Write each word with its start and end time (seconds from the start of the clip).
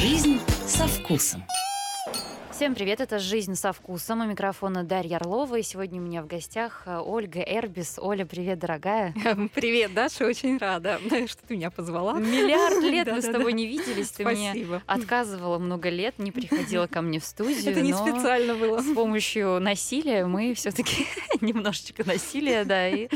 Жизнь 0.00 0.38
со 0.64 0.86
вкусом. 0.86 1.42
Всем 2.58 2.74
привет, 2.74 3.00
это 3.00 3.20
«Жизнь 3.20 3.54
со 3.54 3.72
вкусом». 3.72 4.20
У 4.20 4.24
микрофона 4.24 4.82
Дарья 4.82 5.18
Орлова. 5.18 5.60
И 5.60 5.62
сегодня 5.62 6.00
у 6.00 6.04
меня 6.04 6.22
в 6.22 6.26
гостях 6.26 6.82
э, 6.86 6.98
Ольга 6.98 7.38
Эрбис. 7.40 8.00
Оля, 8.00 8.26
привет, 8.26 8.58
дорогая. 8.58 9.14
Привет, 9.54 9.94
Даша, 9.94 10.26
очень 10.26 10.58
рада, 10.58 10.98
что 11.28 11.46
ты 11.46 11.54
меня 11.54 11.70
позвала. 11.70 12.14
Миллиард 12.14 12.82
лет 12.82 13.06
мы 13.12 13.22
с 13.22 13.26
тобой 13.26 13.52
не 13.52 13.68
виделись. 13.68 14.10
Ты 14.10 14.24
мне 14.24 14.80
отказывала 14.86 15.58
много 15.58 15.88
лет, 15.88 16.18
не 16.18 16.32
приходила 16.32 16.88
ко 16.88 17.00
мне 17.00 17.20
в 17.20 17.24
студию. 17.24 17.70
Это 17.70 17.80
не 17.80 17.92
специально 17.92 18.56
было. 18.56 18.80
С 18.80 18.92
помощью 18.92 19.60
насилия 19.60 20.26
мы 20.26 20.52
все 20.54 20.72
таки 20.72 21.06
немножечко 21.40 22.04
насилия, 22.04 22.64
да, 22.64 22.88
и 22.88 23.08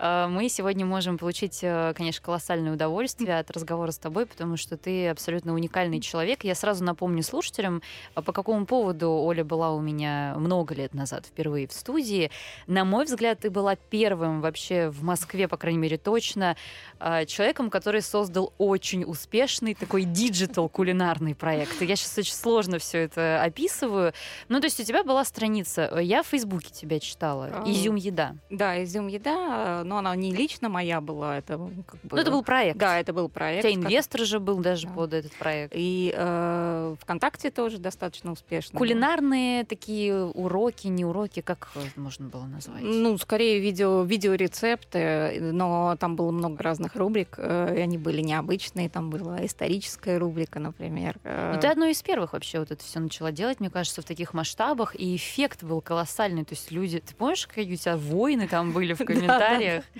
э, 0.00 0.26
мы 0.28 0.48
сегодня 0.48 0.84
можем 0.84 1.16
получить, 1.16 1.60
э, 1.62 1.94
конечно, 1.96 2.24
колоссальное 2.24 2.72
удовольствие 2.72 3.38
от 3.38 3.52
разговора 3.52 3.92
с 3.92 3.98
тобой, 3.98 4.26
потому 4.26 4.56
что 4.56 4.76
ты 4.76 5.06
абсолютно 5.10 5.54
уникальный 5.54 6.00
человек. 6.00 6.42
Я 6.42 6.56
сразу 6.56 6.82
напомню 6.82 7.22
слушателям, 7.22 7.82
по 8.16 8.32
какому 8.32 8.66
поводу 8.66 8.79
поводу 8.80 9.10
Оля 9.10 9.44
была 9.44 9.72
у 9.72 9.80
меня 9.80 10.34
много 10.38 10.74
лет 10.74 10.94
назад 10.94 11.26
впервые 11.26 11.68
в 11.68 11.72
студии. 11.72 12.30
На 12.66 12.86
мой 12.86 13.04
взгляд, 13.04 13.40
ты 13.40 13.50
была 13.50 13.76
первым 13.76 14.40
вообще 14.40 14.88
в 14.88 15.02
Москве, 15.02 15.48
по 15.48 15.58
крайней 15.58 15.78
мере, 15.78 15.98
точно, 15.98 16.56
а, 16.98 17.26
человеком, 17.26 17.68
который 17.68 18.00
создал 18.00 18.54
очень 18.56 19.04
успешный 19.04 19.74
такой 19.74 20.04
digital 20.04 20.70
кулинарный 20.70 21.34
проект. 21.34 21.82
Я 21.82 21.94
сейчас 21.94 22.16
очень 22.16 22.32
сложно 22.32 22.78
все 22.78 23.00
это 23.00 23.42
описываю. 23.42 24.14
Ну, 24.48 24.60
то 24.60 24.64
есть 24.64 24.80
у 24.80 24.84
тебя 24.84 25.04
была 25.04 25.26
страница, 25.26 25.98
я 26.00 26.22
в 26.22 26.28
Фейсбуке 26.28 26.70
тебя 26.70 26.98
читала, 27.00 27.50
а, 27.52 27.70
«Изюм 27.70 27.96
еда». 27.96 28.34
Да, 28.48 28.82
«Изюм 28.82 29.08
еда», 29.08 29.82
но 29.84 29.98
она 29.98 30.16
не 30.16 30.32
лично 30.32 30.70
моя 30.70 31.02
была, 31.02 31.36
это 31.36 31.58
как 31.86 32.00
бы... 32.00 32.16
Ну, 32.16 32.16
это 32.16 32.30
был 32.30 32.42
проект. 32.42 32.78
Да, 32.78 32.98
это 32.98 33.12
был 33.12 33.28
проект. 33.28 33.66
У 33.66 33.68
тебя 33.68 33.78
инвестор 33.78 34.22
же 34.22 34.40
был 34.40 34.60
даже 34.60 34.86
да. 34.86 34.94
под 34.94 35.12
этот 35.12 35.32
проект. 35.32 35.74
И 35.76 36.14
э, 36.16 36.96
ВКонтакте 37.02 37.50
тоже 37.50 37.76
достаточно 37.76 38.32
успешно 38.32 38.69
конечно. 38.70 38.78
Кулинарные 38.78 39.64
такие 39.64 40.24
уроки, 40.24 40.86
не 40.86 41.04
уроки, 41.04 41.40
как 41.40 41.68
можно 41.96 42.28
было 42.28 42.44
назвать? 42.44 42.82
Ну, 42.82 43.18
скорее 43.18 43.60
видео, 43.60 44.02
видеорецепты, 44.02 45.38
но 45.40 45.96
там 45.98 46.16
было 46.16 46.30
много 46.30 46.62
разных 46.62 46.96
рубрик, 46.96 47.34
э, 47.38 47.74
и 47.76 47.80
они 47.80 47.98
были 47.98 48.20
необычные. 48.20 48.88
Там 48.88 49.10
была 49.10 49.44
историческая 49.44 50.18
рубрика, 50.18 50.58
например. 50.58 51.18
Ну, 51.24 51.60
ты 51.60 51.66
одной 51.66 51.92
из 51.92 52.02
первых 52.02 52.32
вообще 52.32 52.60
вот 52.60 52.70
это 52.70 52.82
все 52.84 53.00
начала 53.00 53.32
делать, 53.32 53.60
мне 53.60 53.70
кажется, 53.70 54.02
в 54.02 54.04
таких 54.04 54.34
масштабах, 54.34 54.94
и 54.94 55.16
эффект 55.16 55.62
был 55.62 55.80
колоссальный. 55.80 56.44
То 56.44 56.54
есть 56.54 56.70
люди, 56.70 57.00
ты 57.00 57.14
помнишь, 57.14 57.46
какие 57.46 57.74
у 57.74 57.76
тебя 57.76 57.96
войны 57.96 58.48
там 58.48 58.72
были 58.72 58.94
в 58.94 58.98
комментариях? 59.04 59.84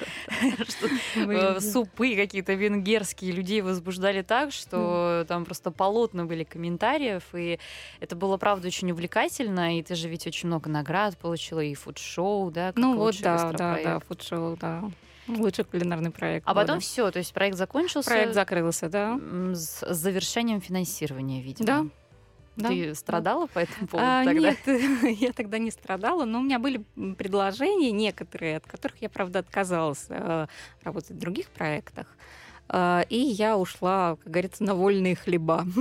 Э, 1.17 1.61
супы 1.61 2.15
какие-то 2.17 2.55
венгерские 2.55 3.33
людей 3.33 3.61
возбуждали 3.61 4.23
так, 4.23 4.53
что 4.53 5.25
там 5.29 5.45
просто 5.45 5.71
полотна 5.71 6.25
были 6.25 6.45
комментариев, 6.45 7.23
и 7.35 7.59
это 8.01 8.17
было, 8.17 8.37
правда, 8.37 8.60
правда 8.61 8.69
очень 8.69 8.91
увлекательно, 8.91 9.79
и 9.79 9.83
ты 9.83 9.95
же 9.95 10.09
ведь 10.09 10.27
очень 10.27 10.49
много 10.49 10.69
наград 10.69 11.17
получила, 11.17 11.61
и 11.61 11.75
фуд-шоу, 11.75 12.51
да? 12.51 12.73
ну 12.77 12.95
вот, 12.95 13.19
да, 13.23 13.53
да, 13.53 13.79
да, 13.83 14.01
фуд-шоу, 14.01 14.59
да. 14.61 14.85
Лучший 15.29 15.65
кулинарный 15.65 16.11
проект. 16.11 16.47
А 16.47 16.53
года. 16.53 16.67
потом 16.67 16.81
все, 16.81 17.11
то 17.11 17.19
есть 17.19 17.33
проект 17.33 17.57
закончился. 17.57 18.11
Проект 18.11 18.35
закрылся, 18.35 18.91
да. 18.91 19.19
С 19.55 19.95
завершением 19.95 20.61
финансирования, 20.61 21.41
видимо. 21.41 21.91
Да. 22.57 22.69
Ты 22.69 22.89
да. 22.89 22.95
страдала 22.95 23.47
по 23.47 23.61
этому 23.61 23.87
поводу 23.87 24.07
а, 24.11 24.25
тогда? 24.25 24.51
Нет, 24.51 24.59
я 25.21 25.33
тогда 25.33 25.57
не 25.57 25.71
страдала, 25.71 26.27
но 26.27 26.41
у 26.41 26.43
меня 26.43 26.59
были 26.59 26.85
предложения 27.17 27.93
некоторые, 27.93 28.59
от 28.59 28.67
которых 28.67 29.01
я, 29.01 29.09
правда, 29.09 29.39
отказалась 29.39 30.05
э, 30.11 30.47
работать 30.83 31.13
в 31.13 31.19
других 31.19 31.47
проектах. 31.49 32.09
Э, 32.69 33.05
и 33.09 33.19
я 33.19 33.57
ушла, 33.57 34.17
как 34.17 34.31
говорится, 34.31 34.65
на 34.65 34.75
вольные 34.75 35.17
хлеба. 35.17 35.65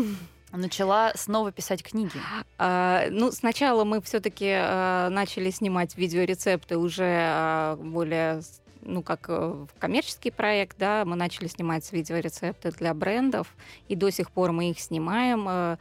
Начала 0.51 1.11
снова 1.15 1.51
писать 1.51 1.83
книги. 1.83 2.19
А, 2.57 3.05
ну, 3.11 3.31
сначала 3.31 3.83
мы 3.83 4.01
все-таки 4.01 4.51
а, 4.51 5.09
начали 5.09 5.51
снимать 5.51 5.95
видеорецепты 5.95 6.77
уже 6.77 7.05
а, 7.05 7.75
более 7.75 8.41
ну, 8.81 9.03
как 9.03 9.25
э, 9.27 9.65
коммерческий 9.77 10.31
проект, 10.31 10.77
да, 10.77 11.03
мы 11.05 11.15
начали 11.15 11.47
снимать 11.47 11.91
видеорецепты 11.91 12.71
для 12.71 12.93
брендов, 12.93 13.53
и 13.89 13.95
до 13.95 14.09
сих 14.09 14.31
пор 14.31 14.51
мы 14.51 14.71
их 14.71 14.79
снимаем. 14.79 15.47
Э, 15.49 15.77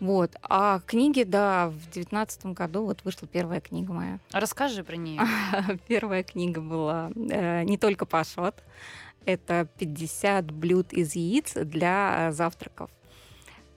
вот. 0.00 0.36
А 0.42 0.80
книги, 0.86 1.24
да, 1.24 1.68
в 1.68 1.90
девятнадцатом 1.90 2.52
году 2.52 2.84
вот 2.84 3.02
вышла 3.04 3.26
первая 3.26 3.60
книга 3.60 3.92
моя. 3.92 4.18
Расскажи 4.32 4.84
про 4.84 4.96
нее. 4.96 5.22
Первая 5.88 6.22
книга 6.22 6.60
была 6.60 7.10
э, 7.16 7.64
не 7.64 7.78
только 7.78 8.06
пашот. 8.06 8.62
Это 9.24 9.68
50 9.78 10.52
блюд 10.52 10.92
из 10.92 11.14
яиц 11.14 11.54
для 11.54 12.30
завтраков. 12.32 12.90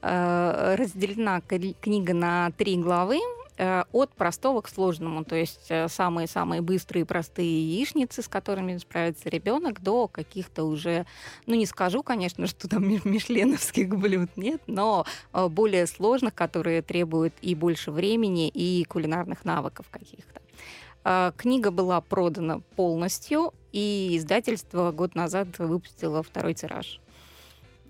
Э, 0.02 0.76
разделена 0.80 1.42
книга 1.42 2.16
на 2.16 2.50
три 2.58 2.76
главы 2.78 3.20
э, 3.58 3.84
от 3.92 4.10
простого 4.14 4.62
к 4.62 4.68
сложному, 4.68 5.24
то 5.24 5.36
есть 5.36 5.68
э, 5.70 5.88
самые-самые 5.90 6.62
быстрые 6.62 7.06
простые 7.06 7.78
яичницы, 7.78 8.24
с 8.24 8.28
которыми 8.28 8.78
справится 8.78 9.30
ребенок, 9.30 9.84
до 9.84 10.08
каких-то 10.08 10.64
уже, 10.64 11.06
ну 11.46 11.54
не 11.54 11.68
скажу, 11.68 12.02
конечно, 12.02 12.48
что 12.48 12.68
там 12.68 12.90
мишленовских 13.04 13.96
блюд 13.96 14.30
нет, 14.38 14.64
но 14.66 15.06
более 15.34 15.86
сложных, 15.86 16.34
которые 16.34 16.82
требуют 16.82 17.36
и 17.44 17.54
больше 17.54 17.92
времени, 17.92 18.48
и 18.48 18.84
кулинарных 18.86 19.46
навыков 19.46 19.86
каких-то. 19.92 20.42
Книга 21.38 21.70
была 21.70 22.02
продана 22.02 22.62
полностью, 22.76 23.54
и 23.72 24.16
издательство 24.18 24.92
год 24.92 25.14
назад 25.14 25.60
выпустило 25.60 26.24
второй 26.24 26.56
тираж. 26.56 27.00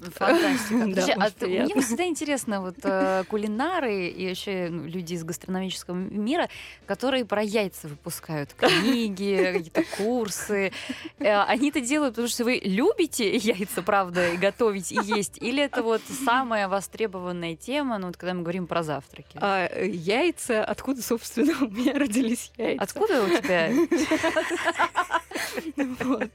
Фантастика. 0.10 0.88
Подожди, 0.88 1.12
а 1.12 1.30
ты, 1.30 1.48
мне 1.48 1.82
всегда 1.82 2.06
интересно, 2.06 2.62
вот 2.62 2.76
э, 2.84 3.24
кулинары 3.30 4.08
и 4.08 4.30
вообще 4.30 4.70
ну, 4.70 4.86
люди 4.86 5.14
из 5.14 5.24
гастрономического 5.24 5.96
мира, 5.96 6.50
которые 6.86 7.26
про 7.26 7.44
яйца 7.44 7.88
выпускают 7.88 8.54
книги, 8.54 9.52
какие-то 9.54 9.84
курсы. 9.98 10.72
Э, 11.20 11.42
они 11.44 11.70
это 11.70 11.82
делают, 11.82 12.16
потому 12.16 12.28
что 12.28 12.44
вы 12.44 12.60
любите 12.64 13.36
яйца, 13.36 13.82
правда, 13.82 14.30
и 14.30 14.38
готовить, 14.38 14.92
и 14.92 15.00
есть? 15.04 15.38
Или 15.42 15.64
это 15.64 15.84
вот 15.84 16.02
самая 16.26 16.68
востребованная 16.68 17.56
тема, 17.56 17.98
ну 17.98 18.08
вот 18.08 18.18
когда 18.18 18.34
мы 18.34 18.42
говорим 18.42 18.68
про 18.68 18.84
завтраки? 18.84 19.38
А, 19.42 19.70
яйца, 19.84 20.64
откуда, 20.64 21.02
собственно, 21.02 21.54
у 21.62 21.70
меня 21.70 21.94
родились 21.94 22.52
яйца? 22.58 22.84
Откуда 22.84 23.24
у 23.24 23.30
тебя? 23.30 23.72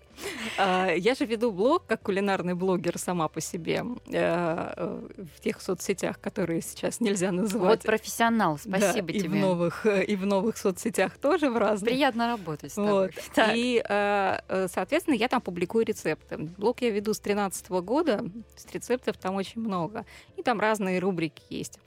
А, 0.59 0.91
я 0.94 1.15
же 1.15 1.27
веду 1.27 1.53
блог 1.53 1.84
как 1.87 2.03
кулинарный 2.03 2.55
блогер 2.55 2.99
сама 2.99 3.28
по 3.28 3.41
себе 3.41 3.84
э, 4.06 5.00
в 5.37 5.41
тех 5.41 5.61
соцсетях, 5.61 6.19
которые 6.21 6.62
сейчас 6.62 7.00
нельзя 7.00 7.33
называть. 7.33 7.81
Вот 7.81 7.83
профессионал, 7.83 8.59
спасибо 8.59 9.12
тебе. 9.12 9.27
И 9.27 9.28
в 9.28 9.34
новых 9.34 9.87
и 9.87 10.17
в 10.17 10.25
новых 10.25 10.56
соцсетях 10.56 11.19
тоже 11.19 11.50
в 11.50 11.59
разных. 11.59 11.91
Приятно 11.91 12.28
работать 12.28 12.72
с 12.72 12.77
тобой. 12.77 13.11
И, 13.55 13.83
э, 13.87 14.39
э, 14.49 14.69
соответственно, 14.72 15.15
я 15.15 15.28
там 15.28 15.41
публикую 15.41 15.84
рецепты. 15.84 16.38
Блог 16.38 16.81
я 16.81 16.91
веду 16.91 17.12
с 17.12 17.21
2013 17.21 17.69
года, 17.83 18.25
с 18.56 18.73
рецептов 18.73 19.19
там 19.19 19.34
очень 19.34 19.61
много. 19.61 20.06
И 20.37 20.43
там 20.43 20.61
разные 20.61 20.99
рубрики 20.99 21.43
есть. 21.50 21.78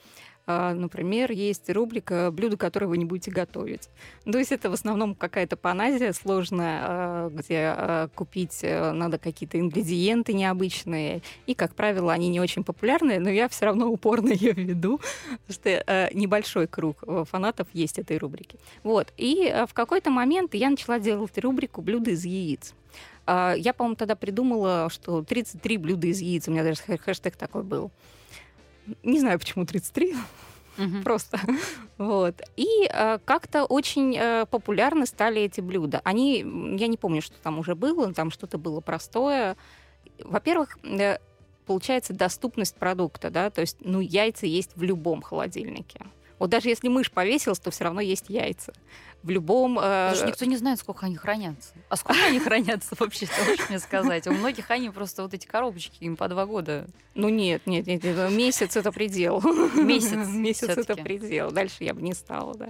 А, 0.52 0.74
например, 0.74 1.32
есть 1.32 1.70
рубрика 1.70 2.32
«Блюда, 2.32 2.58
которые 2.58 2.90
вы 2.90 2.98
не 2.98 3.06
будете 3.06 3.30
готовить». 3.30 3.88
То 4.26 4.40
есть 4.40 4.52
это 4.52 4.72
в 4.72 4.74
основном 4.74 5.14
какая-то 5.14 5.56
паназия 5.56 6.12
сложная, 6.12 6.80
а, 6.82 7.30
где 7.30 7.72
а, 7.78 8.08
купить 8.16 8.62
э, 8.64 8.92
надо 8.92 9.20
какие-то 9.20 9.60
ингредиенты 9.60 10.34
необычные. 10.34 11.22
И, 11.46 11.54
как 11.54 11.76
правило, 11.76 12.12
они 12.12 12.30
не 12.30 12.40
очень 12.40 12.64
популярные, 12.64 13.20
но 13.20 13.30
я 13.30 13.48
все 13.48 13.66
равно 13.66 13.90
упорно 13.90 14.30
ее 14.34 14.54
веду, 14.54 15.00
потому 15.46 15.54
что 15.54 15.70
э, 15.70 16.10
небольшой 16.16 16.66
круг 16.66 17.04
э, 17.06 17.26
фанатов 17.30 17.68
есть 17.74 18.00
этой 18.00 18.18
рубрики. 18.18 18.58
Вот. 18.82 19.14
И 19.18 19.54
в 19.70 19.76
какой-то 19.76 20.10
момент 20.10 20.56
я 20.56 20.72
начала 20.72 20.98
делать 20.98 21.38
рубрику 21.38 21.84
«Блюда 21.84 22.10
из 22.10 22.26
яиц». 22.26 22.74
Я, 23.28 23.74
по-моему, 23.78 23.96
тогда 23.96 24.16
придумала, 24.16 24.90
что 24.90 25.22
33 25.22 25.78
блюда 25.78 26.08
из 26.08 26.20
яиц. 26.20 26.48
У 26.48 26.52
меня 26.52 26.64
даже 26.64 26.82
хэштег 26.98 27.36
такой 27.36 27.62
был. 27.62 27.92
Не 29.04 29.20
знаю, 29.20 29.40
почему 29.40 29.66
33. 29.66 30.16
Угу. 30.78 31.04
Просто. 31.04 31.40
вот. 31.98 32.42
И 32.56 32.90
э, 32.90 33.20
как-то 33.26 33.66
очень 33.66 34.16
э, 34.18 34.46
популярны 34.46 35.06
стали 35.06 35.42
эти 35.42 35.62
блюда. 35.62 36.02
Они, 36.04 36.40
я 36.40 36.88
не 36.88 36.98
помню, 36.98 37.22
что 37.22 37.36
там 37.42 37.60
уже 37.60 37.76
было, 37.76 38.14
там 38.14 38.32
что-то 38.32 38.58
было 38.58 38.80
простое. 38.80 39.58
Во-первых, 40.24 40.78
э, 40.84 41.18
получается 41.66 42.14
доступность 42.14 42.76
продукта, 42.76 43.30
да, 43.30 43.50
то 43.50 43.62
есть, 43.62 43.78
ну, 43.82 44.00
яйца 44.00 44.46
есть 44.46 44.72
в 44.76 44.84
любом 44.84 45.22
холодильнике. 45.22 46.00
Вот 46.40 46.50
даже 46.50 46.70
если 46.70 46.88
мышь 46.88 47.12
повесилась, 47.12 47.60
то 47.60 47.70
все 47.70 47.84
равно 47.84 48.02
есть 48.02 48.26
яйца 48.30 48.74
в 49.24 49.30
любом... 49.30 49.78
Э... 49.80 50.10
Даже 50.12 50.26
никто 50.26 50.46
не 50.46 50.58
знает, 50.58 50.80
сколько 50.80 51.06
они 51.06 51.16
хранятся. 51.16 51.74
А 51.90 51.96
сколько 51.96 52.24
они 52.26 52.40
хранятся 52.40 52.96
вообще, 52.98 53.26
ты 53.26 53.50
можешь 53.50 53.70
мне 53.70 53.80
сказать? 53.80 54.28
У 54.28 54.32
многих 54.32 54.72
они 54.72 54.90
просто 54.90 55.24
вот 55.24 55.34
эти 55.34 55.46
коробочки, 55.46 56.04
им 56.04 56.16
по 56.16 56.28
два 56.28 56.46
года. 56.46 56.88
Ну 57.16 57.28
нет, 57.28 57.64
нет, 57.66 57.86
нет, 57.88 58.04
нет 58.04 58.32
месяц 58.32 58.78
это 58.78 58.92
предел. 58.92 59.42
Месяц 59.76 60.28
Месяц 60.34 60.70
это 60.70 60.96
предел. 60.96 61.52
Дальше 61.52 61.84
я 61.84 61.94
бы 61.94 62.02
не 62.02 62.14
стала, 62.14 62.56
да. 62.56 62.70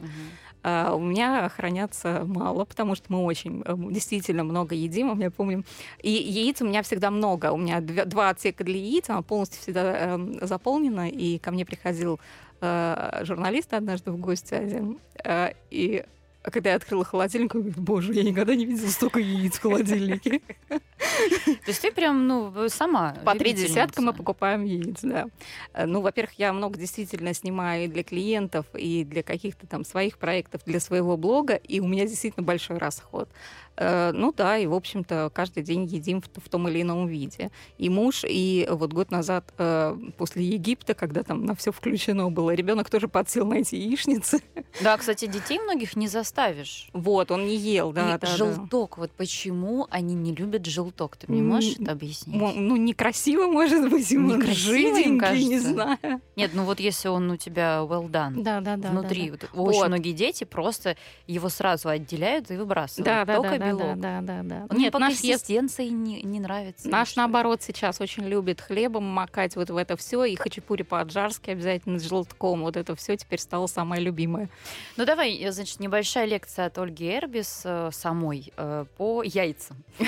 А 0.62 0.95
у 0.95 1.00
меня 1.00 1.48
хранятся 1.50 2.24
мало, 2.25 2.65
потому 2.65 2.95
что 2.95 3.06
мы 3.10 3.24
очень 3.24 3.63
э, 3.65 3.75
действительно 3.92 4.44
много 4.44 4.75
едим. 4.75 5.12
У 5.12 5.15
меня 5.15 5.31
помню, 5.31 5.63
и 6.01 6.10
яиц 6.10 6.62
у 6.62 6.65
меня 6.65 6.81
всегда 6.81 7.12
много. 7.12 7.51
У 7.51 7.57
меня 7.57 7.80
два, 7.80 8.30
отсека 8.30 8.63
для 8.63 8.75
яиц, 8.75 9.10
она 9.10 9.22
полностью 9.22 9.62
всегда 9.62 10.18
э, 10.18 10.38
заполнена. 10.42 11.10
И 11.10 11.38
ко 11.38 11.51
мне 11.51 11.65
приходил 11.65 12.19
журналист 12.62 13.74
однажды 13.74 14.12
в 14.12 14.18
гости 14.18 14.54
один, 14.54 15.00
э, 15.24 15.54
и 15.70 16.04
когда 16.42 16.70
я 16.72 16.76
открыла 16.78 17.04
холодильник, 17.04 17.54
я 17.54 17.60
говорю, 17.60 17.82
боже, 17.82 18.14
я 18.14 18.24
никогда 18.24 18.56
не 18.56 18.66
видела 18.66 18.90
столько 18.90 19.20
яиц 19.20 19.56
в 19.56 19.62
холодильнике. 19.62 20.42
То 20.70 21.68
есть 21.68 21.82
ты 21.82 21.92
прям, 21.92 22.28
ну, 22.28 22.70
сама 22.70 23.16
По 23.26 23.36
три 23.36 23.54
десятка 23.54 24.02
мы 24.02 24.14
покупаем 24.14 24.64
яиц, 24.64 25.00
да. 25.02 25.28
Э, 25.74 25.86
ну, 25.86 26.02
во-первых, 26.02 26.34
я 26.34 26.54
много 26.54 26.78
действительно 26.80 27.34
снимаю 27.34 27.86
и 27.86 27.88
для 27.88 28.04
клиентов, 28.04 28.66
и 28.74 29.04
для 29.04 29.24
каких-то 29.24 29.68
там 29.68 29.84
своих 29.84 30.18
проектов, 30.18 30.62
для 30.66 30.80
своего 30.80 31.18
блога, 31.18 31.56
и 31.56 31.80
у 31.80 31.88
меня 31.88 32.06
действительно 32.06 32.46
большой 32.46 32.78
расход. 32.78 33.30
Э, 33.80 34.12
ну 34.14 34.34
да, 34.34 34.58
и, 34.58 34.68
в 34.68 34.74
общем-то, 34.74 35.31
каждый 35.34 35.64
день 35.64 35.86
едим 35.86 36.22
в, 36.22 36.26
в 36.26 36.50
том 36.50 36.68
или 36.68 36.81
ином 36.81 37.08
виде. 37.08 37.50
И 37.78 37.90
муж, 37.90 38.26
и 38.28 38.68
вот 38.70 38.92
год 38.92 39.10
назад 39.10 39.54
э, 39.58 39.98
после 40.18 40.44
Египта, 40.44 40.94
когда 40.94 41.24
там 41.24 41.46
на 41.46 41.56
все 41.56 41.72
включено 41.72 42.30
было, 42.30 42.52
ребенок 42.52 42.90
тоже 42.90 43.08
подсел 43.08 43.46
на 43.48 43.56
эти 43.56 43.76
яичницы. 43.76 44.42
Да, 44.84 44.98
кстати, 44.98 45.26
детей 45.26 45.60
многих 45.60 45.96
не 45.96 46.08
заставишь. 46.08 46.90
Вот, 46.94 47.31
он 47.31 47.46
не 47.46 47.56
ел, 47.56 47.92
да. 47.92 48.16
И 48.16 48.20
да 48.20 48.28
желток, 48.28 48.96
да. 48.96 49.02
вот 49.02 49.12
почему 49.12 49.88
они 49.90 50.14
не 50.14 50.34
любят 50.34 50.66
желток? 50.66 51.18
Ты 51.18 51.30
мне 51.32 51.42
можешь 51.42 51.78
это 51.80 51.92
объяснить? 51.92 52.40
Ну, 52.40 52.75
некрасиво, 52.75 53.48
может 53.48 53.90
быть, 53.90 54.10
ему 54.12 54.40
кажется. 54.40 55.50
не 55.50 55.60
знаю. 55.60 56.22
Нет, 56.36 56.52
ну 56.54 56.64
вот 56.64 56.80
если 56.80 57.08
он 57.08 57.32
у 57.32 57.38
тебя 57.38 57.80
well 57.82 58.10
done, 58.10 58.44
да, 58.44 58.62
да, 58.62 58.78
да, 58.78 58.90
внутри, 58.90 59.32
да, 59.32 59.38
да. 59.38 59.48
Вот, 59.54 59.70
очень 59.70 59.86
многие 59.86 60.14
дети 60.14 60.44
просто 60.44 60.96
его 61.28 61.50
сразу 61.50 61.90
отделяют 61.90 62.52
и 62.52 62.56
выбрасывают. 62.56 63.06
Да, 63.06 63.25
да, 63.25 63.58
да, 63.58 63.69
белок. 63.69 64.00
Да, 64.00 64.21
да, 64.21 64.42
да. 64.44 64.68
Он 64.69 64.77
Нет, 64.77 64.94
наш 64.94 65.13
консистенции 65.13 65.86
ест... 65.86 65.94
не, 65.94 66.21
не 66.24 66.39
нравится. 66.39 66.88
Наш, 66.89 67.16
наоборот, 67.16 67.62
сейчас 67.62 68.01
очень 68.01 68.24
любит 68.24 68.62
хлебом 68.62 69.04
макать 69.04 69.56
вот 69.56 69.69
в 69.69 69.77
это 69.77 69.98
все 69.98 70.24
и 70.25 70.36
хачапури 70.36 70.83
по-аджарски 70.83 71.51
обязательно 71.51 72.00
с 72.00 72.04
желтком. 72.04 72.62
Вот 72.62 72.77
это 72.77 72.95
все 72.95 73.18
теперь 73.18 73.39
стало 73.39 73.68
самое 73.68 74.01
любимое. 74.01 74.50
Ну 74.98 75.06
давай, 75.06 75.36
э, 75.38 75.51
значит, 75.51 75.80
небольшая 75.80 76.25
лекция 76.25 76.68
от 76.68 76.77
Ольги 76.77 77.10
Эрбис 77.10 77.62
э, 77.63 77.89
самой 77.92 78.51
э, 78.57 78.86
по 78.98 79.24
яйцам. 79.24 79.77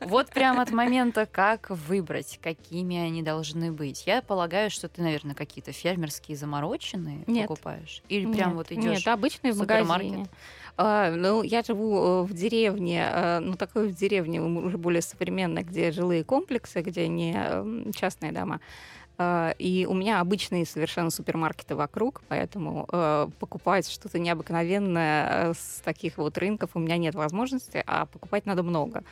Вот 0.00 0.30
прямо 0.30 0.62
от 0.62 0.70
момента, 0.70 1.26
как 1.26 1.70
выбрать, 1.70 2.38
какими 2.42 2.96
они 2.96 3.22
должны 3.22 3.72
быть. 3.72 4.06
Я 4.06 4.22
полагаю, 4.22 4.70
что 4.70 4.88
ты, 4.88 5.02
наверное, 5.02 5.34
какие-то 5.34 5.72
фермерские 5.72 6.36
замороченные 6.36 7.24
покупаешь? 7.24 8.02
Или 8.08 8.30
прям 8.32 8.54
вот 8.54 8.72
идешь 8.72 8.84
Нет, 8.84 9.08
обычные 9.08 9.52
в 9.52 9.58
магазине. 9.58 10.26
А, 10.80 11.10
ну, 11.10 11.42
я 11.42 11.64
живу 11.64 11.98
э, 11.98 12.22
в 12.22 12.32
деревне, 12.32 13.04
а, 13.04 13.40
ну, 13.40 13.56
такой 13.56 13.88
в 13.88 13.96
деревне 13.96 14.40
уже 14.40 14.78
более 14.78 15.02
современной, 15.02 15.64
где 15.64 15.90
жилые 15.90 16.22
комплексы, 16.22 16.82
где 16.82 17.08
не 17.08 17.92
частные 17.92 18.30
дома. 18.30 18.60
А, 19.18 19.56
и 19.58 19.86
у 19.86 19.94
меня 19.94 20.20
обычные 20.20 20.64
совершенно 20.64 21.10
супермаркеты 21.10 21.74
вокруг, 21.74 22.22
поэтому 22.28 22.86
э, 22.92 23.26
покупать 23.40 23.90
что-то 23.90 24.20
необыкновенное 24.20 25.52
с 25.54 25.80
таких 25.84 26.16
вот 26.16 26.38
рынков 26.38 26.70
у 26.74 26.78
меня 26.78 26.96
нет 26.96 27.16
возможности, 27.16 27.82
а 27.84 28.06
покупать 28.06 28.46
надо 28.46 28.62
много. 28.62 29.02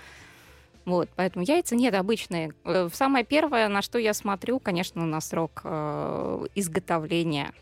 Вот, 0.84 1.08
поэтому 1.16 1.44
яйца 1.44 1.74
нет 1.74 1.94
обычные. 1.94 2.52
Э, 2.62 2.88
самое 2.92 3.24
первое, 3.24 3.66
на 3.66 3.82
что 3.82 3.98
я 3.98 4.14
смотрю, 4.14 4.60
конечно, 4.60 5.04
на 5.04 5.20
срок 5.20 5.62
изготовления 6.54 7.52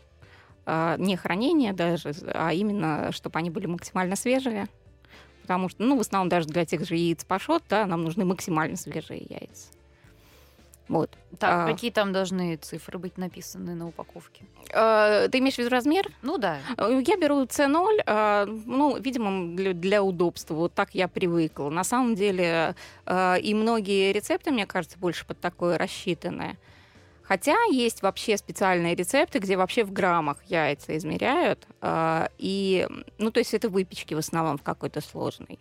не 0.65 1.15
хранение 1.15 1.73
даже, 1.73 2.13
а 2.33 2.53
именно, 2.53 3.11
чтобы 3.11 3.39
они 3.39 3.49
были 3.49 3.67
максимально 3.67 4.15
свежие. 4.15 4.67
Потому 5.43 5.69
что, 5.69 5.83
ну, 5.83 5.95
в 5.95 5.99
основном 5.99 6.27
даже 6.27 6.47
для 6.47 6.65
тех 6.65 6.87
же 6.87 6.95
яиц 6.95 7.23
пашот, 7.23 7.63
да, 7.69 7.85
нам 7.85 8.03
нужны 8.03 8.25
максимально 8.25 8.77
свежие 8.77 9.25
яйца. 9.29 9.67
Вот. 10.87 11.09
Так, 11.39 11.67
а, 11.67 11.71
какие 11.71 11.91
там 11.91 12.13
должны 12.13 12.57
цифры 12.57 12.99
быть 12.99 13.17
написаны 13.17 13.73
на 13.73 13.87
упаковке? 13.87 14.45
А, 14.73 15.27
ты 15.27 15.39
имеешь 15.39 15.55
в 15.55 15.59
виду 15.59 15.69
размер? 15.69 16.11
Ну 16.21 16.37
да. 16.37 16.59
Э, 16.77 17.01
я 17.05 17.17
беру 17.17 17.43
C0, 17.43 18.01
а, 18.05 18.45
ну, 18.45 18.97
видимо, 18.97 19.55
для, 19.55 19.73
для 19.73 20.03
удобства. 20.03 20.53
Вот 20.53 20.73
так 20.73 20.93
я 20.93 21.07
привыкла. 21.07 21.69
На 21.69 21.83
самом 21.83 22.15
деле 22.15 22.75
а, 23.05 23.35
и 23.35 23.53
многие 23.53 24.13
рецепты, 24.13 24.51
мне 24.51 24.65
кажется, 24.67 24.99
больше 24.99 25.25
под 25.25 25.39
такое 25.39 25.77
рассчитаны. 25.77 26.57
Хотя 27.27 27.55
есть 27.71 28.03
вообще 28.03 28.37
специальные 28.37 28.95
рецепты, 28.95 29.39
где 29.39 29.57
вообще 29.57 29.83
в 29.83 29.91
граммах 29.91 30.37
яйца 30.45 30.95
измеряют. 30.95 31.67
Э, 31.81 32.27
и, 32.37 32.87
ну, 33.17 33.31
то 33.31 33.39
есть 33.39 33.53
это 33.53 33.67
выпечки 33.67 34.13
в 34.13 34.19
основном 34.19 34.57
в 34.57 34.63
какой-то 34.63 35.01
сложной. 35.01 35.59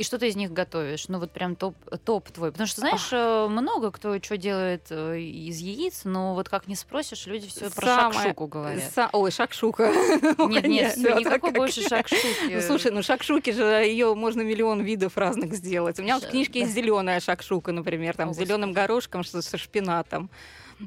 И 0.00 0.02
что 0.02 0.18
ты 0.18 0.28
из 0.28 0.36
них 0.36 0.50
готовишь? 0.50 1.08
Ну 1.08 1.18
вот 1.18 1.30
прям 1.30 1.54
топ, 1.56 1.76
топ 2.06 2.30
твой. 2.30 2.52
Потому 2.52 2.66
что, 2.66 2.80
знаешь, 2.80 3.12
Ах. 3.12 3.48
Э, 3.48 3.48
много 3.48 3.90
кто 3.90 4.18
что 4.22 4.38
делает 4.38 4.86
э, 4.88 5.20
из 5.20 5.58
яиц, 5.58 6.04
но 6.04 6.34
вот 6.34 6.48
как 6.48 6.68
не 6.68 6.74
спросишь, 6.74 7.26
люди 7.26 7.48
все 7.48 7.68
про 7.68 8.10
шакшуку 8.10 8.46
говорят. 8.46 8.90
Са... 8.94 9.10
Ой, 9.12 9.30
шакшука. 9.30 9.92
Нет, 10.38 10.64
нет, 10.64 10.92
все, 10.94 11.18
никакой 11.18 11.50
больше 11.50 11.86
шакшуки. 11.86 12.54
Ну, 12.54 12.62
слушай, 12.62 12.90
ну 12.90 13.02
шакшуки 13.02 13.50
же, 13.50 13.62
ее 13.62 14.14
можно 14.14 14.40
миллион 14.40 14.80
видов 14.80 15.18
разных 15.18 15.52
сделать. 15.52 15.98
У 15.98 16.02
меня 16.02 16.14
вот 16.14 16.24
в 16.24 16.30
книжке 16.30 16.60
есть 16.60 16.72
зеленая 16.72 17.20
шакшука, 17.20 17.72
например, 17.72 18.16
там 18.16 18.32
с 18.32 18.38
зеленым 18.38 18.72
горошком, 18.72 19.22
со 19.22 19.58
шпинатом 19.58 20.30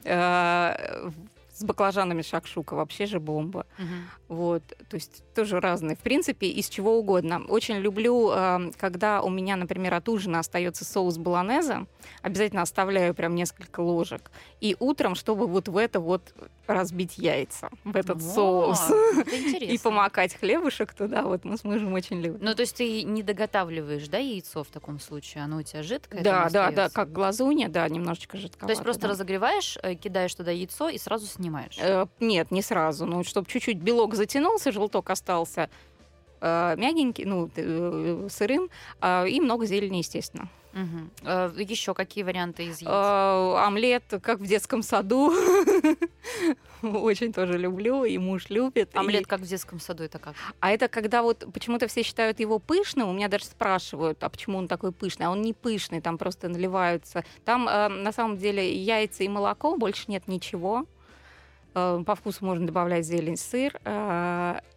э, 0.06 1.12
с 1.64 1.66
баклажанами 1.66 2.22
шакшука, 2.22 2.76
вообще 2.76 3.06
же 3.06 3.20
бомба. 3.20 3.66
Угу. 3.80 4.36
Вот, 4.36 4.64
то 4.90 4.96
есть 4.96 5.24
тоже 5.34 5.60
разные. 5.60 5.96
В 5.96 6.00
принципе, 6.00 6.48
из 6.48 6.68
чего 6.68 6.98
угодно. 7.00 7.42
Очень 7.48 7.78
люблю, 7.78 8.32
э, 8.32 8.72
когда 8.78 9.22
у 9.22 9.30
меня, 9.30 9.56
например, 9.56 9.94
от 9.94 10.10
ужина 10.10 10.40
остается 10.40 10.84
соус 10.86 11.18
баланеза, 11.18 11.86
обязательно 12.22 12.62
оставляю 12.62 13.14
прям 13.14 13.36
несколько 13.36 13.80
ложек. 13.80 14.32
И 14.60 14.76
утром, 14.80 15.16
чтобы 15.16 15.48
вот 15.48 15.68
в 15.70 15.78
это 15.78 16.00
вот 16.00 16.34
разбить 16.68 17.18
яйца, 17.18 17.70
в 17.84 17.96
этот 17.96 18.18
О, 18.18 18.20
соус. 18.20 18.92
И 19.62 19.78
помакать 19.78 20.36
хлебушек 20.36 20.94
туда, 20.94 21.24
вот 21.24 21.46
мы 21.46 21.58
с 21.58 21.64
мужем 21.64 21.94
очень 21.94 22.22
любим. 22.22 22.40
Ну, 22.42 22.56
то 22.56 22.62
есть 22.62 22.78
ты 22.78 23.04
не 23.04 23.24
доготавливаешь, 23.24 24.08
да, 24.08 24.18
яйцо 24.18 24.64
в 24.64 24.68
таком 24.68 25.00
случае? 25.00 25.44
Оно 25.44 25.58
у 25.58 25.62
тебя 25.62 25.84
жидкое? 25.84 26.24
Да, 26.24 26.50
да, 26.50 26.72
да, 26.72 26.90
как 26.90 27.12
глазунья, 27.12 27.68
да, 27.70 27.88
немножечко 27.88 28.38
жидковато. 28.38 28.68
То 28.68 28.72
есть 28.72 28.84
просто 28.84 29.04
да. 29.04 29.08
разогреваешь, 29.10 29.78
э, 29.82 29.96
кидаешь 29.96 30.34
туда 30.34 30.52
яйцо 30.52 30.90
и 30.90 30.98
сразу 30.98 31.28
снимаешь? 31.28 31.53
Э, 31.80 32.06
нет, 32.20 32.52
не 32.52 32.62
сразу. 32.62 33.06
Ну, 33.06 33.24
чтобы 33.24 33.48
чуть-чуть 33.48 33.78
белок 33.78 34.16
затянулся, 34.16 34.72
желток 34.72 35.10
остался 35.10 35.70
э, 36.42 36.76
мягенький, 36.78 37.26
ну, 37.26 37.50
э, 37.56 38.28
сырым, 38.30 38.70
э, 39.02 39.30
и 39.30 39.40
много 39.40 39.66
зелени, 39.66 39.98
естественно. 39.98 40.50
Угу. 40.74 41.10
Э, 41.24 41.52
еще 41.58 41.94
какие 41.94 42.24
варианты 42.24 42.64
из 42.64 42.82
яиц? 42.82 42.90
Э, 42.90 43.56
омлет, 43.66 44.04
как 44.22 44.40
в 44.40 44.48
детском 44.48 44.82
саду. 44.82 45.32
Очень 46.82 47.32
тоже 47.32 47.58
люблю, 47.58 48.04
и 48.04 48.18
муж 48.18 48.50
любит. 48.50 48.96
Омлет, 48.96 49.28
как 49.28 49.42
в 49.42 49.48
детском 49.48 49.80
саду, 49.80 50.04
это 50.04 50.20
как? 50.20 50.34
А 50.60 50.72
это 50.72 50.88
когда 50.88 51.22
вот 51.22 51.46
почему-то 51.54 51.88
все 51.88 52.04
считают 52.04 52.40
его 52.40 52.60
пышным, 52.60 53.08
у 53.10 53.14
меня 53.14 53.28
даже 53.28 53.46
спрашивают, 53.46 54.24
а 54.24 54.30
почему 54.30 54.58
он 54.58 54.68
такой 54.68 54.92
пышный? 54.92 55.28
А 55.28 55.30
он 55.30 55.42
не 55.42 55.54
пышный, 55.54 56.02
там 56.02 56.18
просто 56.18 56.50
наливаются. 56.50 57.24
Там 57.46 57.70
э, 57.70 57.88
на 57.88 58.12
самом 58.12 58.38
деле 58.38 58.76
яйца 58.76 59.24
и 59.24 59.28
молоко, 59.28 59.78
больше 59.78 60.06
нет 60.08 60.28
ничего. 60.28 60.86
По 61.74 62.16
вкусу 62.16 62.46
можно 62.46 62.66
добавлять 62.68 63.06
зелень, 63.06 63.38
сыр. 63.38 63.80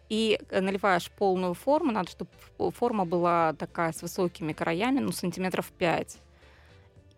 И 0.09 0.39
наливаешь 0.49 1.11
полную 1.11 1.53
форму, 1.53 1.91
надо, 1.91 2.09
чтобы 2.09 2.31
форма 2.71 3.05
была 3.05 3.53
такая 3.53 3.91
с 3.91 4.01
высокими 4.01 4.53
краями, 4.53 4.99
ну, 4.99 5.11
сантиметров 5.11 5.69
5. 5.77 6.17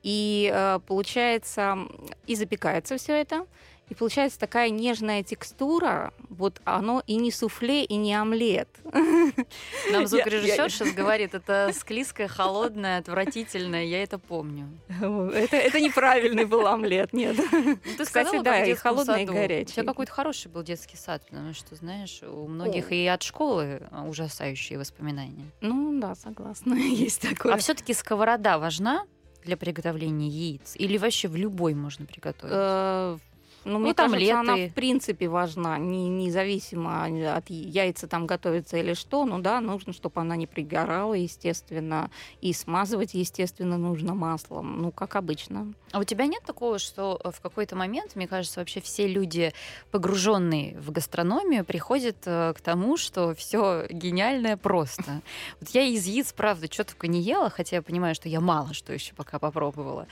И 0.01 0.51
э, 0.51 0.79
получается, 0.87 1.77
и 2.25 2.35
запекается 2.35 2.97
все 2.97 3.13
это. 3.13 3.45
И 3.89 3.95
получается 3.95 4.39
такая 4.39 4.69
нежная 4.69 5.23
текстура, 5.23 6.13
вот 6.29 6.61
оно 6.63 7.01
и 7.07 7.15
не 7.15 7.31
суфле, 7.31 7.83
и 7.83 7.95
не 7.95 8.13
омлет. 8.13 8.69
Нам 9.91 10.05
звукорежиссер 10.05 10.69
сейчас 10.69 10.93
говорит, 10.93 11.33
это 11.33 11.71
склизкое, 11.73 12.27
холодное, 12.27 12.99
отвратительное, 12.99 13.83
я 13.85 14.03
это 14.03 14.19
помню. 14.19 14.69
Это, 14.89 15.57
это 15.57 15.79
неправильный 15.79 16.45
был 16.45 16.67
омлет, 16.67 17.13
нет. 17.13 17.37
Ну, 17.51 17.75
ты 17.75 18.05
Кстати, 18.05 18.27
сказала, 18.27 18.43
да, 18.43 18.63
и 18.63 18.73
холодный, 18.75 19.25
саду. 19.25 19.33
и 19.33 19.35
горячий. 19.35 19.71
У 19.71 19.73
тебя 19.73 19.83
какой-то 19.85 20.11
хороший 20.11 20.51
был 20.51 20.61
детский 20.61 20.97
сад, 20.97 21.25
потому 21.27 21.53
что, 21.53 21.75
знаешь, 21.75 22.21
у 22.23 22.47
многих 22.47 22.91
О. 22.91 22.93
и 22.93 23.05
от 23.07 23.23
школы 23.23 23.81
ужасающие 24.07 24.77
воспоминания. 24.77 25.45
Ну 25.61 25.99
да, 25.99 26.13
согласна, 26.15 26.73
есть 26.75 27.21
такое. 27.21 27.53
А 27.53 27.57
все-таки 27.57 27.93
сковорода 27.93 28.59
важна 28.59 29.05
для 29.43 29.57
приготовления 29.57 30.27
яиц? 30.27 30.75
Или 30.75 30.97
вообще 30.97 31.27
в 31.27 31.35
любой 31.35 31.73
можно 31.73 32.05
приготовить? 32.05 33.21
Ну, 33.65 33.73
Ну, 33.73 33.79
мне 33.79 33.93
там 33.93 34.11
кажется, 34.11 34.39
она 34.39 34.55
леты. 34.55 34.71
в 34.71 34.73
принципе 34.73 35.27
важна, 35.27 35.77
не, 35.77 36.07
независимо 36.09 37.05
от 37.35 37.49
яйца 37.49 38.07
там 38.07 38.25
готовится 38.25 38.77
или 38.77 38.93
что. 38.93 39.25
Ну 39.25 39.39
да, 39.39 39.59
нужно, 39.61 39.93
чтобы 39.93 40.21
она 40.21 40.35
не 40.35 40.47
пригорала, 40.47 41.13
естественно, 41.13 42.09
и 42.41 42.53
смазывать, 42.53 43.13
естественно, 43.13 43.77
нужно 43.77 44.13
маслом. 44.13 44.81
Ну, 44.81 44.91
как 44.91 45.15
обычно. 45.15 45.73
А 45.91 45.99
у 45.99 46.03
тебя 46.03 46.25
нет 46.27 46.43
такого, 46.45 46.77
что 46.79 47.19
э, 47.23 47.31
в 47.31 47.41
какой-то 47.41 47.75
момент, 47.75 48.15
мне 48.15 48.27
кажется, 48.27 48.59
вообще 48.59 48.79
все 48.81 49.07
люди, 49.07 49.53
погруженные 49.91 50.77
в 50.79 50.91
гастрономию, 50.91 51.65
приходят 51.65 52.17
э, 52.25 52.53
к 52.55 52.61
тому, 52.61 52.95
что 52.97 53.33
все 53.35 53.87
гениальное 53.89 54.55
просто. 54.57 55.21
Вот 55.59 55.69
я 55.71 55.81
из 55.83 56.05
яиц, 56.05 56.31
правда, 56.33 56.71
что 56.71 56.83
только 56.83 57.07
не 57.07 57.21
ела, 57.21 57.49
хотя 57.49 57.77
я 57.77 57.81
понимаю, 57.81 58.15
что 58.15 58.29
я 58.29 58.39
мало 58.39 58.73
что 58.73 58.93
еще 58.93 59.13
пока 59.15 59.39
попробовала. 59.39 60.07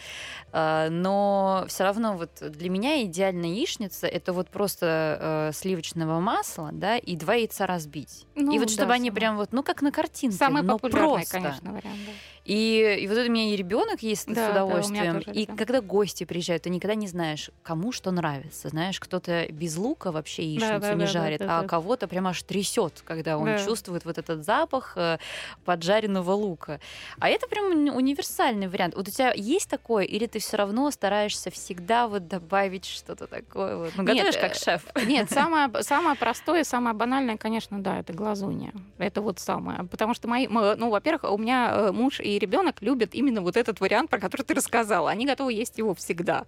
А, 0.52 0.90
Но 0.90 1.66
все 1.68 1.84
равно 1.84 2.18
вот 2.18 2.32
для 2.42 2.70
меня 2.70 3.04
идеальная 3.04 3.50
яичница 3.50 4.08
это 4.08 4.34
вот 4.34 4.50
просто 4.50 5.50
э, 5.52 5.52
сливочного 5.54 6.20
масла, 6.20 6.72
да, 6.74 6.98
и 6.98 7.16
два 7.16 7.36
яйца 7.36 7.66
разбить. 7.68 8.26
Ну, 8.36 8.52
и 8.54 8.60
вот 8.60 8.70
чтобы 8.70 8.88
да, 8.90 8.94
они 8.96 9.10
самый- 9.10 9.16
прям 9.16 9.38
вот, 9.38 9.52
ну 9.52 9.64
как 9.64 9.82
на 9.82 9.92
картинке, 9.92 10.38
Самый 10.38 10.64
но 10.64 10.78
популярный, 10.80 11.14
просто. 11.18 11.32
конечно, 11.34 11.72
вариант. 11.72 12.00
да. 12.06 12.12
И, 12.48 13.00
и 13.02 13.08
вот 13.10 13.18
это 13.18 13.30
у 13.30 13.32
меня 13.34 13.54
и 13.54 13.58
ребенок 13.58 14.02
есть 14.02 14.26
Да, 14.28 14.34
с 14.34 14.36
да, 14.54 14.64
удовольствием. 14.66 15.16
тоже 15.22 15.32
и 15.38 15.44
это. 15.44 15.56
когда 15.58 15.82
гости 15.82 16.24
приезжают, 16.24 16.64
ты 16.64 16.70
никогда 16.70 16.96
не 16.96 17.08
знаешь, 17.08 17.52
кому 17.62 17.92
что 17.92 18.10
нравится. 18.12 18.70
Знаешь, 18.70 19.02
кто-то 19.02 19.48
без 19.52 19.76
лука 19.76 20.14
вообще 20.14 20.44
яичницу 20.44 20.80
да, 20.80 20.94
не 20.94 21.00
да, 21.00 21.06
да, 21.06 21.08
жарит, 21.08 21.40
да, 21.40 21.60
а 21.60 21.62
да. 21.64 21.68
кого-то 21.68 22.08
прям 22.08 22.26
аж 22.28 22.42
трясет, 22.44 23.02
когда 23.04 23.38
он 23.38 23.46
Да. 23.46 23.58
чувствует 23.66 24.06
вот 24.06 24.18
этот 24.18 24.46
запах 24.46 24.94
э, 24.96 25.18
поджаренного 25.66 26.32
лука. 26.32 26.80
А 27.20 27.28
это 27.28 27.48
прям 27.48 27.66
уни- 27.74 27.92
универсальный 27.92 28.70
вариант. 28.70 28.96
Вот 28.96 29.10
у 29.10 29.12
тебя 29.12 29.34
есть 29.36 29.70
такое, 29.70 30.06
или 30.06 30.26
ты 30.26 30.40
все 30.40 30.56
равно 30.56 30.90
стараешься 30.92 31.52
всегда 31.52 32.08
вот 32.08 32.30
добавить 32.30 32.86
что-то 32.86 33.28
такое? 33.28 33.76
Вот? 33.76 33.92
Ну, 33.98 34.04
Нет, 34.04 34.16
готовишь 34.26 34.38
как 34.38 34.52
э, 34.56 34.60
шеф. 34.60 34.86
Нет, 35.06 35.30
самое, 35.30 35.70
самое 35.84 36.16
простое, 36.16 36.64
самое 36.64 36.96
банальное, 36.96 37.36
конечно, 37.36 37.82
да, 37.84 38.00
это 38.00 38.14
глазунья. 38.14 38.72
Это 39.00 39.22
вот 39.22 39.40
самое. 39.40 39.84
Потому 39.84 40.14
что 40.14 40.30
мои, 40.30 40.48
мо- 40.48 40.76
ну, 40.78 40.90
во-первых, 40.90 41.30
у 41.30 41.38
меня 41.38 41.72
э, 41.74 41.92
муж 41.92 42.22
и 42.22 42.37
ребенок 42.40 42.82
любят 42.82 43.14
именно 43.14 43.42
вот 43.42 43.58
этот 43.58 43.80
вариант, 43.80 44.10
про 44.10 44.20
который 44.20 44.44
ты 44.44 44.54
рассказала. 44.54 45.10
Они 45.10 45.26
готовы 45.26 45.54
есть 45.54 45.78
его 45.78 45.94
всегда. 45.94 46.46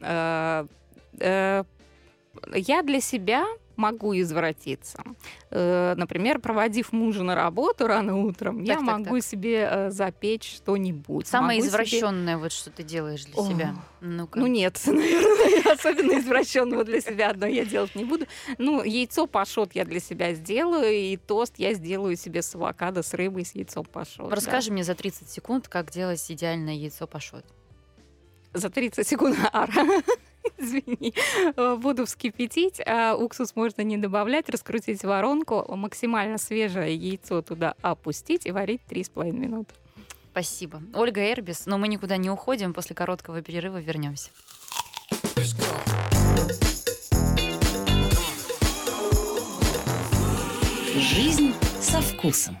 Э, 0.00 0.66
э, 1.20 1.64
Я 2.54 2.82
для 2.82 3.00
себя 3.00 3.46
могу 3.76 4.14
извратиться. 4.18 5.02
Э, 5.50 5.94
Например, 5.96 6.38
проводив 6.38 6.92
мужа 6.92 7.22
на 7.22 7.34
работу 7.34 7.86
рано 7.86 8.16
утром, 8.16 8.62
я 8.62 8.76
Так, 8.76 8.86
так, 8.86 8.98
могу 8.98 9.20
себе 9.20 9.68
э, 9.70 9.90
запечь 9.90 10.56
что-нибудь. 10.56 11.26
Самое 11.26 11.58
Могу 11.60 11.68
себе- 11.70 11.84
извращенное, 11.84 12.36
вот 12.38 12.52
что 12.52 12.70
ты 12.70 12.82
делаешь 12.82 13.24
для 13.24 13.34
О, 13.42 13.46
себя. 13.48 13.74
Ну-ка. 14.00 14.38
ну 14.38 14.46
нет, 14.46 14.80
наверное, 14.86 15.72
особенно 15.74 16.18
извращенного 16.18 16.84
для 16.84 17.00
себя 17.00 17.30
одно 17.30 17.46
я 17.46 17.64
делать 17.64 17.94
не 17.94 18.04
буду. 18.04 18.26
Ну, 18.58 18.82
яйцо 18.82 19.26
пашот 19.26 19.74
я 19.74 19.84
для 19.84 20.00
себя 20.00 20.34
сделаю, 20.34 20.92
и 20.92 21.16
тост 21.16 21.54
я 21.58 21.72
сделаю 21.74 22.16
себе 22.16 22.42
с 22.42 22.54
авокадо, 22.54 23.02
с 23.02 23.14
рыбой, 23.14 23.44
с 23.44 23.54
яйцом 23.54 23.84
пашот. 23.84 24.28
да. 24.28 24.36
Расскажи 24.36 24.70
мне 24.72 24.84
за 24.84 24.94
30 24.94 25.28
секунд, 25.30 25.68
как 25.68 25.90
делать 25.90 26.24
идеальное 26.30 26.74
яйцо 26.74 27.06
пашот. 27.06 27.44
За 28.52 28.70
30 28.70 29.06
секунд, 29.06 29.36
Ара, 29.52 29.72
извини, 30.58 31.14
Э, 31.56 31.76
буду 31.76 32.06
вскипятить, 32.06 32.80
а 32.86 33.14
уксус 33.14 33.54
можно 33.56 33.82
не 33.82 33.96
добавлять, 33.96 34.48
раскрутить 34.48 35.04
воронку, 35.04 35.64
максимально 35.76 36.38
свежее 36.38 36.94
яйцо 36.94 37.42
туда 37.42 37.74
опустить 37.82 38.46
и 38.46 38.50
варить 38.50 38.80
3,5 38.88 39.32
минуты. 39.32 39.74
Спасибо. 40.32 40.82
Ольга 40.94 41.32
Эрбис, 41.32 41.66
но 41.66 41.78
мы 41.78 41.86
никуда 41.86 42.16
не 42.16 42.28
уходим. 42.28 42.74
После 42.74 42.96
короткого 42.96 43.40
перерыва 43.40 43.78
вернемся. 43.78 44.30
Жизнь 50.96 51.54
со 51.80 52.00
вкусом. 52.00 52.58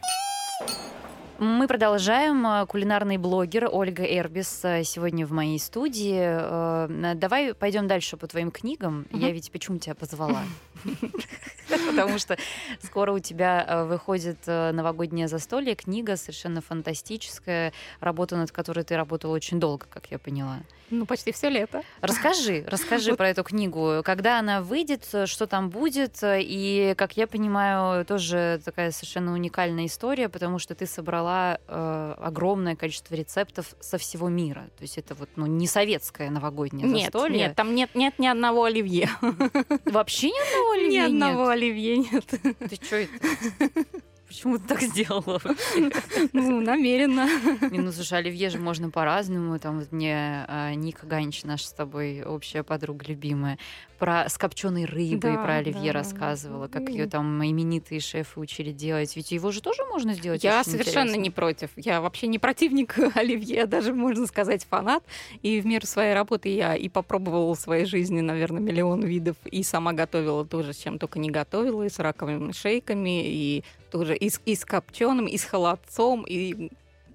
Мы 1.38 1.66
продолжаем. 1.66 2.46
Э, 2.46 2.64
Кулинарный 2.66 3.16
блогер 3.16 3.68
Ольга 3.70 4.04
Эрбис 4.04 4.60
э, 4.64 4.84
сегодня 4.84 5.26
в 5.26 5.32
моей 5.32 5.58
студии. 5.58 6.20
Э, 6.20 7.14
Давай 7.16 7.54
пойдем 7.54 7.88
дальше 7.88 8.16
по 8.16 8.26
твоим 8.26 8.50
книгам. 8.50 9.06
Мгм. 9.10 9.20
Я 9.20 9.32
ведь 9.32 9.50
почему 9.50 9.78
тебя 9.78 9.94
позвала? 9.94 10.42
Потому 11.86 12.18
что 12.18 12.36
скоро 12.82 13.12
у 13.12 13.18
тебя 13.18 13.64
э, 13.66 13.84
выходит 13.84 14.38
э, 14.46 14.72
новогоднее 14.72 15.28
застолье, 15.28 15.74
книга 15.74 16.16
совершенно 16.16 16.60
фантастическая, 16.60 17.72
работа 18.00 18.36
над 18.36 18.52
которой 18.52 18.84
ты 18.84 18.96
работала 18.96 19.32
очень 19.32 19.60
долго, 19.60 19.86
как 19.90 20.10
я 20.10 20.18
поняла. 20.18 20.60
Ну, 20.90 21.06
почти 21.06 21.32
все 21.32 21.48
лето. 21.48 21.82
Расскажи, 22.00 22.64
расскажи 22.68 23.16
про 23.16 23.30
эту 23.30 23.42
книгу. 23.42 24.02
Когда 24.04 24.38
она 24.38 24.60
выйдет, 24.60 25.08
э, 25.12 25.26
что 25.26 25.46
там 25.46 25.70
будет, 25.70 26.18
и, 26.22 26.94
как 26.96 27.16
я 27.16 27.26
понимаю, 27.26 28.04
тоже 28.04 28.60
такая 28.64 28.90
совершенно 28.90 29.32
уникальная 29.32 29.86
история, 29.86 30.28
потому 30.28 30.58
что 30.58 30.74
ты 30.74 30.86
собрала 30.86 31.58
э, 31.66 32.14
огромное 32.18 32.76
количество 32.76 33.14
рецептов 33.14 33.74
со 33.80 33.98
всего 33.98 34.28
мира. 34.28 34.68
То 34.76 34.82
есть 34.82 34.98
это 34.98 35.14
вот 35.14 35.30
ну, 35.36 35.46
не 35.46 35.66
советское 35.66 36.30
новогоднее 36.30 36.86
Нет, 36.86 37.12
застолье. 37.12 37.38
нет, 37.38 37.56
там 37.56 37.74
нет, 37.74 37.94
нет 37.94 38.18
ни 38.18 38.26
одного 38.26 38.64
оливье. 38.64 39.08
Вообще 39.84 40.28
ни 40.28 40.38
одного 40.38 40.74
Ни 40.84 40.98
оливье 40.98 41.24
одного 41.24 41.48
оливье 41.54 41.98
нет. 41.98 42.26
Ты 42.26 42.76
что 42.76 42.96
это? 42.96 43.12
Почему 44.34 44.58
ты 44.58 44.66
так 44.66 44.82
сделала? 44.82 45.40
Ну, 46.32 46.60
намеренно. 46.60 47.28
Не, 47.70 47.78
ну, 47.78 47.92
слушай, 47.92 48.18
оливье 48.18 48.50
же 48.50 48.58
можно 48.58 48.90
по-разному. 48.90 49.58
Там 49.58 49.78
вот 49.78 49.92
мне 49.92 50.44
а, 50.48 50.74
Ника 50.74 51.06
Ганич, 51.06 51.44
наша 51.44 51.66
с 51.68 51.72
тобой 51.72 52.22
общая 52.22 52.64
подруга 52.64 53.04
любимая, 53.06 53.58
про 53.98 54.28
с 54.28 54.38
копченой 54.38 54.84
рыбой, 54.84 55.34
Да, 55.34 55.42
про 55.42 55.54
оливье 55.56 55.92
да. 55.92 55.98
рассказывала, 55.98 56.68
как 56.68 56.88
ее 56.88 57.06
там 57.06 57.44
именитые 57.44 58.00
шефы 58.00 58.40
учили 58.40 58.72
делать. 58.72 59.14
Ведь 59.16 59.32
его 59.32 59.50
же 59.52 59.60
тоже 59.60 59.84
можно 59.84 60.14
сделать. 60.14 60.44
Я 60.44 60.62
совершенно 60.64 61.08
интересно. 61.10 61.22
не 61.22 61.30
против. 61.30 61.70
Я 61.76 62.00
вообще 62.00 62.26
не 62.26 62.38
противник 62.38 62.96
оливье, 63.14 63.66
даже 63.66 63.94
можно 63.94 64.26
сказать 64.26 64.64
фанат. 64.68 65.02
И 65.42 65.60
в 65.60 65.66
меру 65.66 65.86
своей 65.86 66.14
работы 66.14 66.48
я 66.48 66.74
и 66.74 66.88
попробовала 66.88 67.54
в 67.54 67.60
своей 67.60 67.84
жизни, 67.84 68.20
наверное, 68.20 68.60
миллион 68.60 69.02
видов. 69.02 69.36
И 69.44 69.62
сама 69.62 69.92
готовила 69.92 70.44
тоже, 70.44 70.72
с 70.72 70.76
чем 70.78 70.98
только 70.98 71.18
не 71.18 71.30
готовила. 71.30 71.82
И 71.82 71.88
с 71.88 71.98
раковыми 71.98 72.52
шейками, 72.52 73.24
и 73.26 73.64
тоже 73.90 74.16
и 74.16 74.28
с, 74.30 74.40
и 74.44 74.54
с 74.54 74.64
копченым, 74.64 75.26
и 75.26 75.36
с 75.36 75.44
холодцом, 75.44 76.24
и 76.26 76.70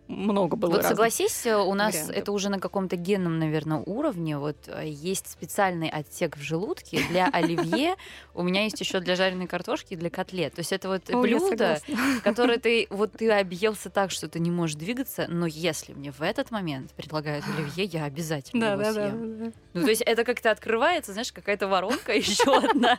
много 0.09 0.55
было 0.57 0.71
Вот 0.71 0.77
разных. 0.77 0.89
согласись, 0.91 1.45
э, 1.45 1.55
у 1.55 1.73
нас 1.75 1.93
вариантов. 1.93 2.17
это 2.17 2.31
уже 2.31 2.49
на 2.49 2.59
каком-то 2.59 2.95
генном, 2.95 3.37
наверное, 3.39 3.77
уровне. 3.85 4.37
Вот 4.37 4.57
э, 4.67 4.87
есть 4.87 5.29
специальный 5.31 5.87
отсек 5.87 6.35
в 6.35 6.41
желудке 6.41 7.01
для 7.09 7.27
оливье. 7.33 7.95
У 8.33 8.41
меня 8.43 8.63
есть 8.63 8.79
еще 8.79 8.99
для 8.99 9.15
жареной 9.15 9.47
картошки 9.47 9.93
и 9.93 9.95
для 9.95 10.09
котлет. 10.09 10.55
То 10.55 10.59
есть 10.61 10.73
это 10.73 10.89
вот 10.89 11.03
блюдо, 11.09 11.79
который 12.23 12.57
ты 12.57 12.87
вот 12.89 13.13
ты 13.13 13.29
объелся 13.31 13.89
так, 13.89 14.11
что 14.11 14.27
ты 14.27 14.39
не 14.39 14.51
можешь 14.51 14.75
двигаться, 14.75 15.27
но 15.29 15.45
если 15.45 15.93
мне 15.93 16.11
в 16.11 16.21
этот 16.21 16.51
момент 16.51 16.91
предлагают 16.93 17.45
оливье, 17.45 17.83
я 17.85 18.05
обязательно 18.05 18.65
Да, 18.65 18.71
его 18.73 18.81
да, 18.83 18.93
съем. 18.93 19.39
да. 19.45 19.51
Ну, 19.73 19.83
то 19.83 19.89
есть 19.89 20.01
это 20.01 20.23
как-то 20.23 20.49
открывается, 20.51 21.11
знаешь, 21.13 21.31
какая-то 21.31 21.67
воронка 21.67 22.11
еще 22.15 22.57
одна, 22.57 22.97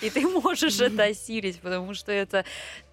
и 0.00 0.08
ты 0.08 0.20
можешь 0.28 0.80
это 0.80 1.02
осилить, 1.04 1.58
потому 1.60 1.94
что 1.94 2.12
это 2.12 2.44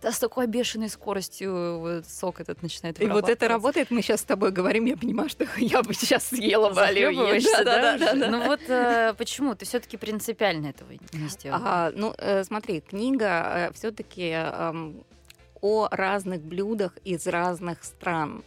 с 0.02 0.18
такой 0.18 0.48
бешеной 0.48 0.90
скоростью 0.90 1.80
вот 1.80 2.08
сок 2.08 2.40
этот 2.40 2.64
начинает 2.64 2.98
вот 3.22 3.30
это 3.30 3.48
работает, 3.48 3.92
мы 3.92 4.02
сейчас 4.02 4.22
с 4.22 4.24
тобой 4.24 4.52
говорим, 4.52 4.86
я 4.86 4.98
понимаю, 4.98 5.30
что 5.30 5.46
я 5.58 5.82
бы 5.84 5.94
сейчас 5.94 6.28
съела 6.28 6.70
бы 6.72 6.82
оливье. 6.82 7.42
Да, 7.42 7.64
да, 7.64 7.98
да, 7.98 8.14
да. 8.16 8.30
Ну 8.30 8.46
вот 8.46 8.62
э, 8.68 9.14
почему? 9.18 9.56
Ты 9.56 9.66
все-таки 9.66 9.98
принципиально 9.98 10.68
этого 10.68 10.92
не 11.14 11.28
сделала. 11.30 11.62
А, 11.66 11.92
ну, 11.96 12.14
э, 12.18 12.44
смотри, 12.44 12.82
книга 12.82 13.72
все-таки 13.74 14.36
о 15.62 15.88
разных 15.92 16.42
блюдах 16.42 16.98
из 17.04 17.28
разных 17.28 17.84
стран. 17.84 18.44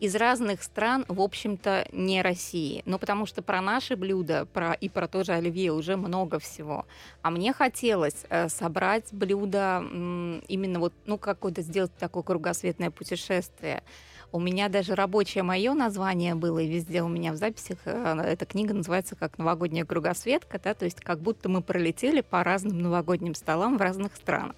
Из 0.00 0.16
разных 0.16 0.64
стран, 0.64 1.04
в 1.06 1.20
общем-то, 1.20 1.86
не 1.92 2.22
России. 2.22 2.82
Ну, 2.86 2.98
потому 2.98 3.24
что 3.24 3.40
про 3.40 3.60
наши 3.60 3.94
блюда 3.94 4.46
про, 4.52 4.72
и 4.72 4.88
про 4.88 5.06
то 5.06 5.22
же 5.22 5.32
оливье 5.32 5.72
уже 5.72 5.96
много 5.96 6.40
всего. 6.40 6.86
А 7.22 7.30
мне 7.30 7.52
хотелось 7.52 8.24
э, 8.28 8.48
собрать 8.48 9.12
блюда 9.12 9.78
м, 9.80 10.40
именно 10.48 10.80
вот, 10.80 10.92
ну, 11.06 11.18
какое-то 11.18 11.62
сделать 11.62 11.92
такое 11.98 12.24
кругосветное 12.24 12.90
путешествие. 12.90 13.84
У 14.32 14.40
меня 14.40 14.70
даже 14.70 14.94
рабочее 14.94 15.44
мое 15.44 15.74
название 15.74 16.34
было, 16.34 16.58
и 16.58 16.66
везде 16.66 17.02
у 17.02 17.08
меня 17.08 17.34
в 17.34 17.36
записях 17.36 17.76
э, 17.84 18.22
эта 18.26 18.46
книга 18.46 18.72
называется 18.72 19.14
как 19.14 19.36
«Новогодняя 19.36 19.84
кругосветка», 19.84 20.58
да, 20.58 20.72
то 20.72 20.86
есть 20.86 21.00
как 21.02 21.20
будто 21.20 21.50
мы 21.50 21.60
пролетели 21.60 22.22
по 22.22 22.42
разным 22.42 22.80
новогодним 22.80 23.34
столам 23.34 23.76
в 23.76 23.82
разных 23.82 24.16
странах. 24.16 24.56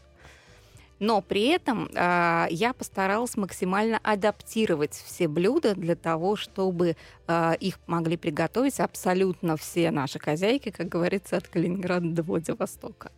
Но 1.01 1.21
при 1.21 1.49
этом 1.49 1.89
э, 1.93 2.47
я 2.51 2.73
постаралась 2.73 3.37
максимально 3.37 3.99
адаптировать 4.05 4.93
все 4.93 5.27
блюда 5.27 5.75
для 5.75 5.97
того, 5.97 6.37
чтобы 6.37 6.97
э, 7.27 7.53
их 7.59 7.81
могли 7.89 8.17
приготовить 8.17 8.79
абсолютно 8.79 9.57
все 9.57 9.91
наши 9.91 10.21
хозяйки, 10.21 10.71
как 10.71 10.89
говорится, 10.89 11.37
от 11.37 11.49
Калининграда 11.49 12.11
до 12.11 12.23
Владивостока. 12.23 13.11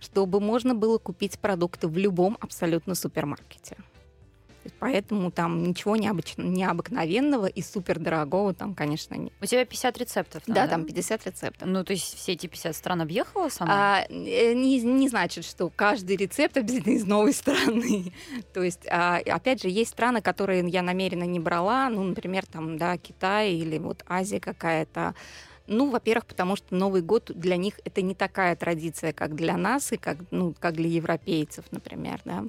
Чтобы 0.00 0.40
можно 0.40 0.74
было 0.74 0.96
купить 0.96 1.38
продукты 1.38 1.86
в 1.86 1.98
любом 1.98 2.38
абсолютно 2.40 2.94
супермаркете. 2.94 3.76
Поэтому 4.78 5.30
там 5.30 5.62
ничего 5.62 5.96
необыч... 5.96 6.34
необыкновенного 6.36 7.46
и 7.46 7.62
супер 7.62 7.98
дорогого 7.98 8.54
там, 8.54 8.74
конечно, 8.74 9.14
нет. 9.14 9.32
У 9.40 9.46
тебя 9.46 9.64
50 9.64 9.98
рецептов, 9.98 10.42
да? 10.46 10.54
Да, 10.54 10.68
там 10.68 10.84
50 10.84 11.26
рецептов. 11.26 11.68
Ну, 11.68 11.84
то 11.84 11.92
есть 11.92 12.16
все 12.16 12.32
эти 12.32 12.46
50 12.46 12.74
стран 12.74 13.02
объехала 13.02 13.48
сама? 13.48 13.72
А, 13.72 14.06
э, 14.08 14.54
не, 14.54 14.80
не 14.80 15.08
значит, 15.08 15.44
что 15.44 15.68
каждый 15.68 16.16
рецепт 16.16 16.56
обязательно 16.56 16.94
из 16.94 17.06
новой 17.06 17.32
страны. 17.32 18.12
то 18.52 18.62
есть, 18.62 18.86
а, 18.90 19.18
опять 19.18 19.62
же, 19.62 19.68
есть 19.68 19.90
страны, 19.90 20.20
которые 20.20 20.66
я 20.68 20.82
намеренно 20.82 21.24
не 21.24 21.40
брала, 21.40 21.88
ну, 21.88 22.02
например, 22.02 22.46
там, 22.46 22.78
да, 22.78 22.96
Китай 22.96 23.54
или 23.54 23.78
вот 23.78 24.04
Азия 24.06 24.40
какая-то. 24.40 25.14
Ну, 25.66 25.90
во-первых, 25.90 26.26
потому 26.26 26.56
что 26.56 26.74
Новый 26.74 27.02
год 27.02 27.32
для 27.34 27.56
них 27.56 27.80
это 27.84 28.00
не 28.02 28.14
такая 28.14 28.54
традиция, 28.54 29.12
как 29.12 29.34
для 29.34 29.56
нас 29.56 29.92
и 29.92 29.96
как, 29.96 30.18
ну, 30.30 30.54
как 30.58 30.74
для 30.74 30.88
европейцев, 30.88 31.64
например, 31.70 32.20
да. 32.24 32.44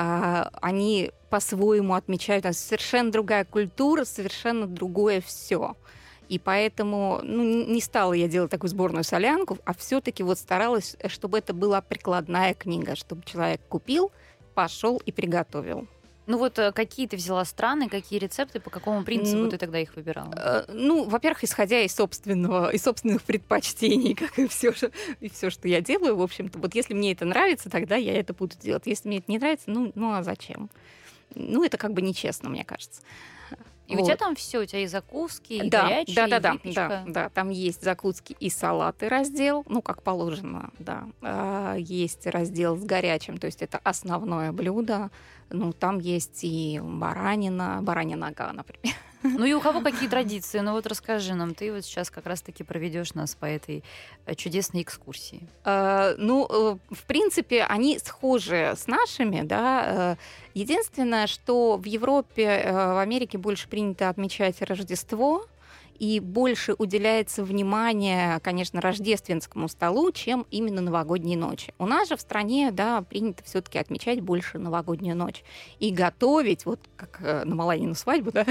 А, 0.00 0.50
они 0.62 1.10
по-своему 1.28 1.94
отмечают, 1.94 2.46
а 2.46 2.52
совершенно 2.52 3.10
другая 3.10 3.44
культура, 3.44 4.04
совершенно 4.04 4.68
другое 4.68 5.20
все. 5.20 5.74
И 6.28 6.38
поэтому 6.38 7.18
ну, 7.24 7.42
не 7.42 7.80
стала 7.80 8.12
я 8.12 8.28
делать 8.28 8.52
такую 8.52 8.70
сборную 8.70 9.02
солянку, 9.02 9.58
а 9.64 9.74
все-таки 9.74 10.22
вот 10.22 10.38
старалась, 10.38 10.96
чтобы 11.08 11.38
это 11.38 11.52
была 11.52 11.80
прикладная 11.80 12.54
книга, 12.54 12.94
чтобы 12.94 13.24
человек 13.24 13.60
купил, 13.68 14.12
пошел 14.54 15.02
и 15.04 15.10
приготовил. 15.10 15.88
Ну 16.28 16.36
вот 16.36 16.58
э, 16.58 16.72
какие 16.72 17.08
ты 17.08 17.16
взяла 17.16 17.42
страны, 17.46 17.88
какие 17.88 18.18
рецепты, 18.18 18.60
по 18.60 18.68
какому 18.68 19.02
принципу 19.02 19.44
ну, 19.44 19.50
ты 19.50 19.56
тогда 19.56 19.78
их 19.78 19.96
выбирала? 19.96 20.30
Э, 20.36 20.64
ну, 20.70 21.04
во-первых, 21.04 21.42
исходя 21.42 21.80
из 21.80 21.94
собственного, 21.94 22.68
из 22.70 22.82
собственных 22.82 23.22
предпочтений, 23.22 24.14
как 24.14 24.38
и 24.38 24.46
все, 24.46 24.74
и 25.20 25.30
все, 25.30 25.48
что 25.48 25.68
я 25.68 25.80
делаю, 25.80 26.16
в 26.16 26.22
общем-то. 26.22 26.58
Вот 26.58 26.74
если 26.74 26.92
мне 26.92 27.12
это 27.12 27.24
нравится, 27.24 27.70
тогда 27.70 27.96
я 27.96 28.12
это 28.12 28.34
буду 28.34 28.56
делать. 28.58 28.82
Если 28.84 29.08
мне 29.08 29.18
это 29.18 29.32
не 29.32 29.38
нравится, 29.38 29.70
ну, 29.70 29.90
ну 29.94 30.12
а 30.12 30.22
зачем? 30.22 30.68
Ну, 31.34 31.64
это 31.64 31.78
как 31.78 31.94
бы 31.94 32.02
нечестно, 32.02 32.50
мне 32.50 32.62
кажется. 32.62 33.00
И 33.86 33.94
вот. 33.94 34.02
у 34.02 34.04
тебя 34.04 34.16
там 34.16 34.36
все, 34.36 34.60
у 34.60 34.66
тебя 34.66 34.82
и 34.82 34.86
закуски, 34.86 35.54
и 35.54 35.70
да, 35.70 35.84
горячие, 35.84 36.14
да, 36.14 36.28
да, 36.28 36.36
и 36.36 36.40
да, 36.40 36.52
выпечка. 36.52 36.88
да, 36.88 37.04
да, 37.06 37.28
там 37.30 37.48
есть 37.48 37.82
закуски 37.82 38.36
и 38.38 38.50
салаты 38.50 39.08
раздел, 39.08 39.64
ну 39.66 39.80
как 39.80 40.02
положено, 40.02 40.70
да. 40.78 41.08
А, 41.22 41.74
есть 41.76 42.26
раздел 42.26 42.76
с 42.76 42.84
горячим, 42.84 43.38
то 43.38 43.46
есть 43.46 43.62
это 43.62 43.80
основное 43.82 44.52
блюдо. 44.52 45.10
Ну 45.50 45.72
там 45.72 45.98
есть 45.98 46.40
и 46.42 46.80
баранина, 46.82 47.80
баранья 47.82 48.16
нога, 48.16 48.52
например. 48.52 48.94
Ну 49.22 49.44
и 49.44 49.52
у 49.52 49.60
кого 49.60 49.80
какие 49.80 50.08
традиции? 50.08 50.60
Ну 50.60 50.72
вот 50.72 50.86
расскажи 50.86 51.34
нам, 51.34 51.54
ты 51.54 51.72
вот 51.72 51.84
сейчас 51.84 52.08
как 52.10 52.26
раз-таки 52.26 52.62
проведешь 52.62 53.14
нас 53.14 53.34
по 53.34 53.46
этой 53.46 53.82
э, 54.26 54.34
чудесной 54.34 54.82
экскурсии. 54.82 55.48
Э, 55.64 56.14
ну, 56.18 56.46
э, 56.48 56.94
в 56.94 57.02
принципе, 57.04 57.64
они 57.64 57.98
схожи 57.98 58.74
с 58.76 58.86
нашими, 58.86 59.42
да. 59.42 59.84
Э, 59.86 60.16
единственное, 60.54 61.26
что 61.26 61.76
в 61.76 61.84
Европе, 61.84 62.44
э, 62.44 62.72
в 62.72 62.98
Америке 62.98 63.38
больше 63.38 63.68
принято 63.68 64.08
отмечать 64.08 64.62
Рождество, 64.62 65.46
и 65.98 66.20
больше 66.20 66.74
уделяется 66.76 67.44
внимание, 67.44 68.40
конечно, 68.40 68.80
рождественскому 68.80 69.68
столу, 69.68 70.12
чем 70.12 70.46
именно 70.50 70.80
новогодней 70.80 71.36
ночи. 71.36 71.74
У 71.78 71.86
нас 71.86 72.08
же 72.08 72.16
в 72.16 72.20
стране, 72.20 72.70
да, 72.72 73.02
принято 73.02 73.42
все-таки 73.44 73.78
отмечать 73.78 74.20
больше 74.20 74.58
новогоднюю 74.58 75.16
ночь. 75.16 75.42
И 75.78 75.90
готовить, 75.90 76.66
вот 76.66 76.80
как 76.96 77.18
э, 77.20 77.44
на 77.44 77.54
Маланину 77.54 77.94
свадьбу, 77.94 78.30
да, 78.32 78.44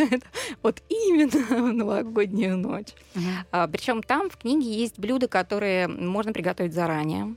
вот 0.62 0.82
именно 0.90 1.74
новогоднюю 1.74 2.58
ночь. 2.58 2.94
Uh-huh. 3.14 3.22
А, 3.52 3.68
причем 3.68 4.04
там 4.04 4.30
в 4.30 4.38
книге 4.38 4.72
есть 4.72 5.00
блюда, 5.00 5.28
которые 5.28 5.88
можно 5.88 6.34
приготовить 6.34 6.74
заранее 6.74 7.36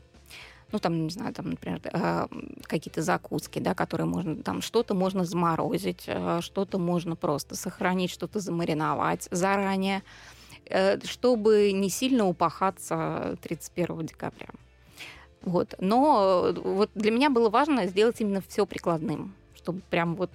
ну, 0.73 0.79
там, 0.79 1.05
не 1.05 1.11
знаю, 1.11 1.35
там, 1.35 1.50
например, 1.50 1.81
э, 1.85 2.27
какие-то 2.62 3.03
закуски, 3.03 3.59
да, 3.59 3.75
которые 3.75 4.07
можно, 4.07 4.37
там, 4.37 4.62
что-то 4.62 4.95
можно 4.95 5.25
заморозить, 5.25 6.05
э, 6.07 6.41
что-то 6.41 6.79
можно 6.79 7.17
просто 7.17 7.57
сохранить, 7.57 8.11
что-то 8.11 8.41
замариновать 8.41 9.29
заранее, 9.31 10.03
э, 10.67 10.99
чтобы 11.05 11.73
не 11.73 11.91
сильно 11.91 12.27
упахаться 12.27 13.37
31 13.43 14.07
декабря. 14.07 14.49
Вот. 15.43 15.75
Но 15.79 16.53
вот 16.62 16.91
для 16.95 17.11
меня 17.11 17.31
было 17.31 17.49
важно 17.49 17.87
сделать 17.87 18.21
именно 18.21 18.43
все 18.47 18.67
прикладным, 18.67 19.35
чтобы 19.55 19.81
прям 19.91 20.15
вот 20.15 20.31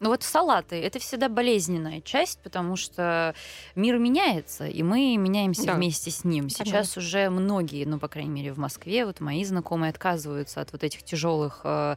ну 0.00 0.10
вот 0.10 0.22
салаты 0.22 0.76
это 0.76 0.98
всегда 0.98 1.28
болезненная 1.28 2.00
часть, 2.00 2.38
потому 2.42 2.76
что 2.76 3.34
мир 3.74 3.98
меняется, 3.98 4.66
и 4.66 4.82
мы 4.82 5.16
меняемся 5.16 5.66
да. 5.66 5.74
вместе 5.74 6.10
с 6.10 6.24
ним. 6.24 6.48
Сейчас 6.48 6.68
Конечно. 6.68 7.00
уже 7.00 7.30
многие, 7.30 7.84
ну, 7.84 7.98
по 7.98 8.08
крайней 8.08 8.30
мере, 8.30 8.52
в 8.52 8.58
Москве, 8.58 9.06
вот 9.06 9.20
мои 9.20 9.44
знакомые 9.44 9.90
отказываются 9.90 10.60
от 10.60 10.72
вот 10.72 10.84
этих 10.84 11.02
тяжелых 11.02 11.64
Э, 11.64 11.96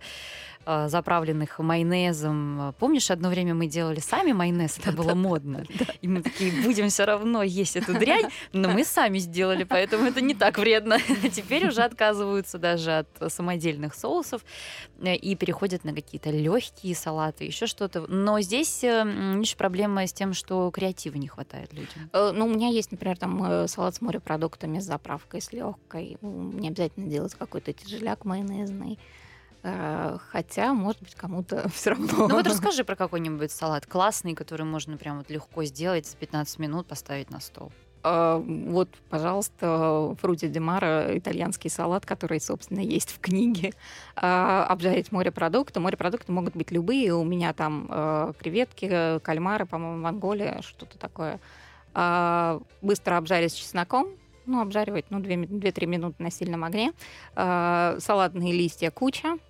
заправленных 0.65 1.59
майонезом. 1.59 2.73
Помнишь, 2.79 3.09
одно 3.11 3.29
время 3.29 3.53
мы 3.53 3.67
делали 3.67 3.99
сами 3.99 4.33
майонез, 4.33 4.77
это 4.77 4.91
было 4.91 5.15
модно. 5.15 5.63
И 6.01 6.07
мы 6.07 6.21
такие, 6.21 6.51
будем 6.63 6.89
все 6.89 7.05
равно 7.05 7.43
есть 7.43 7.75
эту 7.75 7.93
дрянь, 7.93 8.29
но 8.53 8.69
мы 8.69 8.83
сами 8.83 9.17
сделали, 9.17 9.63
поэтому 9.63 10.05
это 10.05 10.21
не 10.21 10.35
так 10.35 10.57
вредно. 10.57 10.97
Теперь 11.31 11.67
уже 11.67 11.81
отказываются 11.81 12.57
даже 12.57 12.99
от 12.99 13.31
самодельных 13.31 13.95
соусов 13.95 14.43
э, 15.01 15.15
и 15.15 15.35
переходят 15.35 15.83
на 15.83 15.93
какие-то 15.93 16.29
легкие 16.29 16.95
салаты, 16.95 17.45
еще 17.45 17.65
что-то. 17.65 18.01
Но 18.07 18.39
здесь 18.41 18.83
э, 18.83 19.43
проблема 19.57 20.05
с 20.05 20.13
тем, 20.13 20.33
что 20.33 20.69
креатива 20.71 21.15
не 21.17 21.27
хватает 21.27 21.73
людям. 21.73 22.09
Ну, 22.13 22.45
у 22.45 22.49
меня 22.49 22.67
есть, 22.69 22.91
например, 22.91 23.17
там 23.17 23.67
салат 23.67 23.95
с 23.95 24.01
морепродуктами 24.01 24.79
с 24.79 24.85
заправкой, 24.85 25.41
с 25.41 25.51
легкой. 25.51 26.17
Не 26.21 26.69
обязательно 26.69 27.07
делать 27.07 27.33
какой-то 27.35 27.73
тяжеляк 27.73 28.25
майонезный. 28.25 28.99
Э, 29.61 30.17
хотя, 30.29 30.73
может 30.73 31.01
быть, 31.01 31.15
кому-то 31.15 31.67
все 31.73 31.91
равно. 31.91 32.27
Ну 32.27 32.35
вот 32.35 32.47
расскажи 32.47 32.83
про 32.83 32.95
какой-нибудь 32.95 33.51
салат 33.51 33.85
классный, 33.85 34.33
который 34.33 34.65
можно 34.65 34.97
прям 34.97 35.17
вот 35.17 35.29
легко 35.29 35.63
сделать, 35.65 36.07
за 36.07 36.15
15 36.17 36.59
минут 36.59 36.87
поставить 36.87 37.29
на 37.29 37.39
стол. 37.39 37.71
Uh, 38.01 38.69
вот, 38.69 38.87
пожалуйста, 39.09 40.15
фрути 40.21 40.47
де 40.47 40.61
мара, 40.61 41.17
итальянский 41.17 41.69
салат, 41.69 42.05
который, 42.05 42.39
собственно, 42.39 42.79
есть 42.79 43.11
в 43.11 43.19
книге. 43.19 43.73
Uh, 44.15 44.63
обжарить 44.63 45.11
морепродукты. 45.11 45.81
Морепродукты 45.81 46.31
могут 46.31 46.55
быть 46.55 46.71
любые. 46.71 47.13
У 47.13 47.25
меня 47.25 47.51
там 47.51 47.87
креветки, 48.39 49.19
кальмары, 49.19 49.65
по-моему, 49.65 50.01
в 50.01 50.05
Анголе, 50.05 50.61
что-то 50.61 50.97
такое. 50.97 51.41
Быстро 52.81 53.17
обжарить 53.17 53.51
с 53.51 53.55
чесноком, 53.55 54.07
ну, 54.45 54.61
обжаривать, 54.61 55.05
ну, 55.09 55.19
2-3 55.19 55.85
минуты 55.85 56.23
на 56.23 56.31
сильном 56.31 56.63
огне. 56.63 56.93
Салатные 57.35 58.53
листья 58.53 58.91
куча, 58.91 59.37
Э, 59.39 59.48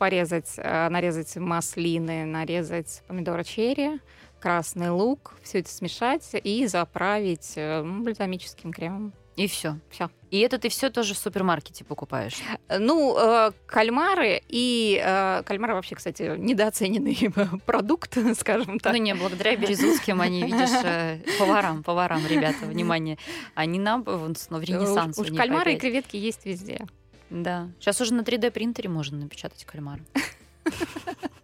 порезать, 0.00 0.54
э, 0.56 0.88
нарезать 0.88 1.36
маслины, 1.36 2.24
нарезать 2.24 3.02
помидоры 3.06 3.44
черри, 3.44 4.00
красный 4.40 4.88
лук, 4.88 5.34
все 5.42 5.60
это 5.60 5.70
смешать 5.70 6.30
и 6.32 6.66
заправить 6.66 7.52
э, 7.56 7.82
бальзамическим 7.82 8.72
кремом. 8.72 9.12
И 9.36 9.46
все. 9.46 9.78
Все. 9.90 10.10
И 10.30 10.40
это 10.40 10.58
ты 10.58 10.70
все 10.70 10.90
тоже 10.90 11.14
в 11.14 11.18
супермаркете 11.18 11.84
покупаешь? 11.84 12.38
Ну, 12.78 13.16
э, 13.18 13.52
кальмары 13.66 14.40
и 14.48 15.00
э, 15.04 15.42
кальмары 15.44 15.74
вообще, 15.74 15.96
кстати, 15.96 16.34
недооцененный 16.36 17.30
продукт, 17.66 18.16
скажем 18.38 18.78
так. 18.80 18.92
Ну 18.94 18.98
не, 18.98 19.14
благодаря 19.14 19.56
березутским 19.56 20.20
они, 20.22 20.42
видишь, 20.44 20.82
э, 20.82 21.18
поварам, 21.38 21.82
поварам, 21.82 22.26
ребята, 22.26 22.64
внимание, 22.64 23.18
они 23.54 23.78
нам 23.78 24.02
в 24.02 24.62
ренессанс. 24.62 25.18
Уж, 25.18 25.30
уж 25.30 25.36
кальмары 25.36 25.74
и 25.74 25.78
креветки 25.78 26.16
есть 26.16 26.46
везде. 26.46 26.86
Да. 27.30 27.70
Сейчас 27.78 28.00
уже 28.00 28.12
на 28.14 28.22
3D 28.22 28.50
принтере 28.50 28.88
можно 28.88 29.18
напечатать 29.18 29.64
кальмар. 29.64 30.00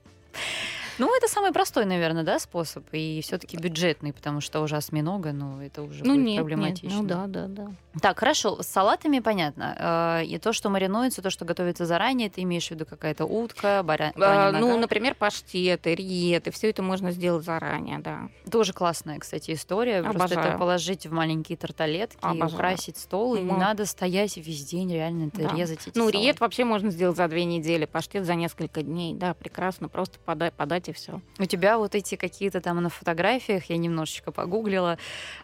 Ну, 0.98 1.14
это 1.16 1.28
самый 1.28 1.52
простой, 1.52 1.84
наверное, 1.84 2.22
да, 2.22 2.38
способ, 2.38 2.84
и 2.92 3.20
все-таки 3.22 3.56
бюджетный, 3.56 4.12
потому 4.12 4.40
что 4.40 4.60
уже 4.60 4.76
осьминога, 4.76 5.32
ну, 5.32 5.60
это 5.60 5.82
уже 5.82 6.04
ну, 6.04 6.14
будет 6.14 6.24
нет, 6.26 6.36
проблематично. 6.36 6.88
Нет, 6.88 7.02
ну 7.02 7.06
да, 7.06 7.26
да, 7.26 7.46
да. 7.46 7.66
Так, 8.00 8.18
хорошо, 8.18 8.62
с 8.62 8.66
салатами 8.66 9.20
понятно. 9.20 10.20
Э, 10.20 10.24
и 10.24 10.38
то, 10.38 10.52
что 10.52 10.68
маринуется, 10.68 11.22
то, 11.22 11.30
что 11.30 11.44
готовится 11.44 11.86
заранее, 11.86 12.28
ты 12.28 12.42
имеешь 12.42 12.68
в 12.68 12.70
виду 12.72 12.84
какая-то 12.84 13.24
утка, 13.24 13.82
баря... 13.82 14.12
а, 14.16 14.52
Ну, 14.52 14.78
например, 14.78 15.14
паштеты, 15.14 15.94
риеты, 15.94 16.50
все 16.50 16.70
это 16.70 16.82
можно 16.82 17.10
сделать 17.10 17.44
заранее, 17.44 17.98
да. 17.98 18.28
Тоже 18.50 18.72
классная, 18.72 19.18
кстати, 19.18 19.52
история. 19.52 20.00
Обожаю. 20.00 20.18
Просто 20.18 20.40
это 20.40 20.58
положить 20.58 21.06
в 21.06 21.12
маленькие 21.12 21.56
тарталетки, 21.56 22.18
Обожаю. 22.20 22.52
украсить 22.54 22.98
стол, 22.98 23.36
и 23.36 23.40
не 23.42 23.52
надо 23.52 23.86
стоять 23.86 24.36
весь 24.36 24.64
день 24.64 24.92
реально 24.92 25.28
это 25.28 25.42
да. 25.48 25.54
резать 25.56 25.80
эти 25.86 25.96
Ну, 25.96 26.04
салаты. 26.10 26.18
риет 26.18 26.40
вообще 26.40 26.64
можно 26.64 26.90
сделать 26.90 27.16
за 27.16 27.28
две 27.28 27.44
недели, 27.44 27.86
паштет 27.86 28.24
за 28.26 28.34
несколько 28.34 28.82
дней, 28.82 29.14
да, 29.14 29.32
прекрасно, 29.34 29.88
просто 29.88 30.18
подать, 30.18 30.52
подать 30.52 30.85
и 30.88 30.92
все. 30.92 31.20
У 31.38 31.44
тебя 31.44 31.78
вот 31.78 31.94
эти 31.94 32.16
какие-то 32.16 32.60
там 32.60 32.82
на 32.82 32.88
фотографиях, 32.88 33.64
я 33.70 33.76
немножечко 33.76 34.32
погуглила, 34.32 34.98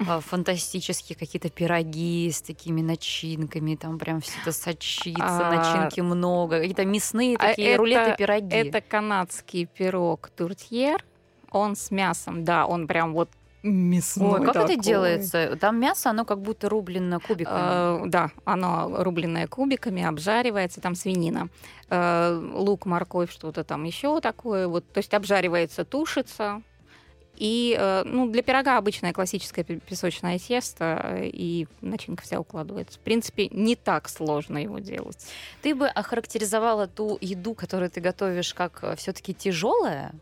а, 0.07 0.21
фантастические 0.27 1.17
какие-то 1.17 1.51
пироги 1.51 2.31
с 2.31 2.43
такими 2.43 2.81
начинками, 2.83 3.75
там 3.75 3.99
прям 3.99 4.21
все 4.21 4.33
это 4.43 4.53
сочится, 4.53 5.13
а, 5.21 5.51
начинки 5.51 6.01
много, 6.01 6.59
какие-то 6.59 6.85
мясные 6.85 7.37
а 7.37 7.49
такие 7.49 7.77
рулеты, 7.77 8.15
пироги. 8.17 8.55
Это 8.55 8.81
канадский 8.81 9.67
пирог 9.67 10.31
туртьер, 10.31 11.05
он 11.51 11.77
с 11.77 11.91
мясом, 11.91 12.45
да, 12.45 12.67
он 12.67 12.87
прям 12.87 13.13
вот 13.13 13.29
мясной 13.63 14.41
Ой, 14.41 14.45
как 14.47 14.55
такой. 14.55 14.75
это 14.75 14.83
делается? 14.83 15.57
Там 15.57 15.79
мясо, 15.81 16.11
оно 16.11 16.25
как 16.25 16.41
будто 16.41 16.69
рублено 16.69 17.21
кубиками. 17.21 18.05
Э, 18.07 18.09
да, 18.09 18.31
оно 18.45 19.03
рубленное 19.03 19.47
кубиками, 19.47 20.03
обжаривается, 20.03 20.81
там 20.81 20.95
свинина, 20.95 21.49
Э, 21.95 22.41
лук, 22.55 22.87
морковь, 22.87 23.31
что-то 23.31 23.65
там 23.65 23.85
еще 23.85 24.21
такое. 24.23 24.67
Вот, 24.67 24.91
то 24.91 24.99
есть 24.99 25.13
обжаривается, 25.13 25.85
тушится. 25.85 26.63
И 27.37 27.77
э, 27.79 28.03
ну, 28.07 28.31
для 28.31 28.43
пирога 28.43 28.79
обычное 28.79 29.13
классическое 29.13 29.63
пе- 29.65 29.79
песочное 29.81 30.39
тесто, 30.39 31.01
э, 31.05 31.27
и 31.27 31.67
начинка 31.83 32.23
вся 32.23 32.41
укладывается. 32.41 32.99
В 32.99 33.03
принципе, 33.03 33.49
не 33.49 33.77
так 33.77 34.09
сложно 34.09 34.57
его 34.59 34.79
делать. 34.79 35.27
Ты 35.61 35.75
бы 35.75 35.87
охарактеризовала 35.87 36.87
ту 36.87 37.19
еду, 37.21 37.55
которую 37.55 37.91
ты 37.91 38.01
готовишь, 38.01 38.55
как 38.55 38.97
все-таки 38.97 39.35
тяжелая? 39.35 40.13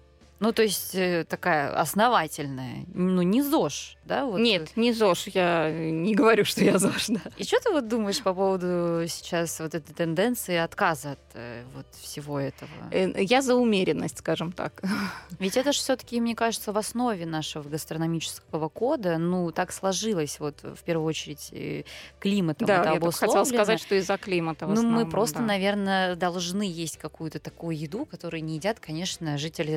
Ну, 0.41 0.53
то 0.53 0.63
есть 0.63 0.95
э, 0.95 1.25
такая 1.29 1.71
основательная, 1.79 2.87
ну, 2.95 3.21
не 3.21 3.43
ЗОЖ, 3.43 3.99
да? 4.07 4.25
Вот. 4.25 4.41
Нет, 4.41 4.75
не 4.75 4.93
ЗОЖ, 4.93 5.29
я 5.29 5.71
не 5.71 6.15
говорю, 6.15 6.47
что 6.47 6.65
я 6.65 6.79
ЗОЖ, 6.79 7.09
да. 7.09 7.21
И 7.37 7.45
что 7.45 7.61
ты 7.61 7.71
вот 7.71 7.89
думаешь 7.89 8.23
по 8.23 8.33
поводу 8.33 9.05
сейчас 9.07 9.61
вот 9.61 9.75
этой 9.75 9.93
тенденции 9.95 10.57
отказа 10.57 11.13
от 11.13 11.19
э, 11.35 11.63
вот 11.75 11.87
всего 12.01 12.41
этого? 12.41 12.71
Э, 12.91 13.23
Я 13.23 13.43
за 13.43 13.55
умеренность, 13.55 14.19
скажем 14.19 14.53
так. 14.53 14.83
Ведь 15.39 15.59
это 15.59 15.73
же 15.73 15.79
все-таки, 15.79 16.19
мне 16.21 16.35
кажется, 16.35 16.73
в 16.73 16.79
основе 16.79 17.27
нашего 17.27 17.69
гастрономического 17.69 18.71
кода. 18.71 19.19
Ну, 19.19 19.53
так 19.53 19.73
сложилось, 19.73 20.41
вот 20.41 20.63
в 20.63 20.83
первую 20.85 21.07
очередь 21.07 21.51
э, 21.53 21.83
климатом 22.19 22.67
Да, 22.67 22.81
это 22.81 22.95
я 22.95 23.01
только 23.01 23.13
хотела 23.13 23.41
обусловлено. 23.41 23.65
сказать, 23.65 23.81
что 23.83 23.95
из-за 23.97 24.17
климата. 24.17 24.67
Ну, 24.67 24.83
мы 24.83 25.07
просто, 25.07 25.41
да. 25.41 25.45
наверное, 25.45 26.17
должны 26.17 26.63
есть 26.63 26.97
какую-то 26.97 27.39
такую 27.41 27.77
еду, 27.79 28.07
которую 28.07 28.43
не 28.43 28.55
едят, 28.57 28.81
конечно, 28.81 29.37
жители 29.37 29.77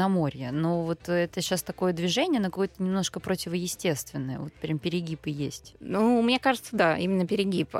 Средиземноморья. 0.00 0.50
Но 0.52 0.82
вот 0.84 1.08
это 1.08 1.40
сейчас 1.40 1.62
такое 1.62 1.92
движение, 1.92 2.40
на 2.40 2.48
какое-то 2.48 2.82
немножко 2.82 3.20
противоестественное. 3.20 4.38
Вот 4.38 4.52
прям 4.54 4.78
перегибы 4.78 5.30
есть. 5.30 5.74
Ну, 5.80 6.22
мне 6.22 6.38
кажется, 6.38 6.70
да, 6.72 6.96
именно 6.96 7.26
перегиб. 7.26 7.70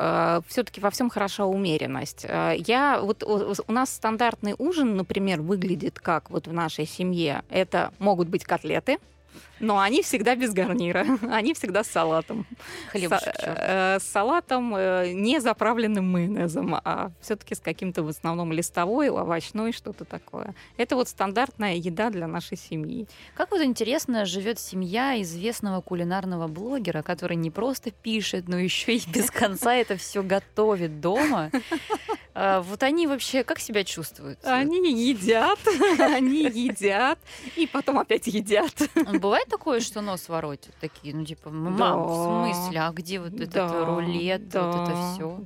Все-таки 0.48 0.80
во 0.80 0.90
всем 0.90 1.10
хороша 1.10 1.46
умеренность. 1.46 2.24
Э, 2.28 2.54
Я 2.56 3.00
вот 3.00 3.22
у 3.22 3.72
нас 3.72 3.90
стандартный 3.90 4.54
ужин, 4.58 4.96
например, 4.96 5.40
выглядит 5.40 5.98
как 5.98 6.30
вот 6.30 6.46
в 6.46 6.52
нашей 6.52 6.86
семье. 6.86 7.42
Это 7.50 7.92
могут 7.98 8.28
быть 8.28 8.44
котлеты, 8.44 8.98
но 9.60 9.78
они 9.78 10.02
всегда 10.02 10.34
без 10.34 10.52
гарнира, 10.52 11.06
они 11.30 11.54
всегда 11.54 11.84
с 11.84 11.88
салатом. 11.88 12.46
Хлебушек. 12.90 13.34
С, 13.36 13.42
э, 13.44 13.98
с 14.00 14.04
салатом, 14.04 14.74
э, 14.74 15.12
не 15.12 15.40
заправленным 15.40 16.10
майонезом, 16.10 16.74
а 16.74 17.12
все-таки 17.20 17.54
с 17.54 17.60
каким-то 17.60 18.02
в 18.02 18.08
основном 18.08 18.52
листовой, 18.52 19.10
овощной, 19.10 19.72
что-то 19.72 20.04
такое. 20.04 20.54
Это 20.76 20.96
вот 20.96 21.08
стандартная 21.08 21.74
еда 21.74 22.10
для 22.10 22.26
нашей 22.26 22.56
семьи. 22.56 23.06
Как 23.34 23.50
вот 23.50 23.62
интересно 23.62 24.24
живет 24.24 24.58
семья 24.58 25.20
известного 25.20 25.80
кулинарного 25.82 26.48
блогера, 26.48 27.02
который 27.02 27.36
не 27.36 27.50
просто 27.50 27.90
пишет, 27.90 28.48
но 28.48 28.58
еще 28.58 28.96
и 28.96 29.10
без 29.10 29.30
конца 29.30 29.74
это 29.74 29.96
все 29.96 30.22
готовит 30.22 31.00
дома. 31.00 31.50
А, 32.34 32.62
Вот 32.62 32.82
они 32.82 33.06
вообще 33.06 33.44
как 33.44 33.58
себя 33.58 33.84
чувствуют? 33.84 34.38
Они 34.44 34.78
едят, 34.92 35.58
они 35.98 36.44
едят, 36.44 37.18
и 37.56 37.66
потом 37.66 37.98
опять 37.98 38.26
едят. 38.28 38.72
Бывает 39.20 39.46
такое, 39.48 39.80
что 39.80 40.00
нос 40.00 40.28
воротит 40.28 40.74
такие, 40.80 41.14
ну 41.14 41.24
типа, 41.24 41.50
мам, 41.50 42.06
в 42.06 42.52
смысле, 42.54 42.80
а 42.80 42.90
где 42.90 43.20
вот 43.20 43.34
этот 43.34 43.70
рулет, 43.86 44.54
вот 44.54 44.88
это 44.88 45.12
все? 45.14 45.40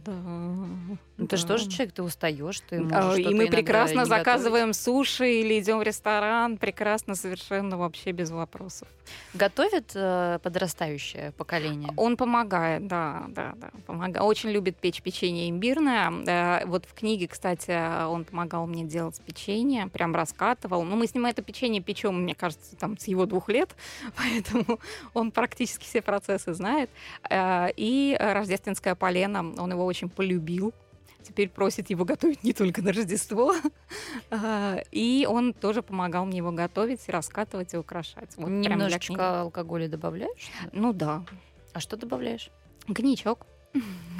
Ну 1.17 1.29
ты 1.29 1.37
же 1.37 1.47
тоже 1.47 1.71
человек, 1.71 1.95
ты 1.95 2.03
устаешь, 2.03 2.61
ты 2.69 2.77
А, 2.77 2.81
можешь 2.81 3.25
И 3.25 3.35
мы 3.35 3.47
прекрасно 3.47 4.05
заказываем 4.05 4.73
суши 4.73 5.41
или 5.41 5.61
идем 5.61 5.79
в 5.79 5.83
ресторан, 5.83 6.57
прекрасно, 6.57 7.15
совершенно 7.15 7.79
вообще 7.79 8.11
без 8.11 8.31
вопросов. 8.33 8.89
Готовит 9.33 9.93
э, 9.95 10.41
подрастающее 10.43 11.31
поколение? 11.33 11.93
Он 11.97 12.17
помогает, 12.17 12.89
да, 12.89 13.27
да, 13.29 13.55
да, 13.57 13.71
помогает. 13.87 14.25
Очень 14.27 14.51
любит 14.51 14.77
печь 14.77 15.03
печенье 15.03 15.49
имбирное. 15.51 16.11
Э, 16.27 16.67
Вот 16.67 16.85
в 16.85 16.95
книге, 16.95 17.29
кстати, 17.29 18.07
он 18.07 18.25
помогал 18.25 18.67
мне 18.67 18.83
делать 18.83 19.21
печенье, 19.25 19.87
прям 19.87 20.17
раскатывал. 20.17 20.83
Ну, 20.83 20.97
мы 20.97 21.07
с 21.07 21.15
ним 21.15 21.27
это 21.27 21.43
печенье 21.43 21.81
печем, 21.81 22.23
мне 22.23 22.35
кажется, 22.35 22.75
там 22.75 22.99
с 22.99 23.07
его 23.07 23.27
двух 23.27 23.49
лет, 23.49 23.64
поэтому 24.17 24.81
он 25.13 25.31
практически 25.31 25.85
все 25.85 26.03
процессы 26.03 26.55
знает. 26.55 26.91
Э, 27.31 27.69
И 27.77 28.17
рождественское 28.19 28.95
полено, 28.95 29.55
он 29.59 29.71
его 29.73 29.85
очень 29.85 30.09
полюбил. 30.09 30.73
Теперь 31.25 31.49
просит 31.49 31.89
его 31.89 32.05
готовить 32.05 32.45
не 32.45 32.53
только 32.53 32.83
на 32.83 32.93
Рождество. 32.93 33.55
А, 34.31 34.77
И 34.93 35.27
он 35.29 35.55
тоже 35.55 35.83
помогал 35.83 36.27
мне 36.27 36.39
его 36.39 36.53
готовить, 36.53 37.09
раскатывать 37.09 37.73
и 37.73 37.79
украшать. 37.79 38.31
Вот. 38.37 38.49
Немножечко 38.49 39.41
алкоголя 39.41 39.89
добавляешь? 39.89 40.51
Ну 40.73 40.93
да. 40.93 41.25
А 41.73 41.81
что 41.81 41.97
добавляешь? 41.97 42.51
Коньячок. 42.95 43.47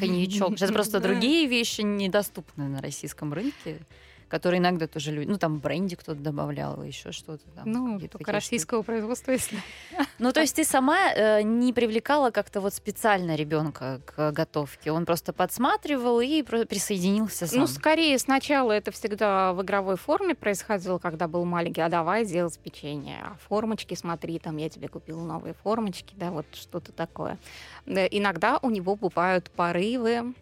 Коньячок. 0.01 0.59
Сейчас 0.59 0.71
просто 0.73 0.99
другие 0.99 1.47
вещи 1.47 1.83
недоступны 1.83 2.69
на 2.69 2.81
российском 2.81 3.35
рынке, 3.35 3.81
которые 4.35 4.59
иногда 4.59 4.89
тоже 4.89 5.13
люди... 5.13 5.31
Ну, 5.31 5.39
там 5.39 5.61
бренди 5.61 5.95
кто-то 5.95 6.19
добавлял, 6.19 6.83
еще 6.83 7.13
что-то 7.13 7.45
там. 7.55 7.71
Ну, 7.71 8.01
только 8.01 8.01
такие 8.01 8.09
штуки. 8.19 8.31
российского 8.31 8.83
производства, 8.83 9.31
если. 9.31 9.59
Ну, 10.19 10.33
то 10.33 10.41
есть 10.41 10.57
ты 10.57 10.65
сама 10.65 11.13
э, 11.15 11.43
не 11.43 11.73
привлекала 11.73 12.33
как-то 12.33 12.61
вот 12.61 12.75
специально 12.75 13.37
ребенка 13.37 14.01
к 14.05 14.33
готовке? 14.33 14.91
Он 14.91 15.07
просто 15.07 15.33
подсматривал 15.33 16.21
и 16.21 16.43
присоединился 16.43 17.47
сам? 17.47 17.61
Ну, 17.61 17.67
скорее, 17.69 18.19
сначала 18.19 18.73
это 18.73 18.91
всегда 18.91 19.53
в 19.53 19.63
игровой 19.63 19.97
форме 19.97 20.35
происходило, 20.35 20.99
когда 20.99 21.29
был 21.29 21.45
маленький, 21.45 21.83
а 21.83 21.89
давай 21.89 22.25
делать 22.25 22.59
печенье. 22.59 23.21
А 23.23 23.37
формочки, 23.49 23.95
смотри, 23.95 24.41
там 24.41 24.57
я 24.57 24.69
тебе 24.69 24.89
купила 24.89 25.25
новые 25.25 25.55
формочки, 25.55 26.13
да, 26.17 26.33
вот 26.33 26.47
что-то 26.55 26.91
такое. 26.91 27.39
Да, 27.87 28.05
Иногда 28.07 28.59
у 28.63 28.71
него 28.71 28.97
бывают 28.97 29.49
порывы, 29.53 30.35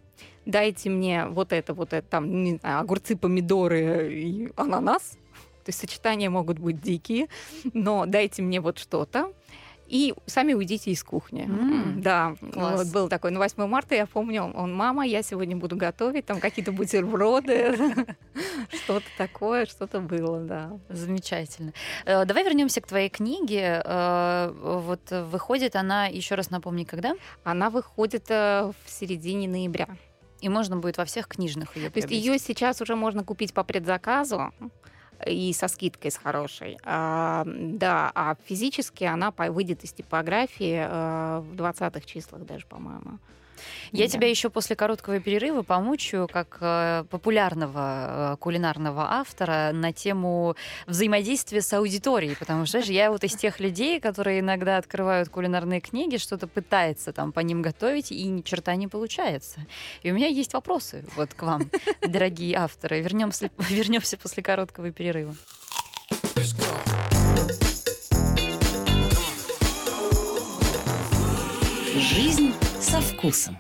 дайте 0.46 0.90
мне 0.90 1.26
вот 1.26 1.52
это, 1.52 1.74
вот 1.74 1.92
это, 1.92 2.07
там, 2.09 2.42
не 2.44 2.57
знаю, 2.57 2.81
огурцы, 2.81 3.16
помидоры 3.16 4.12
и 4.14 4.52
ананас. 4.57 5.16
То 5.64 5.68
есть 5.68 5.78
сочетания 5.78 6.28
могут 6.31 6.59
быть 6.59 6.81
дикие, 6.81 7.28
но 7.72 8.05
дайте 8.07 8.42
мне 8.42 8.61
вот 8.61 8.78
что-то. 8.78 9.33
И 9.88 10.14
сами 10.26 10.55
уйдите 10.55 10.90
из 10.90 11.05
кухни. 11.05 11.42
М, 11.42 12.00
Да, 12.00 12.35
класс. 12.52 12.78
вот 12.78 12.92
был 12.94 13.09
такой. 13.11 13.31
На 13.31 13.38
8 13.38 13.66
марта 13.66 13.94
я 13.94 14.07
помню, 14.07 14.44
он, 14.44 14.74
мама, 14.74 15.05
я 15.07 15.22
сегодня 15.22 15.55
буду 15.55 15.76
готовить, 15.76 16.24
там 16.24 16.40
какие-то 16.40 16.72
бутерброды, 16.72 17.76
что-то 18.85 19.05
такое, 19.18 19.66
что-то 19.66 20.00
было, 20.00 20.40
да. 20.40 20.78
Замечательно. 20.88 21.72
Э, 22.07 22.24
Давай 22.24 22.42
вернемся 22.42 22.81
к 22.81 22.87
твоей 22.87 23.11
книге. 23.11 23.83
Э, 23.85 24.50
Вот 24.55 25.11
выходит 25.11 25.76
она, 25.76 26.07
еще 26.07 26.37
раз 26.37 26.48
напомни, 26.50 26.85
когда? 26.85 27.12
Она 27.44 27.68
выходит 27.68 28.31
э, 28.31 28.72
в 28.85 28.90
середине 28.90 29.46
ноября. 29.46 29.88
И 30.42 30.48
можно 30.48 30.76
будет 30.76 30.98
во 30.98 31.05
всех 31.05 31.28
книжных 31.28 31.76
ее 31.76 31.88
То 31.88 31.98
есть 32.00 32.11
ее 32.11 32.38
сейчас 32.38 32.83
уже 32.83 32.96
можно 32.96 33.24
купить 33.24 33.55
по 33.55 33.64
предзаказу 33.64 34.52
и 35.26 35.52
со 35.52 35.68
скидкой 35.68 36.11
с 36.11 36.16
хорошей. 36.16 36.78
А, 36.85 37.44
да, 37.46 38.11
а 38.14 38.37
физически 38.44 39.05
она 39.05 39.31
выйдет 39.31 39.85
из 39.85 39.92
типографии 39.92 40.85
э, 40.85 41.38
в 41.40 41.55
20-х 41.55 42.00
числах 42.00 42.44
даже, 42.44 42.66
по-моему. 42.66 43.18
Я 43.92 44.07
Да. 44.07 44.12
тебя 44.12 44.29
еще 44.29 44.51
после 44.51 44.77
короткого 44.77 45.20
перерыва 45.20 45.62
помучаю 45.62 46.29
как 46.29 46.59
э, 46.61 47.05
популярного 47.11 48.35
э, 48.35 48.37
кулинарного 48.38 49.12
автора 49.12 49.70
на 49.72 49.92
тему 49.92 50.57
взаимодействия 50.87 51.61
с 51.61 51.72
аудиторией, 51.72 52.37
потому 52.37 52.66
что 52.66 52.72
знаешь, 52.79 52.88
я 52.88 53.11
вот 53.11 53.25
из 53.25 53.35
тех 53.35 53.61
людей, 53.61 54.01
которые 54.01 54.40
иногда 54.40 54.77
открывают 54.79 55.29
кулинарные 55.29 55.81
книги, 55.81 56.16
что-то 56.16 56.46
пытается 56.46 57.12
там 57.12 57.33
по 57.33 57.40
ним 57.40 57.62
готовить, 57.62 58.12
и 58.12 58.25
ни 58.29 58.42
черта 58.42 58.75
не 58.77 58.88
получается. 58.88 59.61
И 60.03 60.11
у 60.11 60.14
меня 60.14 60.27
есть 60.29 60.55
вопросы 60.55 61.05
вот 61.16 61.35
к 61.35 61.42
вам, 61.42 61.70
дорогие 62.01 62.57
авторы. 62.57 63.01
Вернемся, 63.01 63.51
вернемся 63.68 64.16
после 64.16 64.42
короткого 64.42 64.90
перерыва. 64.90 65.35
Жизнь 71.94 72.41
вкусом. 73.23 73.57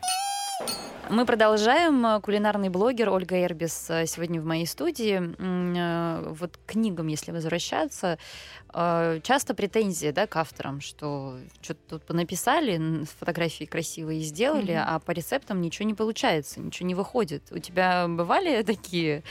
Мы 1.08 1.24
продолжаем. 1.24 2.20
Кулинарный 2.20 2.68
блогер 2.68 3.10
Ольга 3.10 3.40
Эрбис 3.44 3.86
э, 3.90 4.06
сегодня 4.06 4.40
в 4.40 4.44
моей 4.44 4.66
студии. 4.66 5.20
Э, 5.38 6.32
Вот 6.32 6.56
к 6.56 6.72
книгам, 6.72 7.06
если 7.06 7.30
возвращаться, 7.32 8.18
э, 8.74 9.20
часто 9.22 9.54
претензии 9.54 10.10
да, 10.10 10.26
к 10.26 10.34
авторам, 10.36 10.80
что 10.80 11.36
что-то 11.60 11.80
тут 11.90 12.04
понаписали, 12.06 13.04
фотографии 13.20 13.64
красивые 13.64 14.20
сделали, 14.22 14.72
Мгм. 14.72 14.84
а 14.84 14.98
по 14.98 15.12
рецептам 15.12 15.60
ничего 15.60 15.86
не 15.86 15.94
получается, 15.94 16.60
ничего 16.60 16.88
не 16.88 16.94
выходит. 16.94 17.42
У 17.52 17.58
тебя 17.58 18.06
бывали 18.08 18.62
такие 18.62 19.22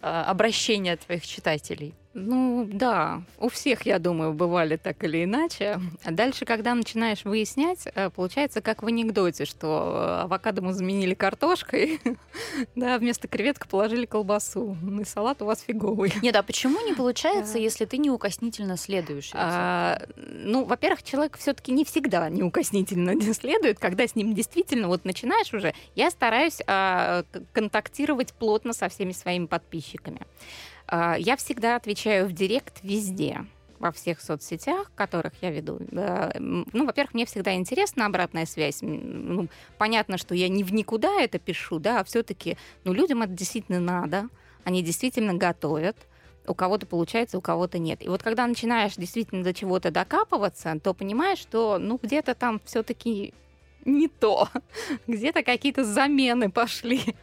обращения 0.00 0.92
от 0.94 1.00
твоих 1.00 1.26
читателей? 1.26 1.94
Ну 2.14 2.68
да, 2.70 3.22
у 3.38 3.48
всех, 3.48 3.86
я 3.86 3.98
думаю, 3.98 4.32
бывали 4.34 4.76
так 4.76 5.02
или 5.02 5.24
иначе. 5.24 5.80
А 6.04 6.12
дальше, 6.12 6.44
когда 6.44 6.72
начинаешь 6.74 7.24
выяснять, 7.24 7.88
э, 7.92 8.08
получается 8.08 8.60
как 8.60 8.84
в 8.84 8.86
анекдоте, 8.86 9.44
что 9.44 10.20
авокадо 10.22 10.62
мы 10.62 10.72
заменили 10.72 11.14
картошкой, 11.14 12.00
да, 12.76 12.98
вместо 12.98 13.26
креветок 13.26 13.66
положили 13.66 14.06
колбасу. 14.06 14.76
Ну 14.80 15.02
и 15.02 15.04
салат 15.04 15.42
у 15.42 15.46
вас 15.46 15.62
фиговый. 15.62 16.12
Нет, 16.22 16.36
а 16.36 16.44
почему 16.44 16.80
не 16.86 16.92
получается, 16.94 17.58
если 17.58 17.84
ты 17.84 17.98
неукоснительно 17.98 18.76
следуешь? 18.76 19.32
А, 19.34 20.00
ну, 20.16 20.64
во-первых, 20.64 21.02
человек 21.02 21.36
все-таки 21.36 21.72
не 21.72 21.84
всегда 21.84 22.28
неукоснительно 22.28 23.20
следует, 23.34 23.80
когда 23.80 24.06
с 24.06 24.14
ним 24.14 24.34
действительно 24.34 24.86
вот 24.86 25.04
начинаешь 25.04 25.52
уже. 25.52 25.74
Я 25.96 26.10
стараюсь 26.10 26.60
а, 26.68 27.24
контактировать 27.52 28.34
плотно 28.34 28.72
со 28.72 28.88
всеми 28.88 29.10
своими 29.10 29.46
подписчиками. 29.46 30.20
А, 30.86 31.16
я 31.18 31.36
всегда 31.36 31.76
отвечаю 31.76 32.26
в 32.26 32.32
директ 32.32 32.80
везде 32.82 33.46
во 33.78 33.92
всех 33.92 34.20
соцсетях, 34.20 34.90
которых 34.94 35.32
я 35.42 35.50
веду. 35.50 35.78
Ну, 35.90 36.86
во-первых, 36.86 37.12
мне 37.12 37.26
всегда 37.26 37.54
интересна 37.54 38.06
обратная 38.06 38.46
связь. 38.46 38.78
Ну, 38.80 39.48
понятно, 39.76 40.16
что 40.16 40.34
я 40.34 40.48
не 40.48 40.64
в 40.64 40.72
никуда 40.72 41.20
это 41.20 41.38
пишу, 41.38 41.78
да, 41.78 42.00
а 42.00 42.04
все-таки, 42.04 42.56
ну, 42.84 42.92
людям 42.94 43.22
это 43.22 43.32
действительно 43.32 43.80
надо. 43.80 44.28
Они 44.64 44.82
действительно 44.82 45.34
готовят. 45.34 45.96
У 46.46 46.54
кого-то 46.54 46.86
получается, 46.86 47.36
у 47.36 47.40
кого-то 47.40 47.78
нет. 47.78 48.02
И 48.02 48.08
вот 48.08 48.22
когда 48.22 48.46
начинаешь 48.46 48.96
действительно 48.96 49.42
до 49.42 49.52
чего-то 49.52 49.90
докапываться, 49.90 50.78
то 50.82 50.94
понимаешь, 50.94 51.38
что, 51.38 51.78
ну, 51.78 51.98
где-то 52.02 52.34
там 52.34 52.60
все-таки 52.64 53.34
не 53.84 54.08
то. 54.08 54.48
Где-то 55.06 55.42
какие-то 55.42 55.84
замены 55.84 56.50
пошли. 56.50 57.00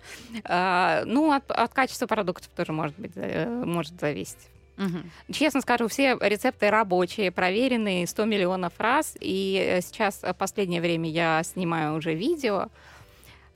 А, 0.44 1.04
ну, 1.06 1.32
от, 1.32 1.50
от 1.52 1.74
качества 1.74 2.08
продуктов 2.08 2.50
тоже 2.56 2.72
может 2.72 2.98
быть 2.98 3.12
э, 3.16 3.48
может 3.48 4.00
зависеть. 4.00 4.50
Угу. 4.78 5.34
Честно 5.34 5.62
скажу, 5.62 5.88
все 5.88 6.18
рецепты 6.20 6.70
рабочие, 6.70 7.32
проверенные 7.32 8.08
100 8.08 8.26
миллионов 8.26 8.74
раз. 8.78 9.16
И 9.20 9.62
э, 9.64 9.82
сейчас 9.82 10.24
в 10.24 10.34
последнее 10.34 10.82
время 10.82 11.10
я 11.10 11.44
снимаю 11.44 11.96
уже 11.96 12.14
видео, 12.14 12.68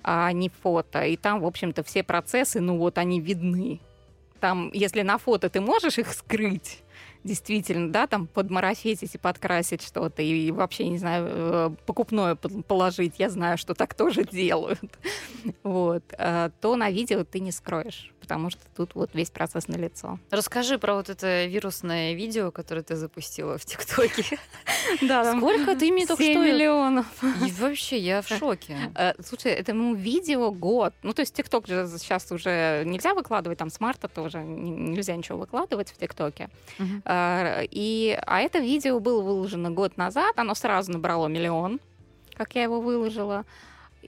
а 0.03 0.31
не 0.31 0.49
фото. 0.49 1.03
И 1.03 1.17
там, 1.17 1.39
в 1.39 1.45
общем-то, 1.45 1.83
все 1.83 2.03
процессы, 2.03 2.59
ну 2.59 2.77
вот 2.77 2.97
они 2.97 3.19
видны. 3.19 3.79
Там, 4.39 4.69
если 4.73 5.01
на 5.01 5.17
фото 5.17 5.49
ты 5.49 5.61
можешь 5.61 5.97
их 5.97 6.13
скрыть, 6.13 6.83
действительно, 7.25 7.91
да, 7.91 8.07
там 8.07 8.27
подмарафетить 8.27 9.15
и 9.15 9.17
подкрасить 9.17 9.81
что-то, 9.81 10.21
и 10.21 10.51
вообще, 10.51 10.87
не 10.87 10.97
знаю, 10.97 11.27
э, 11.27 11.69
покупное 11.85 12.35
положить, 12.35 13.15
я 13.17 13.29
знаю, 13.29 13.57
что 13.57 13.73
так 13.73 13.95
тоже 13.95 14.23
делают, 14.31 14.97
вот, 15.63 16.03
э, 16.17 16.49
то 16.61 16.75
на 16.75 16.89
видео 16.89 17.23
ты 17.23 17.39
не 17.39 17.51
скроешь 17.51 18.11
потому 18.25 18.49
что 18.49 18.61
тут 18.75 18.95
вот 18.95 19.11
весь 19.13 19.29
процесс 19.29 19.67
на 19.67 19.75
лицо. 19.75 20.17
Расскажи 20.31 20.79
про 20.79 20.95
вот 20.95 21.09
это 21.09 21.45
вирусное 21.45 22.13
видео, 22.13 22.49
которое 22.49 22.81
ты 22.81 22.95
запустила 22.95 23.57
в 23.57 23.65
ТикТоке. 23.65 24.39
Да, 25.01 25.35
сколько 25.37 25.75
ты 25.75 25.91
мне 25.91 26.05
только 26.05 26.23
что... 26.23 26.45
миллионов. 26.45 27.07
И 27.23 27.51
вообще, 27.59 27.97
я 27.97 28.21
в 28.21 28.27
шоке. 28.27 28.77
Э, 28.95 29.13
слушай, 29.23 29.51
этому 29.51 29.95
видео 29.95 30.51
год. 30.51 30.93
Ну, 31.01 31.11
то 31.13 31.21
есть 31.21 31.33
ТикТок 31.33 31.67
же 31.67 31.87
сейчас 31.97 32.31
уже 32.31 32.83
нельзя 32.85 33.15
выкладывать, 33.15 33.57
там 33.57 33.71
с 33.71 33.79
марта 33.79 34.07
тоже 34.07 34.39
нельзя 34.39 35.15
ничего 35.15 35.39
выкладывать 35.39 35.89
в 35.91 35.97
ТикТоке. 35.97 36.49
Э, 37.05 37.63
и, 37.71 38.17
а 38.27 38.41
это 38.41 38.59
видео 38.59 38.99
было 38.99 39.21
выложено 39.21 39.71
год 39.71 39.97
назад, 39.97 40.37
оно 40.37 40.53
сразу 40.53 40.91
набрало 40.91 41.27
миллион, 41.27 41.79
как 42.35 42.55
я 42.55 42.63
его 42.63 42.79
выложила. 42.79 43.45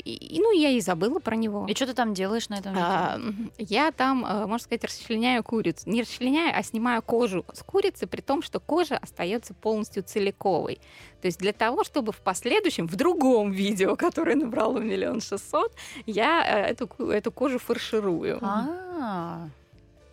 И, 0.03 0.39
ну, 0.39 0.51
я 0.51 0.69
и 0.69 0.79
забыла 0.79 1.19
про 1.19 1.35
него. 1.35 1.65
И 1.67 1.75
что 1.75 1.87
ты 1.87 1.93
там 1.93 2.13
делаешь 2.13 2.49
на 2.49 2.55
этом 2.55 2.73
видео? 2.73 2.85
А, 2.85 3.19
я 3.57 3.91
там, 3.91 4.25
э, 4.25 4.45
можно 4.45 4.63
сказать, 4.63 4.83
расчленяю 4.83 5.43
курицу. 5.43 5.89
Не 5.89 6.01
расчленяю, 6.01 6.53
а 6.55 6.63
снимаю 6.63 7.01
кожу 7.01 7.45
с 7.53 7.63
курицы, 7.63 8.07
при 8.07 8.21
том, 8.21 8.41
что 8.41 8.59
кожа 8.59 8.97
остается 8.97 9.53
полностью 9.53 10.03
целиковой. 10.03 10.79
То 11.21 11.27
есть 11.27 11.39
для 11.39 11.53
того, 11.53 11.83
чтобы 11.83 12.11
в 12.11 12.19
последующем, 12.19 12.87
в 12.87 12.95
другом 12.95 13.51
видео, 13.51 13.95
которое 13.95 14.35
набрало 14.35 14.79
миллион 14.79 15.21
шестьсот, 15.21 15.73
я 16.05 16.45
э, 16.45 16.71
эту, 16.71 16.85
эту 17.09 17.31
кожу 17.31 17.59
фарширую. 17.59 18.39
А-а-а. 18.41 19.49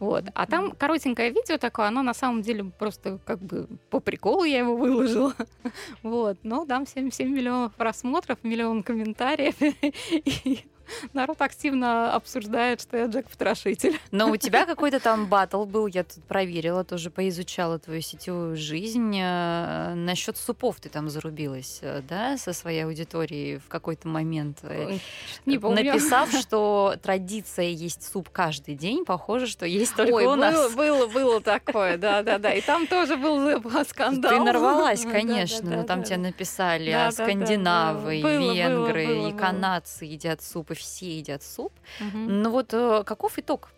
Вот. 0.04 0.24
А 0.34 0.46
там 0.46 0.72
коротенькое 0.72 1.30
видео 1.30 1.56
такое, 1.56 1.86
оно 1.86 2.02
на 2.02 2.12
самом 2.12 2.42
деле 2.42 2.64
просто 2.64 3.18
как 3.24 3.40
бы 3.40 3.66
по 3.88 4.00
приколу 4.00 4.44
я 4.44 4.58
его 4.58 4.76
выложила. 4.76 5.34
Вот. 6.02 6.38
Но 6.42 6.66
там 6.66 6.86
7, 6.86 7.10
7 7.10 7.28
миллионов 7.28 7.72
просмотров, 7.74 8.38
миллион 8.42 8.82
комментариев. 8.82 9.54
И 10.12 10.66
народ 11.12 11.40
активно 11.40 12.14
обсуждает, 12.14 12.80
что 12.80 12.96
я 12.96 13.06
Джек-потрошитель. 13.06 13.98
Но 14.10 14.30
у 14.30 14.36
тебя 14.36 14.66
какой-то 14.66 15.00
там 15.00 15.26
батл 15.26 15.64
был, 15.64 15.86
я 15.86 16.04
тут 16.04 16.22
проверила, 16.24 16.84
тоже 16.84 17.10
поизучала 17.10 17.78
твою 17.78 18.00
сетевую 18.00 18.56
жизнь. 18.56 19.16
Э, 19.20 19.94
Насчет 19.94 20.36
супов 20.36 20.80
ты 20.80 20.88
там 20.88 21.08
зарубилась, 21.08 21.78
э, 21.82 22.02
да, 22.08 22.36
со 22.36 22.52
своей 22.52 22.84
аудиторией 22.84 23.58
в 23.58 23.68
какой-то 23.68 24.08
момент. 24.08 24.58
Э, 24.62 24.98
не 25.46 25.58
помню. 25.58 25.84
Написав, 25.84 26.30
что 26.32 26.94
традиция 27.02 27.66
есть 27.66 28.10
суп 28.10 28.28
каждый 28.30 28.74
день, 28.74 29.04
похоже, 29.04 29.46
что 29.46 29.66
есть 29.66 29.94
только 29.94 30.14
Ой, 30.14 30.26
у 30.26 30.34
нас. 30.34 30.54
Было, 30.74 31.06
было, 31.06 31.06
было 31.06 31.40
такое, 31.40 31.96
да-да-да. 31.96 32.52
И 32.52 32.60
там 32.60 32.86
тоже 32.86 33.16
был 33.16 33.62
скандал. 33.88 34.32
Ты 34.32 34.40
нарвалась, 34.40 35.02
конечно, 35.02 35.76
но 35.76 35.82
там 35.84 36.02
тебе 36.02 36.18
написали, 36.18 36.90
а 36.90 37.10
скандинавы, 37.10 38.20
венгры 38.20 39.28
и 39.28 39.32
канадцы 39.32 40.04
едят 40.04 40.42
суп, 40.42 40.73
и 40.74 40.78
все 40.78 41.18
едят 41.18 41.42
суп. 41.42 41.72
Угу. 42.00 42.18
Но 42.18 42.50
вот 42.50 42.74
э, 42.74 43.04
каков 43.04 43.38
итог 43.38 43.70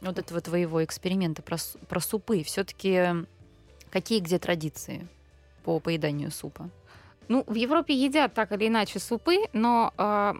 вот 0.00 0.18
этого 0.18 0.40
твоего 0.40 0.84
эксперимента 0.84 1.42
про, 1.42 1.56
про 1.88 2.00
супы? 2.00 2.42
Все-таки 2.42 3.26
какие 3.90 4.20
где 4.20 4.38
традиции 4.38 5.06
по 5.64 5.78
поеданию 5.80 6.30
супа? 6.30 6.70
Ну, 7.28 7.44
в 7.46 7.54
Европе 7.54 7.94
едят 7.94 8.34
так 8.34 8.52
или 8.52 8.68
иначе 8.68 8.98
супы, 8.98 9.36
но 9.52 9.92
э, 9.96 10.34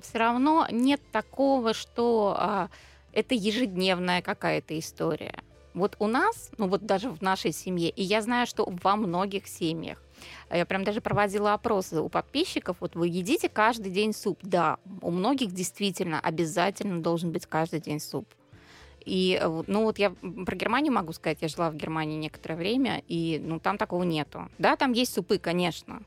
все 0.00 0.18
равно 0.18 0.66
нет 0.70 1.00
такого, 1.12 1.74
что 1.74 2.36
э, 2.38 2.68
это 3.12 3.34
ежедневная 3.34 4.22
какая-то 4.22 4.78
история. 4.78 5.34
Вот 5.74 5.96
у 6.00 6.06
нас, 6.06 6.50
ну 6.58 6.68
вот 6.68 6.84
даже 6.84 7.08
в 7.08 7.22
нашей 7.22 7.52
семье, 7.52 7.88
и 7.88 8.02
я 8.02 8.20
знаю, 8.20 8.46
что 8.46 8.68
во 8.82 8.96
многих 8.96 9.46
семьях, 9.46 9.98
а 9.98 10.11
я 10.50 10.66
прям 10.66 10.84
даже 10.84 11.00
проводила 11.00 11.54
опросы 11.54 12.00
у 12.00 12.08
подписчиков. 12.08 12.76
Вот 12.80 12.94
вы 12.94 13.08
едите 13.08 13.48
каждый 13.48 13.90
день 13.90 14.12
суп? 14.12 14.38
Да, 14.42 14.78
у 15.00 15.10
многих 15.10 15.52
действительно 15.52 16.20
обязательно 16.20 17.02
должен 17.02 17.32
быть 17.32 17.46
каждый 17.46 17.80
день 17.80 18.00
суп. 18.00 18.26
И, 19.04 19.38
э, 19.40 19.62
ну, 19.66 19.82
вот 19.82 19.98
я 19.98 20.10
про 20.10 20.54
Германию 20.56 20.92
могу 20.92 21.12
сказать, 21.12 21.38
я 21.40 21.48
жила 21.48 21.70
в 21.70 21.76
Германии 21.76 22.16
некоторое 22.16 22.56
время, 22.56 23.02
и, 23.08 23.40
ну, 23.44 23.58
там 23.58 23.78
такого 23.78 24.04
нету. 24.04 24.48
Да, 24.58 24.76
там 24.76 24.92
есть 24.92 25.12
супы, 25.12 25.38
конечно, 25.38 26.02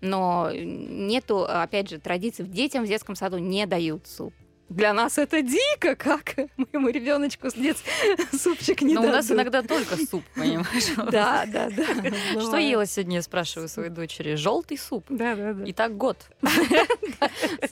но 0.00 0.50
нету, 0.52 1.44
опять 1.44 1.90
же, 1.90 1.98
традиций. 1.98 2.46
Детям 2.46 2.84
в 2.84 2.88
детском 2.88 3.14
саду 3.14 3.38
не 3.38 3.66
дают 3.66 4.06
суп. 4.06 4.34
Для 4.70 4.92
нас 4.92 5.18
это 5.18 5.42
дико, 5.42 5.96
как 5.96 6.36
моему 6.56 6.90
ребеночку 6.90 7.50
с 7.50 7.54
детства 7.54 7.90
супчик 8.36 8.82
не 8.82 8.94
Но 8.94 9.02
у 9.02 9.06
нас 9.06 9.28
иногда 9.28 9.62
только 9.62 9.96
суп, 9.96 10.24
понимаешь? 10.36 10.90
Да, 11.10 11.44
да, 11.46 11.70
да. 11.70 11.84
Что 12.40 12.56
ела 12.56 12.86
сегодня, 12.86 13.16
я 13.16 13.22
спрашиваю 13.22 13.68
своей 13.68 13.90
дочери? 13.90 14.36
Желтый 14.36 14.78
суп. 14.78 15.06
Да, 15.08 15.34
да, 15.34 15.54
да. 15.54 15.64
И 15.64 15.72
так 15.72 15.96
год. 15.96 16.18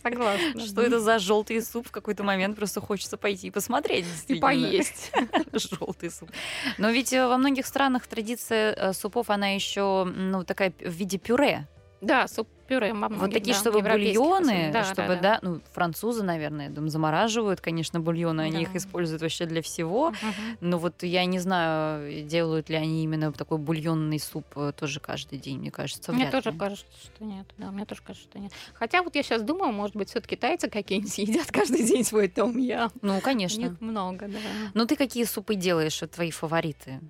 Согласна. 0.03 0.61
Что 0.67 0.83
это 0.83 0.99
за 0.99 1.21
желтый 1.21 1.63
суп? 1.63 1.87
В 1.87 1.93
какой-то 1.93 2.25
момент 2.25 2.57
просто 2.57 2.81
хочется 2.81 3.17
пойти 3.17 3.47
и 3.47 3.51
посмотреть. 3.51 4.07
И 4.27 4.35
поесть. 4.35 5.13
Желтый 5.53 6.11
суп. 6.11 6.31
Но 6.79 6.91
ведь 6.91 7.13
э, 7.13 7.29
во 7.29 7.39
многих 7.39 7.67
странах 7.67 8.09
традиция 8.09 8.75
э, 8.75 8.93
супов, 8.93 9.31
она 9.31 9.51
еще, 9.51 10.05
ну, 10.05 10.43
такая 10.43 10.73
в 10.81 10.91
виде 10.91 11.19
пюре. 11.19 11.69
Да, 12.01 12.29
суп 12.29 12.49
пюре. 12.69 12.93
Вот 12.93 13.33
такие, 13.33 13.55
да, 13.55 13.61
чтобы 13.61 13.81
бульоны, 13.81 14.71
да, 14.73 14.85
чтобы, 14.85 15.09
да, 15.09 15.17
да. 15.17 15.21
да, 15.21 15.39
ну, 15.43 15.61
французы, 15.73 16.23
наверное, 16.23 16.69
я 16.69 16.71
думаю, 16.71 16.91
замораживают, 16.91 17.61
конечно, 17.61 17.99
бульоны, 17.99 18.43
они 18.43 18.53
да. 18.53 18.61
их 18.61 18.77
используют 18.77 19.23
вообще 19.23 19.47
для 19.47 19.63
всего. 19.63 20.09
Угу. 20.09 20.17
Но 20.61 20.79
вот 20.79 21.03
я 21.03 21.25
не 21.25 21.39
знаю, 21.39 22.25
делают 22.25 22.69
ли 22.69 22.77
они 22.77 23.03
именно 23.03 23.33
такой 23.33 23.59
бульонный 23.59 24.21
суп 24.21 24.47
э, 24.57 24.73
тоже 24.79 25.01
каждый 25.01 25.39
день, 25.39 25.59
мне 25.59 25.71
кажется. 25.71 26.13
Мне 26.13 26.31
тоже 26.31 26.53
ли. 26.53 26.59
кажется, 26.59 26.87
что 27.03 27.25
нет. 27.25 27.47
Да, 27.57 27.71
мне 27.71 27.87
тоже 27.87 28.03
кажется, 28.03 28.29
что 28.29 28.39
нет. 28.39 28.53
Хотя 28.75 29.03
вот 29.03 29.17
я 29.17 29.23
сейчас 29.23 29.43
думаю, 29.43 29.73
может 29.73 29.97
быть, 29.97 30.11
все-таки 30.11 30.37
китайцы 30.37 30.69
какие-нибудь 30.69 31.19
едят 31.19 31.51
каждый 31.51 31.85
день 31.85 32.05
свой 32.05 32.29
том 32.29 32.59
я. 32.59 32.91
Ну, 33.03 33.21
конечно. 33.21 33.67
У 33.67 33.71
них 33.71 33.81
много, 33.81 34.29
да. 34.29 34.39
Ну, 34.75 34.87
ты 34.87 34.95
какие 34.97 35.25
супы 35.25 35.55
делаешь, 35.55 36.01
твои 36.13 36.31
фавориты? 36.31 37.01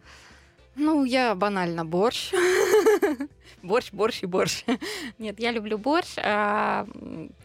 Ну, 0.79 1.05
я 1.05 1.35
банально 1.35 1.85
борщ. 1.85 2.33
Борщ, 3.63 3.91
борщ 3.93 4.23
и 4.23 4.27
борщ. 4.27 4.65
Нет, 5.19 5.41
я 5.41 5.51
люблю 5.51 5.79
борщ. 5.79 6.15
А 6.19 6.87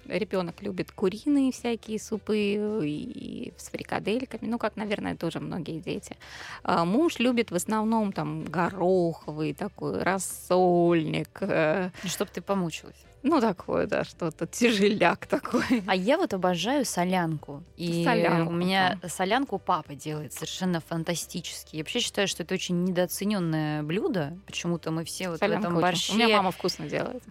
ребенок 0.05 0.61
любит 0.61 0.91
куриные 0.91 1.51
всякие 1.51 1.99
супы 1.99 2.37
и 2.85 3.51
с 3.57 3.69
фрикадельками. 3.69 4.47
Ну, 4.47 4.59
как, 4.59 4.75
наверное, 4.75 5.15
тоже 5.15 5.39
многие 5.39 5.79
дети. 5.79 6.15
А 6.61 6.85
муж 6.85 7.17
любит 7.17 7.49
в 7.49 7.55
основном 7.55 8.11
там 8.11 8.43
гороховый 8.43 9.53
такой 9.55 10.03
рассольник. 10.03 11.37
э, 11.41 11.89
Чтобы 12.05 12.29
ты 12.31 12.41
помучилась. 12.41 13.03
Ну, 13.23 13.39
такое, 13.39 13.87
да, 13.87 14.03
что-то 14.03 14.45
тяжеляк 14.45 15.25
такой. 15.27 15.63
А 15.87 15.95
я 15.95 16.17
вот 16.17 16.33
обожаю 16.33 16.83
солянку. 16.85 17.63
И 17.77 18.03
Солянку, 18.03 18.51
у 18.51 18.53
меня 18.55 18.99
солянку 19.07 19.59
папа 19.59 19.95
делает 19.95 20.33
совершенно 20.33 20.81
фантастически. 20.81 21.77
Я 21.77 21.81
вообще 21.83 21.99
считаю, 22.01 22.27
что 22.27 22.43
это 22.43 22.53
очень 22.53 22.83
недооцененное 22.83 23.81
блюдо. 23.83 24.37
Почему-то 24.45 24.91
мы 24.91 25.05
все 25.05 25.29
вот 25.29 25.39
Солянка 25.39 25.57
в 25.57 25.63
этом 25.63 25.77
очень- 25.77 25.81
борще... 25.81 26.13
У 26.13 26.15
меня 26.17 26.27
мама 26.37 26.51
вкусно 26.51 26.87
делает. 26.87 27.23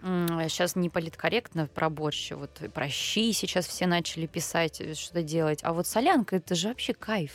Сейчас 0.51 0.75
не 0.75 0.89
политкорректно 0.89 1.67
про 1.67 1.89
борщ. 1.89 2.31
Вот 2.31 2.59
про 2.73 2.89
щи 2.89 3.31
сейчас 3.31 3.67
все 3.67 3.85
начали 3.85 4.25
писать, 4.25 4.81
э, 4.81 4.95
что-то 4.95 5.21
делать. 5.21 5.59
А 5.63 5.73
вот 5.73 5.85
солянка, 5.87 6.37
это 6.37 6.55
же 6.55 6.69
вообще 6.69 6.93
кайф. 6.93 7.31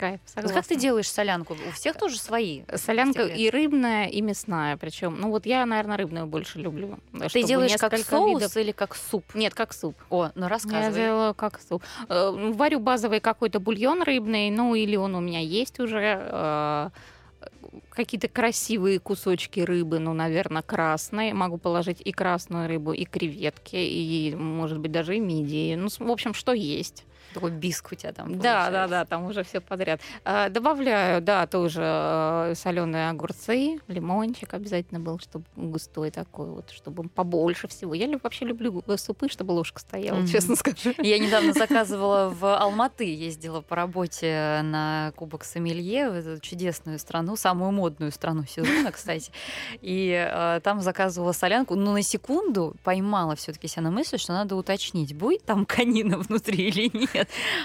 Кайф, 0.00 0.20
Вот 0.24 0.30
согласна. 0.34 0.54
как 0.56 0.66
ты 0.66 0.76
делаешь 0.76 1.10
солянку? 1.10 1.54
У 1.68 1.72
всех 1.72 1.96
тоже 1.98 2.18
свои. 2.18 2.62
Солянка 2.74 3.24
секрет? 3.24 3.38
и 3.38 3.50
рыбная, 3.50 4.06
и 4.06 4.22
мясная. 4.22 4.78
Причем, 4.78 5.20
ну 5.20 5.28
вот 5.30 5.44
я, 5.44 5.66
наверное, 5.66 5.98
рыбную 5.98 6.26
больше 6.26 6.58
люблю. 6.58 6.98
Ты 7.32 7.42
делаешь 7.42 7.76
как 7.78 7.96
соус 7.98 8.40
видов- 8.42 8.56
или 8.56 8.72
как 8.72 8.96
суп? 8.96 9.24
Нет, 9.34 9.52
как 9.54 9.74
суп. 9.74 9.94
О, 10.08 10.30
ну 10.34 10.44
Я 10.44 10.48
рассказывай. 10.48 10.94
делаю 10.94 11.34
как 11.34 11.60
суп. 11.60 11.82
Э, 12.08 12.30
Варю 12.54 12.80
базовый 12.80 13.20
какой-то 13.20 13.60
бульон 13.60 14.02
рыбный, 14.02 14.50
ну 14.50 14.74
или 14.74 14.96
он 14.96 15.14
у 15.14 15.20
меня 15.20 15.40
есть 15.40 15.78
уже. 15.80 16.00
э, 16.22 16.90
Какие-то 17.90 18.28
красивые 18.28 18.98
кусочки 18.98 19.60
рыбы, 19.60 19.98
ну, 19.98 20.12
наверное, 20.12 20.62
красной. 20.62 21.32
Могу 21.32 21.56
положить 21.58 22.00
и 22.04 22.10
красную 22.12 22.68
рыбу, 22.68 22.92
и 22.92 23.04
креветки, 23.04 23.76
и, 23.76 24.34
может 24.34 24.78
быть, 24.78 24.92
даже 24.92 25.16
и 25.16 25.20
мидии. 25.20 25.74
Ну, 25.76 25.88
в 25.88 26.10
общем, 26.10 26.34
что 26.34 26.52
есть. 26.52 27.04
Такой 27.34 27.50
биск 27.50 27.92
у 27.92 27.94
тебя 27.94 28.12
там 28.12 28.38
Да, 28.38 28.64
получается. 28.66 28.70
да, 28.72 28.88
да, 28.88 29.04
там 29.04 29.24
уже 29.26 29.42
все 29.44 29.60
подряд. 29.60 30.00
А, 30.24 30.48
Добавляю, 30.48 31.20
да, 31.22 31.46
тоже 31.46 32.52
соленые 32.56 33.10
огурцы, 33.10 33.78
лимончик 33.88 34.54
обязательно 34.54 35.00
был, 35.00 35.18
чтобы 35.18 35.44
густой 35.56 36.10
такой 36.10 36.50
вот, 36.50 36.70
чтобы 36.70 37.08
побольше 37.08 37.68
всего. 37.68 37.94
Я 37.94 38.08
вообще 38.22 38.44
люблю 38.44 38.82
э, 38.86 38.96
супы, 38.96 39.28
чтобы 39.28 39.52
ложка 39.52 39.80
стояла, 39.80 40.18
Мгм. 40.18 40.26
честно 40.28 40.56
скажу. 40.56 40.92
Я 40.98 41.18
недавно 41.18 41.52
заказывала 41.52 42.30
в 42.30 42.56
Алматы, 42.58 43.04
ездила 43.14 43.60
по 43.60 43.76
работе 43.76 44.60
на 44.64 45.12
Кубок 45.16 45.44
Сомелье, 45.44 46.10
в 46.10 46.14
эту 46.14 46.40
чудесную 46.40 46.98
страну, 46.98 47.36
самую 47.36 47.72
модную 47.72 48.12
страну 48.12 48.44
сезона, 48.46 48.90
кстати. 48.92 49.30
И 49.80 50.10
э, 50.10 50.60
там 50.62 50.80
заказывала 50.80 51.32
солянку. 51.32 51.74
Но 51.76 51.92
на 51.92 52.02
секунду 52.02 52.74
поймала 52.82 53.36
все-таки 53.36 53.68
себя 53.68 53.82
на 53.82 53.90
мысли, 53.90 54.16
что 54.16 54.32
надо 54.32 54.56
уточнить, 54.56 55.14
будет 55.16 55.44
там 55.44 55.64
конина 55.66 56.18
внутри 56.18 56.68
или 56.68 56.90
нет. 56.92 57.19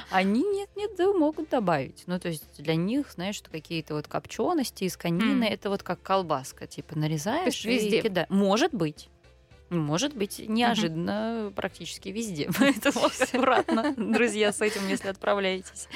Они 0.10 0.44
нет-нет, 0.44 0.92
да, 0.98 1.12
могут 1.14 1.50
добавить. 1.50 2.04
Ну, 2.08 2.20
то 2.20 2.30
есть 2.30 2.62
для 2.62 2.76
них, 2.76 3.12
знаешь, 3.12 3.36
что 3.36 3.50
какие-то 3.50 3.94
вот 3.94 4.08
копчености 4.08 4.84
из 4.86 4.98
конины, 4.98 5.46
это 5.46 5.70
вот 5.70 5.84
как 5.84 6.02
колбаска, 6.02 6.68
типа 6.68 6.98
нарезаешь 6.98 7.64
везде? 7.66 8.02
кидаешь. 8.02 8.30
Может 8.30 8.74
быть. 8.74 9.10
Может 9.70 10.16
быть, 10.16 10.40
неожиданно 10.40 11.52
практически 11.56 12.10
везде. 12.10 12.50
Поэтому 12.60 13.06
аккуратно, 13.06 13.94
друзья, 13.98 14.54
с 14.54 14.62
этим, 14.62 14.88
если 14.88 15.08
отправляетесь. 15.08 15.88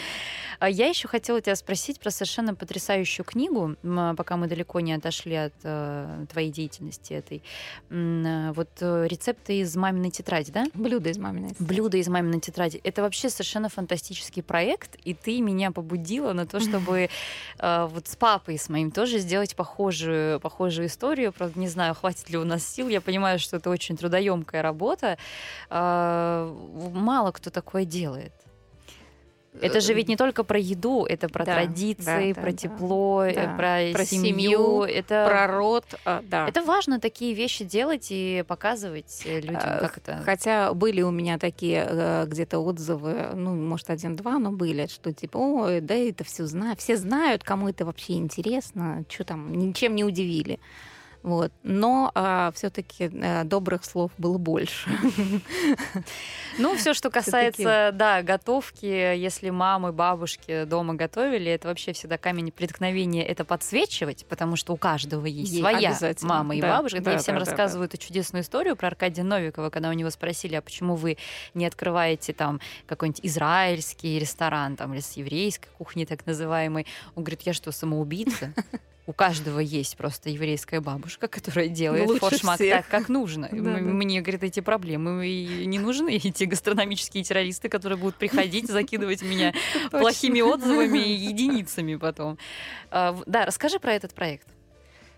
А 0.60 0.70
Я 0.70 0.88
еще 0.88 1.08
хотела 1.08 1.40
тебя 1.42 1.56
спросить 1.56 2.00
про 2.02 2.12
совершенно 2.12 2.54
потрясающую 2.54 3.26
книгу, 3.26 3.76
м, 3.82 4.16
пока 4.18 4.36
мы 4.36 4.48
далеко 4.48 4.82
не 4.82 4.92
отошли 4.94 5.36
от 5.36 5.54
э, 5.64 6.26
твоей 6.30 6.52
деятельности 6.52 7.14
этой. 7.14 7.42
Э, 7.90 8.52
Вот 8.54 8.70
э, 8.82 9.08
рецепты 9.08 9.60
из 9.60 9.76
маминой 9.78 10.12
тетради, 10.12 10.52
да? 10.52 10.66
Блюдо 10.74 11.10
из 11.10 11.18
маминой 11.18 11.50
тетради. 11.52 11.70
Блюдо 11.74 11.98
из 11.98 12.08
маминой 12.10 12.40
тетради. 12.42 12.82
Это 12.84 13.02
вообще 13.02 13.30
совершенно 13.30 13.70
фантастический 13.70 14.44
проект, 14.44 14.96
и 15.06 15.14
ты 15.14 15.40
меня 15.42 15.72
побудила 15.72 16.34
на 16.34 16.46
то, 16.46 16.60
чтобы 16.80 17.10
э, 17.60 17.88
вот 17.90 18.08
с 18.08 18.16
папой, 18.18 18.58
с 18.58 18.68
моим 18.68 18.92
тоже 18.92 19.20
сделать 19.20 19.56
похожую, 19.56 20.42
похожую 20.42 20.88
историю. 20.88 21.32
Правда, 21.32 21.58
не 21.58 21.70
знаю, 21.70 21.96
хватит 21.96 22.30
ли 22.30 22.38
у 22.38 22.44
нас 22.44 22.66
сил. 22.68 22.90
Я 22.90 23.00
понимаю, 23.00 23.40
что 23.40 23.58
это 23.58 23.70
очень 23.70 23.96
трудоемкая 23.96 24.62
работа. 24.62 25.18
Э, 25.70 26.54
Мало 26.94 27.32
кто 27.32 27.50
такое 27.50 27.86
делает. 27.86 28.34
Это 29.62 29.80
же 29.82 29.94
ведь 29.94 30.08
не 30.08 30.16
только 30.16 30.44
про 30.44 30.60
еду, 30.60 31.06
это 31.06 31.28
про 31.28 31.44
Да, 31.44 31.54
традиции, 31.56 32.34
да, 32.34 32.42
про 32.42 32.52
да. 32.52 32.58
тепло, 32.58 33.24
э, 33.24 33.34
Да. 33.34 33.42
про, 33.56 33.92
Про 33.94 34.06
семью. 34.06 34.24
семью, 34.30 34.82
Это 34.84 35.26
Про 35.28 35.48
рот, 35.48 35.86
а, 36.06 36.22
да. 36.24 36.48
это 36.48 36.62
важно 36.64 37.00
такие 37.00 37.34
вещи 37.34 37.66
делать 37.66 38.08
и 38.12 38.44
показывать 38.48 39.24
э, 39.26 39.40
людям, 39.42 39.56
Э, 39.66 39.80
как 39.80 39.98
это. 39.98 40.22
Хотя 40.24 40.74
были 40.74 41.02
у 41.02 41.12
меня 41.12 41.38
такие 41.40 41.86
э, 41.90 42.26
где-то 42.28 42.60
отзывы, 42.60 43.32
ну, 43.34 43.56
может, 43.56 43.90
один-два, 43.90 44.38
но 44.40 44.52
были, 44.52 44.86
что 44.88 45.12
типа, 45.14 45.38
ой, 45.38 45.82
да 45.82 45.96
это 45.96 46.24
все 46.24 46.46
знают, 46.46 46.80
все 46.80 46.96
знают, 46.96 47.44
кому 47.44 47.70
это 47.70 47.86
вообще 47.86 48.14
интересно, 48.14 49.04
что 49.10 49.24
там, 49.24 49.52
ничем 49.52 49.96
не 49.96 50.04
удивили. 50.04 50.60
Вот. 51.22 51.52
Но 51.64 52.12
все-таки 52.56 53.12
добрых 53.44 53.84
слов 53.86 54.12
было 54.18 54.38
больше. 54.38 54.90
Ну, 56.58 56.76
все, 56.78 56.94
что 56.94 57.10
касается, 57.10 57.92
да, 57.94 58.22
готовки, 58.22 58.86
если 58.86 59.50
мамы, 59.50 59.92
бабушки 59.92 60.64
дома 60.64 60.94
готовили, 60.94 61.52
это 61.52 61.68
вообще 61.68 61.94
всегда 61.94 62.18
камень 62.18 62.52
преткновения 62.52 63.26
это 63.26 63.46
подсвечивать, 63.46 64.26
потому 64.28 64.56
что 64.56 64.74
у 64.74 64.78
каждого 64.78 65.26
есть 65.26 65.58
своя 65.58 65.96
мама 66.22 66.56
и 66.56 66.62
бабушка. 66.62 67.02
Да, 67.02 67.14
я 67.14 67.18
всем 67.20 67.38
рассказываю 67.38 67.88
эту 67.88 67.98
чудесную 67.98 68.44
историю 68.44 68.76
про 68.76 68.88
Аркадия 68.88 69.24
Новикова, 69.24 69.70
когда 69.70 69.90
у 69.90 69.94
него 69.94 70.10
спросили, 70.10 70.56
а 70.56 70.62
почему 70.62 70.96
вы 70.96 71.18
не 71.54 71.66
открываете 71.66 72.34
там 72.34 72.60
какой-нибудь 72.86 73.22
израильский 73.24 74.20
ресторан, 74.20 74.76
там, 74.76 74.94
или 74.94 75.02
с 75.02 75.14
еврейской 75.14 75.70
кухни 75.78 76.06
так 76.06 76.26
называемой. 76.26 76.86
Он 77.16 77.24
говорит, 77.24 77.42
я 77.42 77.54
что, 77.54 77.72
самоубийца? 77.72 78.54
У 79.10 79.14
каждого 79.14 79.60
есть 79.60 79.98
просто 79.98 80.30
еврейская 80.30 80.82
бабушка, 80.82 81.28
которая 81.28 81.68
делает 81.68 82.08
лучше 82.08 82.20
форшмак 82.20 82.60
всех. 82.60 82.76
так, 82.86 82.88
как 82.90 83.10
нужно. 83.10 83.50
Да, 83.52 83.58
М- 83.80 83.88
да. 83.88 83.92
Мне, 83.92 84.22
говорит, 84.22 84.44
эти 84.44 84.60
проблемы 84.60 85.28
и 85.28 85.66
не 85.66 85.80
нужны, 85.80 86.16
эти 86.24 86.44
гастрономические 86.44 87.24
террористы, 87.24 87.70
которые 87.70 87.98
будут 87.98 88.18
приходить, 88.18 88.68
закидывать 88.70 89.24
меня 89.24 89.52
плохими 89.90 90.42
отзывами 90.42 91.00
и 91.00 91.12
единицами 91.12 91.96
потом. 91.96 92.38
А, 92.92 93.20
Да, 93.26 93.48
расскажи 93.48 93.80
про 93.80 93.94
этот 93.94 94.14
проект, 94.14 94.48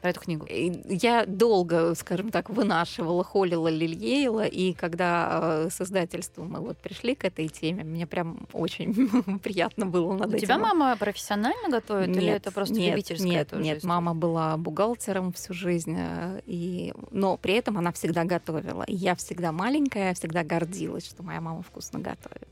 про 0.02 0.10
эту 0.10 0.20
книгу. 0.20 0.48
Я 0.50 1.26
долго, 1.26 1.94
скажем 1.96 2.32
так, 2.32 2.50
вынашивала, 2.50 3.24
холила, 3.24 3.68
лелеяла, 3.68 4.46
и 4.46 4.74
когда 4.74 5.40
э, 5.66 5.70
с 5.70 5.80
издательством 5.82 6.52
мы 6.52 6.60
вот 6.60 6.78
пришли 6.78 7.14
к 7.16 7.24
этой 7.24 7.48
теме, 7.48 7.84
мне 7.84 8.08
прям 8.08 8.48
очень 8.52 9.40
приятно 9.44 9.86
было 9.86 10.14
над 10.14 10.28
У 10.28 10.36
этим. 10.36 10.48
тебя 10.48 10.58
мама 10.58 10.96
профессионально 10.98 11.70
готовит 11.70 12.10
или 12.10 12.26
Нет, 12.26 12.38
это 12.38 12.52
просто 12.52 12.74
нет, 12.76 12.92
любительская 12.92 13.32
Нет, 13.32 13.48
тоже 13.50 13.64
нет, 13.64 13.78
история? 13.78 13.94
мама 13.94 14.16
была 14.16 14.58
бухгалтером 14.58 15.32
всю 15.34 15.54
жизнь, 15.54 15.96
э, 15.98 16.42
и... 16.46 16.94
но 17.12 17.38
при 17.38 17.54
этом 17.54 17.78
она 17.78 17.92
всегда 17.92 18.24
готовила. 18.24 18.84
И 18.84 18.96
я 18.96 19.16
всегда 19.16 19.52
маленькая, 19.52 20.14
всегда 20.16 20.44
гордилась, 20.44 21.08
что 21.08 21.22
моя 21.24 21.42
мама 21.42 21.62
вкусно 21.62 22.00
готовит. 22.00 22.48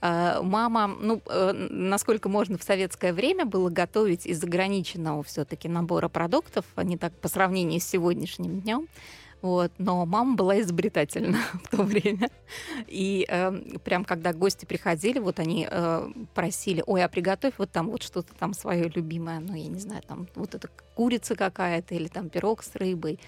Э, 0.00 0.40
Мама, 0.42 0.86
ну, 1.00 1.22
насколько 1.70 2.28
можно 2.28 2.58
в 2.58 2.62
советское 2.62 3.12
время 3.12 3.44
было 3.44 3.70
готовить 3.70 4.26
из 4.26 4.42
ограниченного 4.42 5.22
все-таки 5.22 5.68
набора 5.68 6.08
продуктов, 6.08 6.64
а 6.74 6.84
не 6.92 6.98
так 6.98 7.12
по 7.20 7.28
сравнению 7.28 7.80
с 7.80 7.84
сегодняшним 7.84 8.60
днем. 8.60 8.88
Вот, 9.40 9.72
но 9.78 10.06
мама 10.06 10.36
была 10.36 10.60
изобретательна 10.60 11.38
в 11.64 11.76
то 11.76 11.82
время. 11.82 12.28
И 12.86 13.26
э, 13.28 13.78
прям 13.82 14.04
когда 14.04 14.32
гости 14.32 14.66
приходили, 14.66 15.18
вот 15.18 15.40
они 15.40 15.66
э, 15.68 16.08
просили, 16.32 16.84
ой, 16.86 17.02
а 17.02 17.08
приготовь 17.08 17.54
вот 17.58 17.72
там 17.72 17.88
вот 17.90 18.04
что-то 18.04 18.32
там 18.38 18.54
свое 18.54 18.88
любимое, 18.88 19.40
ну, 19.40 19.54
я 19.54 19.66
не 19.66 19.80
знаю, 19.80 20.02
там 20.06 20.28
вот 20.36 20.54
это 20.54 20.68
курица 20.94 21.34
какая-то 21.34 21.94
или 21.96 22.06
там 22.06 22.28
пирог 22.28 22.62
с 22.62 22.76
рыбой. 22.76 23.18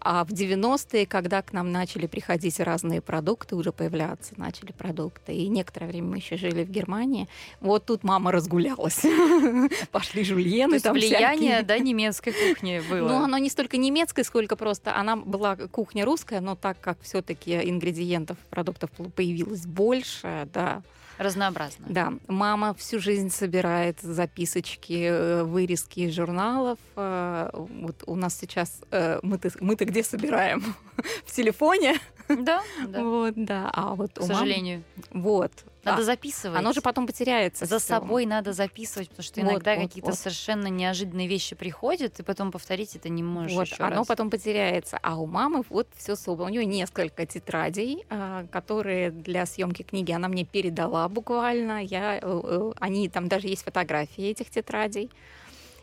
А 0.00 0.24
в 0.24 0.28
90-е, 0.28 1.06
когда 1.06 1.42
к 1.42 1.52
нам 1.52 1.72
начали 1.72 2.06
приходить 2.06 2.60
разные 2.60 3.00
продукты, 3.00 3.56
уже 3.56 3.72
появляться 3.72 4.34
начали 4.36 4.72
продукты, 4.72 5.34
и 5.34 5.48
некоторое 5.48 5.86
время 5.86 6.08
мы 6.08 6.16
еще 6.16 6.36
жили 6.36 6.64
в 6.64 6.70
Германии, 6.70 7.28
вот 7.60 7.86
тут 7.86 8.04
мама 8.04 8.32
разгулялась. 8.32 9.02
Пошли 9.90 10.24
жульены 10.24 10.80
там 10.80 10.94
влияние, 10.94 11.62
да, 11.62 11.78
немецкой 11.78 12.32
кухни 12.32 12.82
было. 12.88 13.08
Ну, 13.08 13.24
оно 13.24 13.38
не 13.38 13.50
столько 13.50 13.76
немецкое, 13.76 14.24
сколько 14.24 14.56
просто 14.56 14.94
она 14.96 15.16
была 15.16 15.56
кухня 15.56 16.04
русская, 16.04 16.40
но 16.40 16.56
так 16.56 16.80
как 16.80 16.98
все-таки 17.02 17.52
ингредиентов, 17.68 18.38
продуктов 18.50 18.90
появилось 19.14 19.66
больше, 19.66 20.48
да, 20.52 20.82
Разнообразно. 21.20 21.84
да. 21.86 22.14
Мама 22.28 22.72
всю 22.72 22.98
жизнь 22.98 23.28
собирает 23.28 24.00
записочки, 24.00 25.06
э, 25.06 25.42
вырезки 25.44 26.00
из 26.00 26.14
журналов. 26.14 26.78
Э, 26.96 27.50
Вот 27.52 28.04
у 28.06 28.16
нас 28.16 28.38
сейчас 28.38 28.80
э, 28.90 29.20
мы-то, 29.22 29.50
мы-то 29.80 29.90
где 29.90 30.02
собираем? 30.02 30.74
В 31.24 31.32
телефоне. 31.34 31.98
Да, 32.28 32.62
да. 32.86 33.02
Вот, 33.02 33.34
да. 33.36 33.70
А 33.72 33.94
вот 33.94 34.12
К 34.14 34.22
сожалению. 34.22 34.82
вот. 35.10 35.50
Надо 35.82 36.02
А, 36.02 36.04
записывать. 36.04 36.58
Оно 36.58 36.72
же 36.74 36.82
потом 36.82 37.06
потеряется. 37.06 37.64
За 37.64 37.78
всё. 37.78 37.88
собой 37.94 38.26
надо 38.26 38.52
записывать, 38.52 39.08
потому 39.08 39.24
что 39.24 39.40
Вот, 39.40 39.50
иногда 39.50 39.74
вот, 39.76 39.84
какие-то 39.88 40.10
вот. 40.10 40.18
совершенно 40.18 40.66
неожиданные 40.66 41.26
вещи 41.26 41.56
приходят, 41.56 42.20
и 42.20 42.22
потом 42.22 42.52
повторить 42.52 42.94
это 42.96 43.08
не 43.08 43.22
можешь 43.22 43.56
Вот, 43.56 43.68
оно 43.80 43.96
раз. 43.96 44.06
потом 44.06 44.28
потеряется. 44.28 44.98
А 45.02 45.16
у 45.16 45.26
мамы 45.26 45.62
вот 45.70 45.88
все 45.96 46.16
собрано. 46.16 46.50
У 46.50 46.52
нее 46.52 46.66
несколько 46.66 47.24
тетрадей, 47.24 48.04
а, 48.10 48.44
которые 48.52 49.10
для 49.10 49.46
съемки 49.46 49.82
книги 49.82 50.12
она 50.12 50.28
мне 50.28 50.44
передала 50.44 51.08
буквально. 51.08 51.82
Я, 51.82 52.16
э, 52.16 52.20
э, 52.22 52.72
они 52.78 53.08
там 53.08 53.28
даже 53.28 53.48
есть 53.48 53.64
фотографии 53.64 54.24
этих 54.24 54.50
тетрадей 54.50 55.10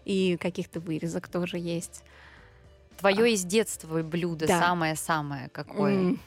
и 0.06 0.38
каких-то 0.38 0.80
вырезок 0.80 1.28
тоже 1.28 1.58
есть. 1.58 2.04
Твое 2.98 3.34
из 3.34 3.44
детства 3.46 4.02
блюдо 4.04 4.48
Да. 4.48 4.60
самое-самое 4.60 5.50
какое? 5.50 5.94
М, 5.94 6.20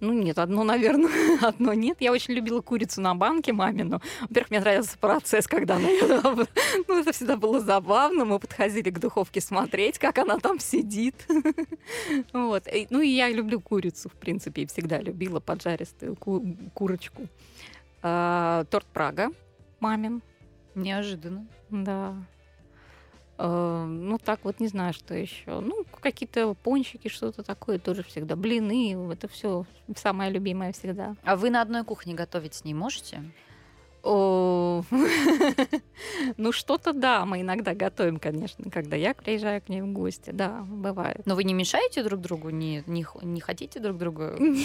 Ну, 0.00 0.12
нет, 0.12 0.36
одно, 0.38 0.64
наверное, 0.64 1.10
одно 1.46 1.72
нет. 1.74 1.98
Я 2.00 2.10
очень 2.10 2.34
любила 2.34 2.60
курицу 2.60 3.00
на 3.00 3.14
банке 3.14 3.52
мамину. 3.52 4.00
Во-первых, 4.22 4.50
мне 4.50 4.58
нравился 4.60 4.98
процесс, 4.98 5.46
когда 5.46 5.76
она 5.76 5.88
Ну, 6.88 6.98
это 7.00 7.12
всегда 7.12 7.36
было 7.36 7.60
забавно. 7.60 8.24
Мы 8.24 8.40
подходили 8.40 8.90
к 8.90 8.98
духовке 8.98 9.40
смотреть, 9.40 9.98
как 10.00 10.18
она 10.18 10.38
там 10.38 10.58
сидит. 10.58 11.14
Вот. 12.32 12.64
Ну, 12.90 13.00
и 13.00 13.08
я 13.08 13.28
люблю 13.30 13.60
курицу, 13.60 14.08
в 14.08 14.14
принципе, 14.14 14.62
и 14.62 14.66
всегда 14.66 14.98
любила 15.00 15.38
поджаристую 15.40 16.16
ку- 16.16 16.56
курочку. 16.74 17.28
А, 18.02 18.64
Торт 18.70 18.86
Прага 18.86 19.30
мамин, 19.78 20.20
Неожиданно. 20.74 21.46
да. 21.70 22.14
Э, 23.42 23.84
Ну, 23.88 24.18
так 24.18 24.40
вот, 24.44 24.60
не 24.60 24.68
знаю, 24.68 24.92
что 24.94 25.14
еще. 25.14 25.58
Ну, 25.60 25.84
какие-то 26.00 26.54
пончики, 26.54 27.08
что-то 27.08 27.42
такое 27.42 27.78
тоже 27.80 28.04
всегда. 28.04 28.36
Блины, 28.36 29.12
это 29.12 29.26
все 29.26 29.66
самое 29.96 30.30
любимое 30.30 30.72
всегда. 30.72 31.16
А 31.24 31.34
вы 31.34 31.50
на 31.50 31.60
одной 31.60 31.82
кухне 31.84 32.14
готовить 32.14 32.54
с 32.54 32.64
ней 32.64 32.74
можете? 32.74 33.24
О, 34.02 34.82
Ну, 36.36 36.52
что-то 36.52 36.92
да, 36.92 37.24
мы 37.24 37.42
иногда 37.42 37.74
готовим, 37.74 38.18
конечно, 38.18 38.70
когда 38.70 38.96
я 38.96 39.14
приезжаю 39.14 39.62
к 39.62 39.68
ней 39.68 39.80
в 39.82 39.92
гости. 39.92 40.30
Да, 40.30 40.64
бывает. 40.66 41.22
Но 41.24 41.34
вы 41.34 41.44
не 41.44 41.54
мешаете 41.54 42.02
друг 42.02 42.20
другу? 42.20 42.50
Не, 42.50 42.82
не, 42.86 43.06
не 43.22 43.40
хотите 43.40 43.78
друг 43.80 43.98
друга 43.98 44.36
м, 44.38 44.56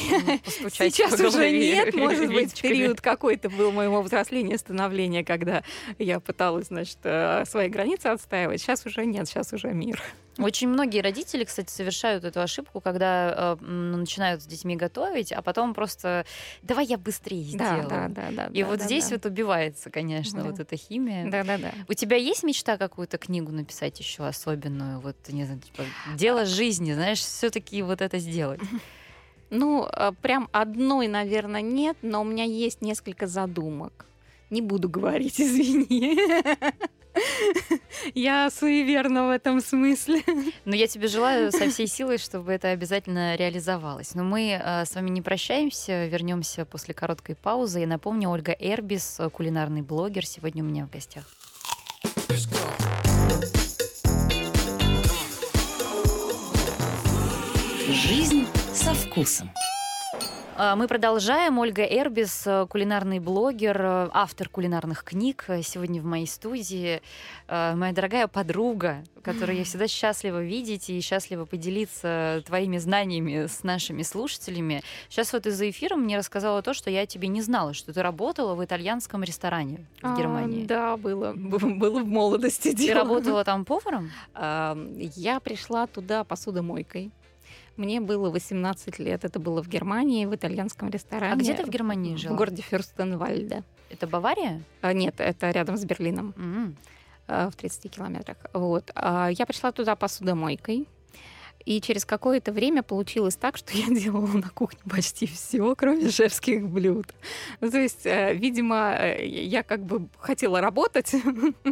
постучать 0.44 0.96
Сейчас 0.96 1.20
уже 1.20 1.52
нет, 1.52 1.94
может 1.94 2.28
быть, 2.28 2.60
период 2.60 3.02
какой-то 3.02 3.50
был 3.50 3.72
моего 3.72 4.02
взросления, 4.02 4.58
становления, 4.58 5.24
когда 5.24 5.64
я 6.00 6.20
пыталась, 6.20 6.68
значит, 6.68 6.98
э, 7.04 7.44
свои 7.46 7.70
границы 7.70 8.08
отстаивать. 8.08 8.62
Сейчас 8.62 8.86
уже 8.86 9.06
нет, 9.06 9.28
сейчас 9.28 9.54
уже 9.54 9.70
мир. 9.70 10.02
Очень 10.40 10.68
многие 10.70 11.02
родители, 11.02 11.44
кстати, 11.44 11.72
совершают 11.72 12.24
эту 12.24 12.42
ошибку, 12.42 12.80
когда 12.80 13.56
э, 13.60 13.64
ну, 13.64 13.98
начинают 13.98 14.44
с 14.44 14.46
детьми 14.46 14.76
готовить, 14.76 15.32
а 15.32 15.42
потом 15.42 15.74
просто 15.74 16.26
давай 16.62 16.86
я 16.86 16.98
быстрее 17.00 17.58
Да, 17.58 17.66
сделаю. 17.78 17.90
да, 17.90 18.08
да, 18.10 18.28
да. 18.32 18.46
И 18.54 18.62
да, 18.62 18.68
вот 18.70 18.80
да, 18.80 18.86
здесь 18.86 19.10
да. 19.10 19.16
вот 19.16 19.26
убивается, 19.28 19.90
конечно, 19.90 20.42
Да. 20.44 20.50
вот 20.50 20.60
эта 20.60 20.76
химия. 20.76 21.30
Да, 21.30 21.44
да, 21.44 21.58
да. 21.58 21.72
У 21.88 21.94
тебя 21.94 22.18
есть 22.18 22.44
мечта 22.44 22.78
какую-то 22.78 23.18
книгу 23.18 23.52
написать 23.52 24.00
еще 24.00 24.26
особенную? 24.26 25.00
Вот, 25.00 25.16
не 25.30 25.46
знаю, 25.46 25.60
типа, 25.62 25.84
дело 26.16 26.46
жизни, 26.46 26.94
знаешь, 26.94 27.20
все-таки 27.20 27.82
вот 27.82 28.02
это 28.02 28.18
сделать. 28.20 28.62
Ну, 29.50 29.88
э, 29.88 30.12
прям 30.22 30.50
одной, 30.52 31.08
наверное, 31.08 31.62
нет, 31.62 31.96
но 32.02 32.20
у 32.20 32.26
меня 32.26 32.44
есть 32.44 32.82
несколько 32.82 33.28
задумок. 33.28 34.06
Не 34.50 34.62
буду 34.62 34.90
говорить, 34.90 35.40
извини. 35.42 36.18
Я 38.14 38.50
суеверна 38.50 39.28
в 39.28 39.32
этом 39.32 39.60
смысле. 39.60 40.22
Но 40.66 40.76
я 40.76 40.88
тебе 40.88 41.08
желаю 41.08 41.52
со 41.52 41.70
всей 41.70 41.88
силой, 41.88 42.18
чтобы 42.18 42.52
это 42.52 42.70
обязательно 42.70 43.36
реализовалось. 43.36 44.14
Но 44.16 44.24
мы 44.24 44.52
э, 44.52 44.86
с 44.86 44.96
вами 44.96 45.10
не 45.10 45.22
прощаемся, 45.22 46.06
вернемся 46.06 46.66
после 46.66 46.94
короткой 46.94 47.36
паузы. 47.36 47.80
Я 47.80 47.88
напомню, 47.88 48.30
Ольга 48.30 48.52
Эрбис, 48.52 49.20
э, 49.20 49.30
кулинарный 49.30 49.82
блогер, 49.82 50.26
сегодня 50.26 50.64
у 50.64 50.68
меня 50.68 50.86
в 50.86 50.92
гостях. 50.92 51.26
Жизнь 57.90 58.46
со 58.74 58.94
вкусом. 58.94 59.50
А, 60.60 60.76
Мы 60.76 60.88
продолжаем. 60.88 61.60
Ольга 61.60 61.84
Эрбис, 61.84 62.48
э, 62.48 62.66
кулинарный 62.68 63.20
блогер, 63.20 63.80
э, 63.80 64.10
автор 64.12 64.50
кулинарных 64.50 65.04
книг, 65.04 65.46
э, 65.50 65.62
сегодня 65.62 66.02
в 66.02 66.06
моей 66.06 66.26
студии. 66.26 67.02
Моя 67.48 67.94
дорогая 67.94 68.28
подруга, 68.28 69.04
которую 69.22 69.58
я 69.60 69.64
всегда 69.64 69.88
счастлива 69.88 70.44
видеть 70.44 70.90
и 70.90 71.00
счастлива 71.00 71.46
поделиться 71.46 72.44
твоими 72.46 72.78
знаниями 72.78 73.46
с 73.46 73.64
нашими 73.64 74.02
слушателями. 74.02 74.82
Сейчас 75.10 75.32
вот 75.32 75.46
из-за 75.46 75.70
эфира 75.70 75.96
мне 75.96 76.18
рассказала 76.18 76.62
то, 76.62 76.74
что 76.74 76.90
я 76.90 77.06
тебе 77.06 77.28
не 77.28 77.42
знала, 77.42 77.74
что 77.74 77.94
ты 77.94 78.02
работала 78.02 78.56
в 78.56 78.66
итальянском 78.66 79.24
ресторане 79.24 79.86
в 80.02 80.18
Германии. 80.18 80.64
А, 80.66 80.68
Да, 80.68 80.98
было, 80.98 81.34
было 81.36 82.00
в 82.02 82.08
молодости 82.08 82.72
Ты 82.72 82.76
дело. 82.76 83.02
работала 83.02 83.46
там 83.46 83.64
поваром? 83.64 84.12
А, 84.34 84.76
Я 85.16 85.40
пришла 85.40 85.86
туда 85.88 86.24
посудомойкой. 86.24 87.12
Мне 87.78 88.02
было 88.02 88.30
18 88.30 89.00
лет. 89.00 89.24
Это 89.24 89.40
было 89.40 89.62
в 89.64 89.68
Германии, 89.70 90.26
в 90.26 90.36
итальянском 90.36 90.90
ресторане. 90.90 91.34
А 91.34 91.36
где 91.36 91.54
ты 91.54 91.64
в 91.64 91.70
Германии 91.70 92.16
В 92.16 92.18
жила? 92.18 92.36
городе 92.36 92.62
Фюрстенвальде. 92.64 93.64
Это 93.90 94.08
Бавария? 94.08 94.62
А, 94.82 94.94
Нет, 94.94 95.16
это 95.20 95.52
рядом 95.52 95.78
с 95.78 95.86
Берлином. 95.86 96.76
Э, 97.28 97.50
в 97.50 97.56
30 97.56 97.92
километрах. 97.92 98.38
Вот. 98.54 98.90
А 98.96 99.30
Я 99.30 99.46
пришла 99.46 99.72
туда 99.72 99.96
посудомойкой. 99.96 100.88
И 101.68 101.82
через 101.82 102.06
какое-то 102.06 102.54
время 102.54 102.82
получилось 102.82 103.36
так, 103.36 103.58
что 103.58 103.78
я 103.78 103.88
делала 103.90 104.26
на 104.28 104.50
кухне 104.50 104.80
почти 104.90 105.28
все, 105.28 105.76
кроме 105.76 106.10
шефских 106.10 106.66
блюд. 106.66 107.08
Ну, 107.60 107.70
то 107.70 107.78
есть, 107.78 108.06
э, 108.06 108.34
видимо, 108.36 108.96
э, 108.98 109.28
я 109.28 109.64
как 109.64 109.84
бы 109.84 110.08
хотела 110.18 110.62
работать, 110.62 111.14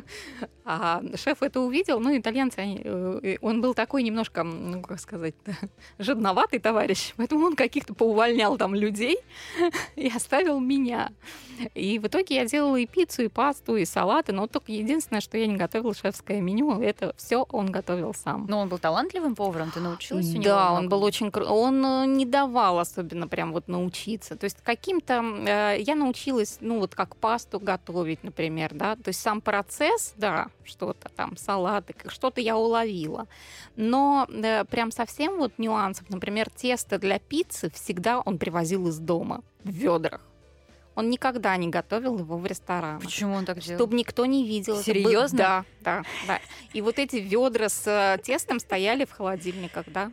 а 0.66 1.02
шеф 1.16 1.42
это 1.42 1.62
увидел. 1.62 2.02
Ну, 2.02 2.18
итальянцы, 2.18 2.60
они, 2.60 2.82
э, 2.84 3.38
он 3.40 3.62
был 3.62 3.74
такой 3.74 4.04
немножко, 4.04 4.44
ну, 4.44 4.82
как 4.82 5.00
сказать, 5.00 5.36
жадноватый 5.98 6.60
товарищ, 6.60 7.14
поэтому 7.16 7.46
он 7.46 7.56
каких-то 7.56 7.94
поувольнял 7.94 8.58
там 8.58 8.76
людей 8.76 9.20
и 9.96 10.12
оставил 10.14 10.60
меня. 10.60 11.14
И 11.74 12.00
в 12.00 12.08
итоге 12.08 12.36
я 12.36 12.46
делала 12.46 12.76
и 12.76 12.86
пиццу, 12.86 13.24
и 13.24 13.28
пасту, 13.30 13.78
и 13.78 13.86
салаты, 13.86 14.34
но 14.34 14.48
только 14.48 14.74
единственное, 14.74 15.22
что 15.22 15.38
я 15.38 15.48
не 15.48 15.56
готовила 15.56 15.94
шефское 15.94 16.42
меню, 16.42 16.82
это 16.82 17.16
все 17.16 17.46
он 17.50 17.72
готовил 17.72 18.14
сам. 18.14 18.46
Но 18.50 18.60
он 18.60 18.68
был 18.68 18.78
талантливым 18.78 19.36
поваром, 19.36 19.72
ты 19.72 19.85
научилась 19.86 20.30
у 20.30 20.34
него? 20.34 20.44
Да, 20.44 20.72
он 20.74 20.90
был 20.90 21.04
очень 21.04 21.32
Он 21.34 21.86
э, 21.86 22.06
не 22.06 22.26
давал 22.26 22.80
особенно 22.80 23.28
прям 23.28 23.54
вот 23.54 23.68
научиться. 23.68 24.36
То 24.36 24.46
есть 24.46 24.58
каким-то... 24.64 25.24
э, 25.48 25.78
я 25.80 25.96
научилась, 25.96 26.58
ну 26.62 26.80
вот 26.80 26.96
как 26.96 27.16
пасту 27.16 27.60
готовить, 27.60 28.24
например, 28.24 28.74
да. 28.74 28.96
То 28.96 29.10
есть 29.10 29.22
сам 29.22 29.42
процесс, 29.42 30.14
да, 30.18 30.48
что-то 30.64 31.10
там, 31.10 31.38
салаты, 31.38 31.96
что-то 32.08 32.42
я 32.42 32.58
уловила. 32.58 33.28
Но 33.76 34.28
э, 34.30 34.66
прям 34.66 34.92
совсем 34.92 35.38
вот 35.38 35.54
нюансов, 35.58 36.10
например, 36.10 36.50
тесто 36.50 36.98
для 36.98 37.20
пиццы 37.20 37.70
всегда 37.72 38.20
он 38.20 38.38
привозил 38.38 38.88
из 38.88 39.00
дома 39.00 39.44
в 39.64 39.70
ведрах. 39.70 40.22
Он 40.96 41.10
никогда 41.10 41.56
не 41.58 41.68
готовил 41.68 42.18
его 42.18 42.38
в 42.38 42.46
ресторанах. 42.46 43.04
Почему 43.04 43.36
он 43.36 43.46
так 43.46 43.60
делал? 43.60 43.78
Чтобы 43.80 43.96
никто 43.96 44.26
не 44.26 44.46
видел. 44.46 44.82
Серьезно? 44.82 45.38
Да, 45.38 45.66
да, 45.82 46.04
да. 46.28 46.40
И 46.74 46.82
вот 46.82 47.00
эти 47.00 47.18
ведра 47.18 47.68
с 47.70 47.84
э, 47.86 48.18
тестом 48.24 48.60
стояли 48.60 49.04
в 49.06 49.12
холодильниках, 49.12 49.86
да. 49.88 50.12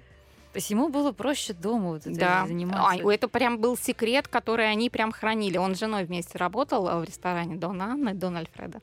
То 0.52 0.58
есть 0.58 0.70
ему 0.70 0.88
было 0.88 1.12
проще 1.12 1.54
дома 1.54 1.90
вот 1.92 2.02
этим 2.02 2.18
Да. 2.18 2.44
заниматься. 2.46 3.02
А, 3.06 3.12
это 3.12 3.26
прям 3.28 3.58
был 3.58 3.76
секрет, 3.76 4.28
который 4.28 4.70
они 4.70 4.90
прям 4.90 5.12
хранили. 5.12 5.56
Он 5.56 5.74
с 5.74 5.78
женой 5.78 6.04
вместе 6.04 6.36
работал 6.36 6.86
э, 6.88 6.98
в 7.00 7.04
ресторане 7.04 7.56
Дон 7.56 7.80
Анны, 7.80 8.12
Дон 8.12 8.36
Альфреда. 8.36 8.80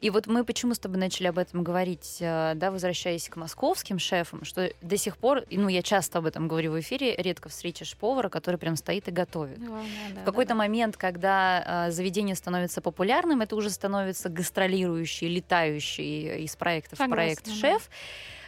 И 0.00 0.10
вот 0.10 0.26
мы 0.26 0.44
почему 0.44 0.74
с 0.74 0.78
тобой 0.78 0.98
начали 0.98 1.26
об 1.26 1.38
этом 1.38 1.62
говорить, 1.62 2.18
э, 2.20 2.52
да, 2.54 2.70
возвращаясь 2.70 3.28
к 3.28 3.36
московским 3.36 3.98
шефам, 3.98 4.44
что 4.44 4.70
до 4.82 4.96
сих 4.96 5.16
пор, 5.16 5.44
ну, 5.50 5.68
я 5.68 5.82
часто 5.82 6.18
об 6.18 6.26
этом 6.26 6.48
говорю 6.48 6.72
в 6.72 6.80
эфире, 6.80 7.14
редко 7.16 7.48
встретишь 7.48 7.96
повара, 7.96 8.28
который 8.28 8.56
прям 8.56 8.76
стоит 8.76 9.08
и 9.08 9.10
готовит. 9.10 9.58
В 9.58 10.24
какой-то 10.24 10.54
момент, 10.54 10.96
когда 10.96 11.86
э, 11.88 11.90
заведение 11.90 12.34
становится 12.34 12.80
популярным, 12.80 13.40
это 13.40 13.56
уже 13.56 13.70
становится 13.70 14.28
гастролирующий, 14.28 15.28
летающий 15.28 16.44
из 16.44 16.56
проекта 16.56 16.96
в 16.96 16.98
Согласна, 16.98 17.16
проект 17.16 17.46
да. 17.46 17.54
шеф, 17.54 17.88
э, 17.88 18.43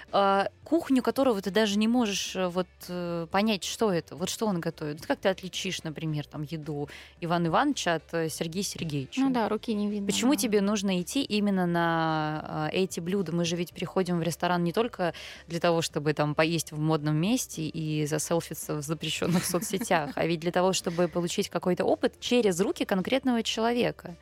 кухню 0.66 1.02
которого 1.02 1.40
ты 1.40 1.50
даже 1.50 1.78
не 1.78 1.86
можешь 1.86 2.34
э, 2.34 2.48
вот 2.48 2.66
э, 2.88 3.26
понять, 3.30 3.62
что 3.62 3.92
это, 3.92 4.16
вот 4.16 4.28
что 4.28 4.46
он 4.46 4.61
готовит. 4.61 5.07
Как 5.07 5.20
ты 5.20 5.28
отличишь, 5.28 5.84
например, 5.84 6.26
там 6.26 6.42
еду 6.42 6.88
Ивана 7.20 7.46
Ивановича 7.46 7.94
от 7.94 8.14
э, 8.14 8.28
Сергея 8.28 8.64
Сергеевича? 8.64 9.20
Ну 9.20 9.30
да, 9.30 9.48
руки 9.48 9.72
не 9.72 9.88
видно. 9.88 10.07
Почему 10.07 10.32
да. 10.32 10.38
тебе 10.38 10.61
нужно 10.61 11.00
идти 11.00 11.22
именно 11.22 11.66
на 11.66 12.68
э, 12.72 12.76
эти 12.78 12.98
блюда? 12.98 13.32
Мы 13.32 13.44
же 13.44 13.54
ведь 13.54 13.72
приходим 13.72 14.18
в 14.18 14.22
ресторан 14.22 14.64
не 14.64 14.72
только 14.72 15.14
для 15.46 15.61
того, 15.61 15.82
чтобы 15.82 16.14
там 16.14 16.34
поесть 16.34 16.72
в 16.72 16.80
модном 16.80 17.16
месте 17.16 17.62
и 17.62 18.04
заселфиться 18.07 18.74
в 18.74 18.82
запрещенных 18.82 19.44
соцсетях, 19.44 20.11
а 20.16 20.26
ведь 20.26 20.40
для 20.40 20.50
того, 20.50 20.72
чтобы 20.72 21.07
получить 21.07 21.48
какой-то 21.48 21.84
опыт 21.84 22.18
через 22.18 22.61
руки 22.61 22.84
конкретного 22.84 23.44
человека. 23.44 24.16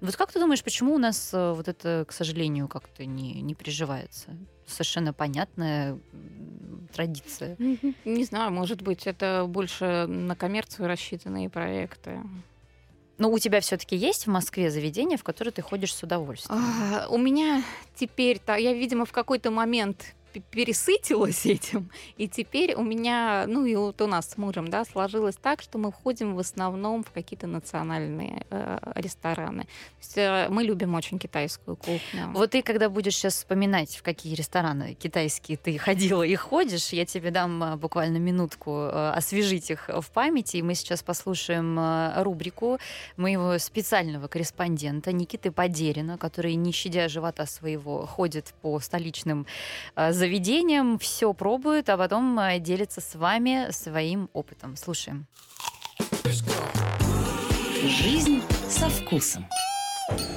Вот 0.00 0.16
как 0.16 0.32
ты 0.32 0.38
думаешь, 0.38 0.62
почему 0.62 0.94
у 0.94 0.98
нас 0.98 1.30
э, 1.32 1.52
вот 1.52 1.68
это, 1.68 2.04
к 2.06 2.12
сожалению, 2.12 2.68
как-то 2.68 3.06
не, 3.06 3.40
не 3.40 3.54
приживается? 3.54 4.36
Совершенно 4.66 5.12
понятная 5.12 5.98
традиция. 6.92 7.56
Не 7.58 8.24
знаю, 8.24 8.52
может 8.52 8.82
быть, 8.82 9.06
это 9.06 9.44
больше 9.48 10.06
на 10.06 10.36
коммерцию 10.36 10.88
рассчитанные 10.88 11.48
проекты. 11.48 12.20
Но 13.18 13.30
у 13.30 13.38
тебя 13.38 13.60
все-таки 13.60 13.96
есть 13.96 14.26
в 14.26 14.30
Москве 14.30 14.70
заведение, 14.70 15.16
в 15.16 15.22
которое 15.22 15.52
ты 15.52 15.62
ходишь 15.62 15.94
с 15.94 16.02
удовольствием? 16.02 16.60
А, 16.60 17.06
у 17.08 17.16
меня 17.16 17.62
теперь, 17.94 18.40
я, 18.46 18.72
видимо, 18.72 19.04
в 19.04 19.12
какой-то 19.12 19.50
момент 19.50 20.14
пересытилась 20.40 21.46
этим, 21.46 21.90
и 22.16 22.28
теперь 22.28 22.74
у 22.74 22.82
меня, 22.82 23.44
ну 23.46 23.64
и 23.64 23.74
вот 23.76 24.00
у 24.00 24.06
нас 24.06 24.30
с 24.30 24.36
мужем, 24.36 24.68
да, 24.68 24.84
сложилось 24.84 25.36
так, 25.36 25.62
что 25.62 25.78
мы 25.78 25.90
входим 25.90 26.34
в 26.34 26.38
основном 26.38 27.02
в 27.04 27.10
какие-то 27.10 27.46
национальные 27.46 28.46
э, 28.50 28.78
рестораны. 28.94 29.62
То 29.64 29.68
есть, 30.00 30.16
э, 30.16 30.48
мы 30.50 30.64
любим 30.64 30.94
очень 30.94 31.18
китайскую 31.18 31.76
кухню. 31.76 32.30
Вот 32.32 32.50
ты, 32.50 32.62
когда 32.62 32.88
будешь 32.88 33.16
сейчас 33.16 33.34
вспоминать, 33.34 33.96
в 33.96 34.02
какие 34.02 34.34
рестораны 34.34 34.94
китайские 34.94 35.56
ты 35.56 35.78
ходила 35.78 36.22
и 36.22 36.34
ходишь, 36.34 36.90
я 36.90 37.04
тебе 37.04 37.30
дам 37.30 37.62
э, 37.62 37.76
буквально 37.76 38.18
минутку 38.18 38.70
э, 38.70 39.10
освежить 39.10 39.70
их 39.70 39.88
в 39.88 40.10
памяти, 40.10 40.58
и 40.58 40.62
мы 40.62 40.74
сейчас 40.74 41.02
послушаем 41.02 41.78
э, 41.78 42.22
рубрику 42.22 42.78
моего 43.16 43.58
специального 43.58 44.28
корреспондента 44.28 45.12
Никиты 45.12 45.50
Подерина, 45.50 46.18
который, 46.18 46.54
не 46.54 46.72
щадя 46.72 47.08
живота 47.08 47.46
своего, 47.46 48.06
ходит 48.06 48.54
по 48.62 48.78
столичным 48.80 49.46
э, 49.96 50.12
заведением, 50.24 50.98
все 50.98 51.34
пробует, 51.34 51.90
а 51.90 51.98
потом 51.98 52.38
э, 52.38 52.58
делится 52.58 53.02
с 53.02 53.14
вами 53.14 53.70
своим 53.72 54.30
опытом. 54.32 54.74
Слушаем. 54.74 55.26
Жизнь 57.86 58.40
со 58.70 58.88
вкусом. 58.88 59.46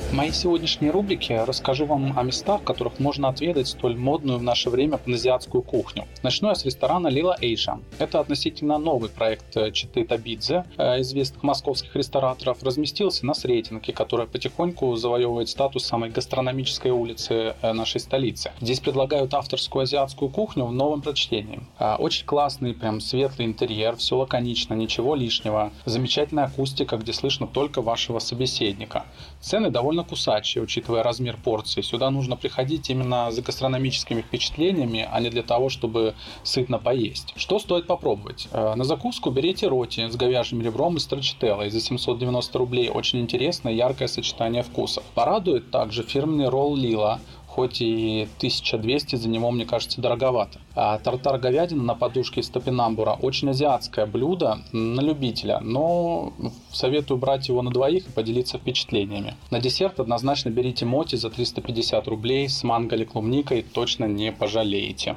В 0.07 0.13
моей 0.13 0.31
сегодняшней 0.31 0.89
рубрике 0.89 1.43
расскажу 1.43 1.85
вам 1.85 2.17
о 2.17 2.23
местах, 2.23 2.61
в 2.61 2.63
которых 2.63 2.97
можно 2.97 3.27
отведать 3.27 3.67
столь 3.67 3.97
модную 3.97 4.39
в 4.39 4.41
наше 4.41 4.69
время 4.69 4.97
паназиатскую 4.97 5.61
кухню. 5.61 6.05
Начну 6.23 6.47
я 6.47 6.55
с 6.55 6.63
ресторана 6.63 7.09
Лила 7.09 7.35
Эйша. 7.41 7.79
Это 7.99 8.21
относительно 8.21 8.77
новый 8.77 9.09
проект 9.09 9.57
э, 9.57 9.69
Читы 9.71 10.05
Табидзе, 10.05 10.63
э, 10.77 11.01
известных 11.01 11.43
московских 11.43 11.93
рестораторов, 11.93 12.63
разместился 12.63 13.25
на 13.25 13.33
Сретенке, 13.33 13.91
которая 13.91 14.27
потихоньку 14.27 14.95
завоевывает 14.95 15.49
статус 15.49 15.83
самой 15.83 16.09
гастрономической 16.09 16.91
улицы 16.91 17.55
э, 17.61 17.73
нашей 17.73 17.99
столицы. 17.99 18.53
Здесь 18.61 18.79
предлагают 18.79 19.33
авторскую 19.33 19.83
азиатскую 19.83 20.31
кухню 20.31 20.63
в 20.65 20.71
новом 20.71 21.01
прочтении. 21.01 21.59
Очень 21.99 22.25
классный, 22.25 22.73
прям 22.73 23.01
светлый 23.01 23.45
интерьер, 23.45 23.97
все 23.97 24.15
лаконично, 24.15 24.73
ничего 24.73 25.15
лишнего. 25.15 25.73
Замечательная 25.83 26.45
акустика, 26.45 26.95
где 26.95 27.11
слышно 27.11 27.45
только 27.45 27.81
вашего 27.81 28.19
собеседника. 28.19 29.05
Цены 29.41 29.69
довольно 29.69 29.96
довольно 29.97 30.09
кусачие, 30.09 30.63
учитывая 30.63 31.03
размер 31.03 31.37
порции. 31.43 31.81
Сюда 31.81 32.09
нужно 32.11 32.35
приходить 32.35 32.89
именно 32.89 33.31
за 33.31 33.41
гастрономическими 33.41 34.21
впечатлениями, 34.21 35.07
а 35.11 35.19
не 35.19 35.29
для 35.29 35.43
того, 35.43 35.69
чтобы 35.69 36.13
сытно 36.43 36.79
поесть. 36.79 37.33
Что 37.35 37.59
стоит 37.59 37.87
попробовать? 37.87 38.47
Э, 38.51 38.75
на 38.75 38.83
закуску 38.83 39.31
берите 39.31 39.67
роти 39.67 40.07
с 40.07 40.15
говяжьим 40.15 40.61
ребром 40.61 40.97
и 40.97 40.99
строчителлой 40.99 41.69
за 41.69 41.79
790 41.79 42.59
рублей. 42.59 42.89
Очень 42.89 43.19
интересное, 43.19 43.73
яркое 43.73 44.07
сочетание 44.07 44.63
вкусов. 44.63 45.03
Порадует 45.15 45.71
также 45.71 46.03
фирменный 46.03 46.49
ролл 46.49 46.75
Лила 46.75 47.19
хоть 47.57 47.81
и 47.81 48.27
1200 48.37 49.15
за 49.15 49.27
него, 49.27 49.49
мне 49.49 49.65
кажется, 49.65 49.99
дороговато. 49.99 50.59
А 50.75 50.99
тартар 50.99 51.39
говядина 51.39 51.81
на 51.81 51.95
подушке 51.95 52.41
из 52.41 52.49
топинамбура 52.49 53.17
очень 53.19 53.49
азиатское 53.49 54.05
блюдо 54.05 54.59
на 54.71 55.01
любителя, 55.01 55.59
но 55.59 56.33
советую 56.71 57.17
брать 57.17 57.47
его 57.47 57.63
на 57.63 57.71
двоих 57.71 58.09
и 58.09 58.11
поделиться 58.11 58.59
впечатлениями. 58.59 59.33
На 59.49 59.59
десерт 59.59 59.99
однозначно 59.99 60.49
берите 60.49 60.85
моти 60.85 61.15
за 61.15 61.31
350 61.31 62.07
рублей 62.07 62.47
с 62.47 62.63
манго 62.63 62.95
или 62.95 63.05
клубникой, 63.05 63.63
точно 63.63 64.05
не 64.05 64.31
пожалеете. 64.31 65.15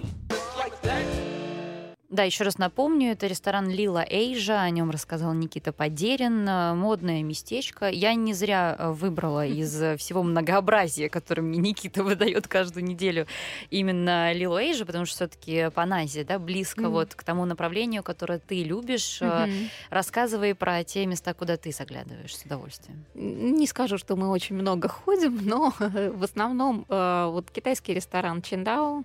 Да, 2.11 2.25
еще 2.25 2.43
раз 2.43 2.59
напомню, 2.59 3.13
это 3.13 3.29
ресторан 3.29 3.71
Лила 3.71 4.05
Эйжа, 4.05 4.63
о 4.63 4.71
нем 4.71 4.91
рассказал 4.91 5.33
Никита 5.33 5.73
Подерин, 5.73 6.45
э, 6.49 6.75
модное 6.75 7.23
местечко. 7.23 7.89
Я 7.89 8.15
не 8.15 8.35
зря 8.35 8.75
э, 8.77 8.91
выбрала 8.91 9.47
из 9.47 9.81
э, 9.81 9.97
всего 9.97 10.25
многообразия, 10.25 11.09
которое 11.09 11.43
мне 11.43 11.61
Никита 11.61 12.03
выдает 12.05 12.49
каждую 12.49 12.85
неделю, 12.85 13.29
именно 13.71 14.33
Лилу 14.33 14.59
Эйжа, 14.59 14.85
потому 14.87 15.07
что 15.07 15.15
все-таки 15.15 15.71
Паназия, 15.71 16.25
да, 16.25 16.41
близко 16.41 16.81
mm-hmm. 16.83 16.89
вот 16.89 17.15
к 17.15 17.23
тому 17.23 17.45
направлению, 17.45 18.03
которое 18.03 18.41
ты 18.41 18.65
любишь. 18.65 19.23
Mm-hmm. 19.23 19.69
Рассказывай 19.91 20.57
про 20.57 20.83
те 20.83 21.07
места, 21.07 21.33
куда 21.33 21.57
ты 21.57 21.71
заглядываешь 21.71 22.37
с 22.37 22.43
удовольствием. 22.43 23.05
Не 23.15 23.69
скажу, 23.69 23.99
что 23.99 24.17
мы 24.17 24.31
очень 24.31 24.57
много 24.57 24.89
ходим, 24.89 25.39
но 25.47 25.73
в 25.79 26.25
основном 26.25 26.87
вот 26.89 27.53
китайский 27.53 27.95
ресторан 27.95 28.43
Чиндао 28.43 29.05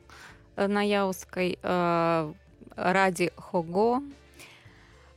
на 0.56 0.82
Яузской, 0.82 1.60
ради 2.76 3.32
Хого. 3.36 4.02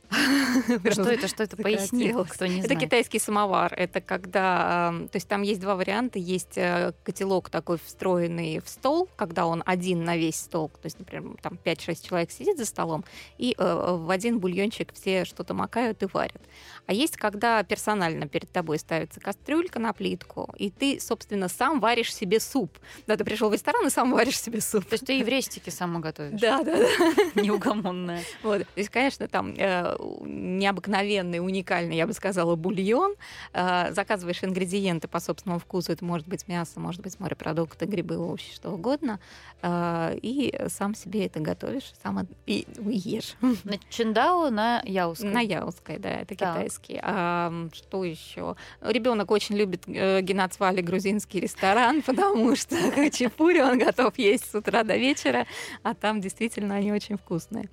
Что 0.91 1.03
это, 1.03 1.27
что 1.27 1.43
это? 1.43 1.55
Поясни, 1.55 2.13
кто 2.29 2.45
не 2.47 2.61
Это 2.61 2.75
китайский 2.75 3.19
самовар. 3.19 3.73
Это 3.75 4.01
когда... 4.01 4.93
То 5.11 5.15
есть 5.15 5.27
там 5.27 5.43
есть 5.43 5.59
два 5.61 5.75
варианта. 5.75 6.17
Есть 6.17 6.57
э, 6.57 6.93
котелок 7.03 7.49
такой 7.49 7.77
встроенный 7.83 8.59
в 8.59 8.69
стол, 8.69 9.07
когда 9.15 9.45
он 9.45 9.63
один 9.65 10.03
на 10.03 10.17
весь 10.17 10.37
стол. 10.37 10.69
То 10.69 10.85
есть, 10.85 10.97
например, 10.97 11.37
там 11.41 11.59
5-6 11.63 12.07
человек 12.07 12.31
сидит 12.31 12.57
за 12.57 12.65
столом, 12.65 13.05
и 13.37 13.55
э, 13.57 13.97
в 13.97 14.09
один 14.09 14.39
бульончик 14.39 14.93
все 14.93 15.25
что-то 15.25 15.53
макают 15.53 16.01
и 16.03 16.07
варят. 16.11 16.41
А 16.87 16.93
есть, 16.93 17.17
когда 17.17 17.61
персонально 17.63 18.27
перед 18.27 18.51
тобой 18.51 18.79
ставится 18.79 19.19
кастрюлька 19.19 19.79
на 19.79 19.93
плитку, 19.93 20.53
и 20.57 20.71
ты, 20.71 20.99
собственно, 20.99 21.47
сам 21.47 21.79
варишь 21.79 22.13
себе 22.13 22.39
суп. 22.39 22.77
Да, 23.05 23.15
ты 23.15 23.23
пришел 23.23 23.49
в 23.49 23.53
ресторан 23.53 23.85
и 23.85 23.89
сам 23.89 24.11
варишь 24.11 24.39
себе 24.39 24.61
суп. 24.61 24.85
То 24.85 24.93
есть 24.93 25.05
ты 25.05 25.19
и 25.19 25.23
в 25.23 25.27
рестике 25.27 25.71
сама 25.71 25.99
готовишь? 25.99 26.39
Да, 26.39 26.63
да, 26.63 26.77
да. 26.77 26.87
Неугомонная. 27.41 28.23
Вот. 28.41 28.59
То 28.59 28.67
есть, 28.75 28.89
конечно, 28.89 29.27
там 29.27 29.53
э, 29.55 29.98
необыкновенный, 30.25 31.39
уникальный, 31.39 31.95
я 31.95 32.07
бы 32.07 32.13
сказала, 32.13 32.55
бульон. 32.55 33.15
Э, 33.53 33.93
заказываешь 33.93 34.43
ингредиенты 34.43 35.07
по 35.07 35.19
собственному 35.19 35.59
вкусу. 35.59 35.91
Это 35.91 36.03
может 36.03 36.27
быть 36.27 36.47
мясо, 36.47 36.79
может 36.79 37.01
быть 37.01 37.19
морепродукты, 37.19 37.85
грибы, 37.85 38.17
овощи, 38.17 38.53
что 38.53 38.71
угодно. 38.71 39.19
Э, 39.61 40.17
и 40.21 40.59
сам 40.67 40.95
себе 40.95 41.25
это 41.25 41.39
готовишь, 41.39 41.93
сам 42.01 42.27
и 42.45 42.65
ешь. 42.85 43.35
На 43.63 43.77
Чиндао, 43.89 44.49
на 44.49 44.81
Яузской? 44.83 45.29
На 45.29 45.41
Яузской, 45.41 45.99
да, 45.99 46.09
это 46.09 46.35
китайский 46.35 46.89
грузинский. 46.89 46.99
А, 47.01 47.67
что 47.73 48.03
еще? 48.03 48.55
Ребенок 48.81 49.31
очень 49.31 49.55
любит 49.55 49.83
э, 49.87 50.21
Генацвали 50.21 50.81
грузинский 50.81 51.39
ресторан, 51.39 52.01
потому 52.05 52.55
что 52.55 52.75
хачапури 52.91 53.61
он 53.61 53.79
готов 53.79 54.17
есть 54.17 54.49
с 54.49 54.55
утра 54.55 54.83
до 54.83 54.97
вечера, 54.97 55.45
а 55.83 55.93
там 55.93 56.21
действительно 56.21 56.75
они 56.75 56.91
очень 56.91 57.17
вкусные. 57.17 57.69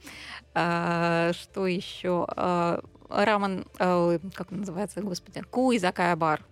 А, 0.59 1.33
что 1.35 1.67
еще? 1.67 2.27
А, 2.29 2.81
рамен, 3.11 3.67
а, 3.79 4.19
как 4.35 4.51
называется, 4.51 5.03
господи, 5.03 5.43
куй 5.51 5.79
закая 5.79 6.17
бар 6.17 6.43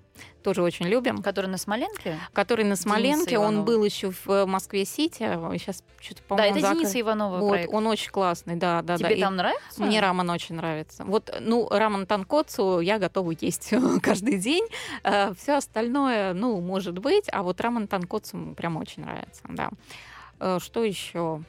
тоже 0.42 0.62
очень 0.62 0.86
любим. 0.86 1.22
Который 1.22 1.46
на 1.46 1.56
Смоленке? 1.56 2.20
Который 2.32 2.64
на 2.64 2.76
Смоленке. 2.76 3.38
Он 3.38 3.64
был 3.64 3.82
еще 3.82 4.10
в 4.10 4.28
э, 4.28 4.46
Москве-Сити. 4.46 5.18
Сейчас 5.58 5.82
что-то, 6.00 6.22
по-моему, 6.22 6.54
Да, 6.54 6.60
это 6.60 6.68
зак... 6.68 6.76
Дениса 6.76 7.00
Иванова 7.00 7.38
вот, 7.38 7.48
проект. 7.48 7.72
Он 7.72 7.86
очень 7.86 8.10
классный, 8.10 8.56
да, 8.56 8.82
да. 8.82 8.96
Тебе 8.96 9.16
да. 9.16 9.22
там 9.22 9.34
И 9.34 9.36
нравится? 9.38 9.82
Мне 9.82 10.00
рамен 10.00 10.30
очень 10.30 10.54
нравится. 10.54 11.04
Вот, 11.04 11.34
ну, 11.40 11.66
рамен 11.70 12.06
танкоцу 12.06 12.80
я 12.80 12.98
готова 12.98 13.32
есть 13.40 13.72
каждый 14.02 14.38
день. 14.38 14.66
Э, 15.02 15.32
Все 15.36 15.54
остальное, 15.54 16.34
ну, 16.34 16.60
может 16.60 16.98
быть, 16.98 17.24
а 17.32 17.42
вот 17.42 17.60
рамен 17.60 17.88
танкоцу 17.88 18.54
прям 18.56 18.76
очень 18.76 19.02
нравится, 19.02 19.42
да. 19.48 19.70
Что 20.58 20.84
еще? 20.84 21.42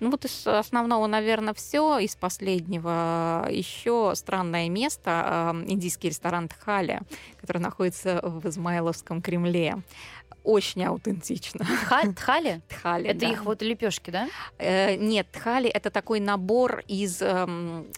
Ну 0.00 0.10
вот 0.10 0.24
из 0.24 0.46
основного, 0.46 1.06
наверное, 1.06 1.54
все. 1.54 1.98
Из 1.98 2.16
последнего 2.16 3.46
еще 3.50 4.12
странное 4.14 4.68
место, 4.68 5.54
индийский 5.66 6.08
ресторан 6.08 6.48
Тхали, 6.48 7.00
который 7.40 7.58
находится 7.58 8.20
в 8.22 8.46
Измайловском 8.48 9.22
Кремле 9.22 9.82
очень 10.44 10.84
аутентично. 10.84 11.64
Тхали? 12.14 12.60
Тхали, 12.68 13.08
Это 13.08 13.20
да. 13.20 13.28
их 13.28 13.44
вот 13.44 13.62
лепешки, 13.62 14.10
да? 14.10 14.28
Э, 14.58 14.94
нет, 14.96 15.26
тхали 15.32 15.68
это 15.68 15.90
такой 15.90 16.20
набор 16.20 16.84
из... 16.86 17.20
Э, 17.22 17.46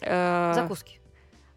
э, 0.00 0.52
Закуски. 0.54 1.00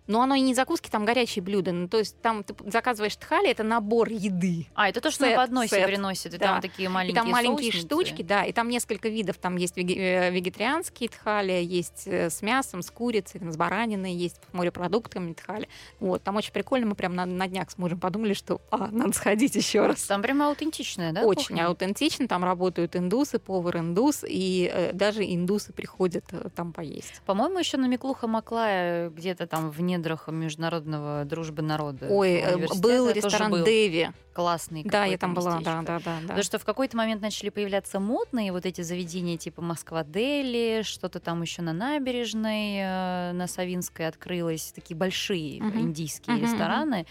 Но 0.09 0.23
оно 0.23 0.33
и 0.33 0.41
не 0.41 0.55
закуски, 0.55 0.89
там 0.89 1.05
горячие 1.05 1.43
блюда. 1.43 1.71
Ну, 1.71 1.87
то 1.87 1.99
есть 1.99 2.19
там 2.19 2.43
ты 2.43 2.55
заказываешь 2.65 3.15
тхали, 3.15 3.51
это 3.51 3.61
набор 3.61 4.09
еды. 4.09 4.65
А, 4.73 4.89
это 4.89 5.01
то, 5.01 5.11
что 5.11 5.25
сет, 5.25 5.35
на 5.35 5.43
подносе 5.43 5.75
сет. 5.75 5.85
приносят, 5.85 6.33
и 6.33 6.37
да. 6.39 6.47
там 6.47 6.61
такие 6.61 6.89
маленькие 6.89 7.13
И 7.13 7.15
там 7.15 7.29
маленькие 7.29 7.71
соусницы. 7.71 7.85
штучки, 7.85 8.21
да, 8.23 8.43
и 8.43 8.51
там 8.51 8.69
несколько 8.69 9.07
видов. 9.07 9.37
Там 9.37 9.55
есть 9.57 9.77
э, 9.77 10.31
вегетарианские 10.31 11.09
тхали, 11.09 11.63
есть 11.63 12.07
э, 12.07 12.31
с 12.31 12.41
мясом, 12.41 12.81
с 12.81 12.89
курицей, 12.89 13.39
там, 13.39 13.51
с 13.51 13.57
бараниной, 13.57 14.13
есть 14.13 14.41
морепродуктами 14.51 15.33
тхали. 15.33 15.69
Вот, 15.99 16.23
там 16.23 16.37
очень 16.37 16.53
прикольно, 16.53 16.87
мы 16.87 16.95
прям 16.95 17.13
на, 17.13 17.27
на 17.27 17.47
днях 17.47 17.69
с 17.69 17.77
мужем 17.77 17.99
подумали, 17.99 18.33
что 18.33 18.61
а, 18.71 18.87
надо 18.87 19.13
сходить 19.13 19.53
еще 19.53 19.85
раз. 19.85 20.01
Там 20.01 20.23
прямо 20.23 20.47
аутентичная, 20.47 21.11
да? 21.11 21.21
Очень 21.21 21.49
кухня? 21.49 21.67
аутентично, 21.67 22.27
там 22.27 22.43
работают 22.43 22.95
индусы, 22.95 23.37
повар 23.37 23.77
индус, 23.77 24.25
и 24.27 24.71
э, 24.73 24.91
даже 24.93 25.23
индусы 25.23 25.71
приходят 25.71 26.25
э, 26.31 26.49
там 26.55 26.73
поесть. 26.73 27.21
По-моему, 27.27 27.59
еще 27.59 27.77
на 27.77 27.85
Миклуха 27.85 28.25
Маклая 28.25 29.11
где-то 29.11 29.45
там 29.45 29.69
в 29.69 29.79
недрах 29.99 30.27
международного 30.27 31.25
дружбы 31.25 31.61
народа. 31.61 32.07
Ой, 32.09 32.35
э, 32.37 32.57
был 32.79 33.09
ресторан 33.09 33.51
был 33.51 33.63
Дэви. 33.63 34.09
классный. 34.33 34.83
Да, 34.83 35.05
я 35.05 35.17
там 35.17 35.33
была, 35.33 35.59
да, 35.59 35.81
местечко. 35.81 35.83
да, 35.85 35.99
да. 35.99 36.15
да. 36.15 36.21
Потому 36.21 36.43
что 36.43 36.59
в 36.59 36.65
какой-то 36.65 36.97
момент 36.97 37.21
начали 37.21 37.49
появляться 37.49 37.99
модные 37.99 38.51
вот 38.51 38.65
эти 38.65 38.81
заведения 38.81 39.37
типа 39.37 39.61
Москва-Дели, 39.61 40.81
что-то 40.83 41.19
там 41.19 41.41
еще 41.41 41.61
на 41.61 41.73
набережной, 41.73 42.77
э, 42.77 43.31
на 43.33 43.47
Савинской 43.47 44.07
открылось, 44.07 44.71
такие 44.73 44.95
большие 44.97 45.61
Мгм. 45.61 45.79
индийские 45.81 46.37
мгм. 46.37 46.45
рестораны. 46.45 47.05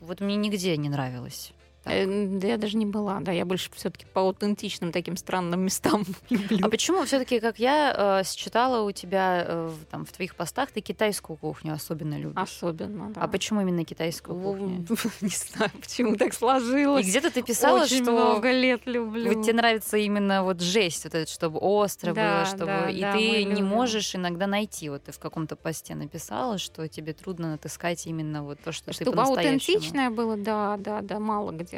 Вот 0.00 0.20
мне 0.20 0.36
нигде 0.36 0.76
не 0.76 0.88
нравилось. 0.88 1.52
Так. 1.84 1.92
Э, 1.94 2.26
Да 2.28 2.46
я 2.48 2.56
даже 2.56 2.76
не 2.76 2.86
была, 2.86 3.20
да, 3.20 3.30
я 3.32 3.44
больше 3.44 3.70
все-таки 3.74 4.06
по 4.12 4.22
аутентичным 4.22 4.90
таким 4.92 5.16
странным 5.16 5.60
местам 5.60 6.04
люблю. 6.30 6.58
А 6.66 6.68
почему 6.70 7.04
все-таки, 7.04 7.40
как 7.40 7.58
я 7.58 8.20
э, 8.20 8.24
считала 8.24 8.82
у 8.86 8.92
тебя 8.92 9.44
э, 9.46 9.66
в- 9.68 9.84
там 9.86 10.04
в 10.04 10.12
твоих 10.12 10.34
постах, 10.34 10.70
ты 10.70 10.80
китайскую 10.80 11.36
кухню 11.36 11.74
особенно 11.74 12.18
любишь? 12.18 12.34
Особенно, 12.36 13.10
да. 13.10 13.20
А 13.22 13.28
почему 13.28 13.60
именно 13.60 13.84
китайскую 13.84 14.40
кухню? 14.40 14.86
Не 15.20 15.28
знаю, 15.28 15.70
почему 15.80 16.16
так 16.16 16.28
И 16.32 16.36
сложилось. 16.36 17.06
где-то 17.06 17.30
ты 17.30 17.42
писала, 17.42 17.82
Очень 17.82 18.02
что 18.02 18.12
много 18.12 18.50
лет 18.50 18.82
люблю. 18.86 19.32
вот 19.34 19.42
тебе 19.44 19.54
нравится 19.54 19.96
именно 19.98 20.42
вот 20.42 20.60
жесть, 20.60 21.04
вот 21.04 21.14
это, 21.14 21.30
чтобы 21.30 21.58
остро 21.58 22.12
Да, 22.14 22.36
было, 22.38 22.44
чтобы 22.46 22.66
да, 22.66 22.90
и 22.90 23.00
да, 23.00 23.12
ты 23.12 23.18
не 23.44 23.50
любим. 23.50 23.66
можешь 23.66 24.14
иногда 24.14 24.46
найти. 24.46 24.88
Вот 24.90 25.04
ты 25.04 25.12
в 25.12 25.18
каком-то 25.18 25.56
посте 25.56 25.94
написала, 25.94 26.58
что 26.58 26.88
тебе 26.88 27.12
трудно 27.12 27.54
отыскать 27.54 28.06
именно 28.06 28.42
вот 28.42 28.58
то, 28.60 28.72
что 28.72 28.86
ты 28.88 28.94
Чтобы 28.94 29.12
по-настоящему. 29.16 29.54
аутентичное 29.76 30.10
было, 30.10 30.36
да, 30.36 30.76
да, 30.78 31.00
да, 31.02 31.18
мало 31.18 31.50
где. 31.52 31.73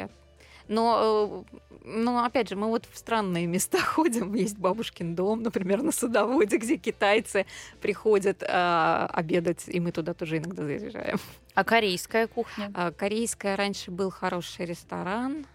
Но, 0.67 1.45
э, 1.51 1.57
но 1.83 2.23
опять 2.23 2.49
же, 2.49 2.55
мы 2.55 2.67
вот 2.67 2.85
в 2.91 2.97
странные 2.97 3.47
места 3.47 3.79
ходим. 3.81 4.33
Есть 4.33 4.57
бабушкин 4.57 5.15
дом, 5.15 5.43
например, 5.43 5.81
на 5.81 5.91
садоводе, 5.91 6.57
где 6.57 6.77
китайцы 6.77 7.45
приходят 7.81 8.43
а, 8.47 9.09
обедать, 9.13 9.63
и 9.67 9.79
мы 9.79 9.91
туда 9.91 10.13
тоже 10.13 10.37
иногда 10.37 10.63
заезжаем. 10.63 11.19
А 11.53 11.63
корейская 11.63 12.27
кухня? 12.27 12.71
А, 12.73 12.91
Корейская 12.91 13.55
раньше 13.55 13.91
был 13.91 14.09
хороший 14.09 14.65
ресторан. 14.65 15.45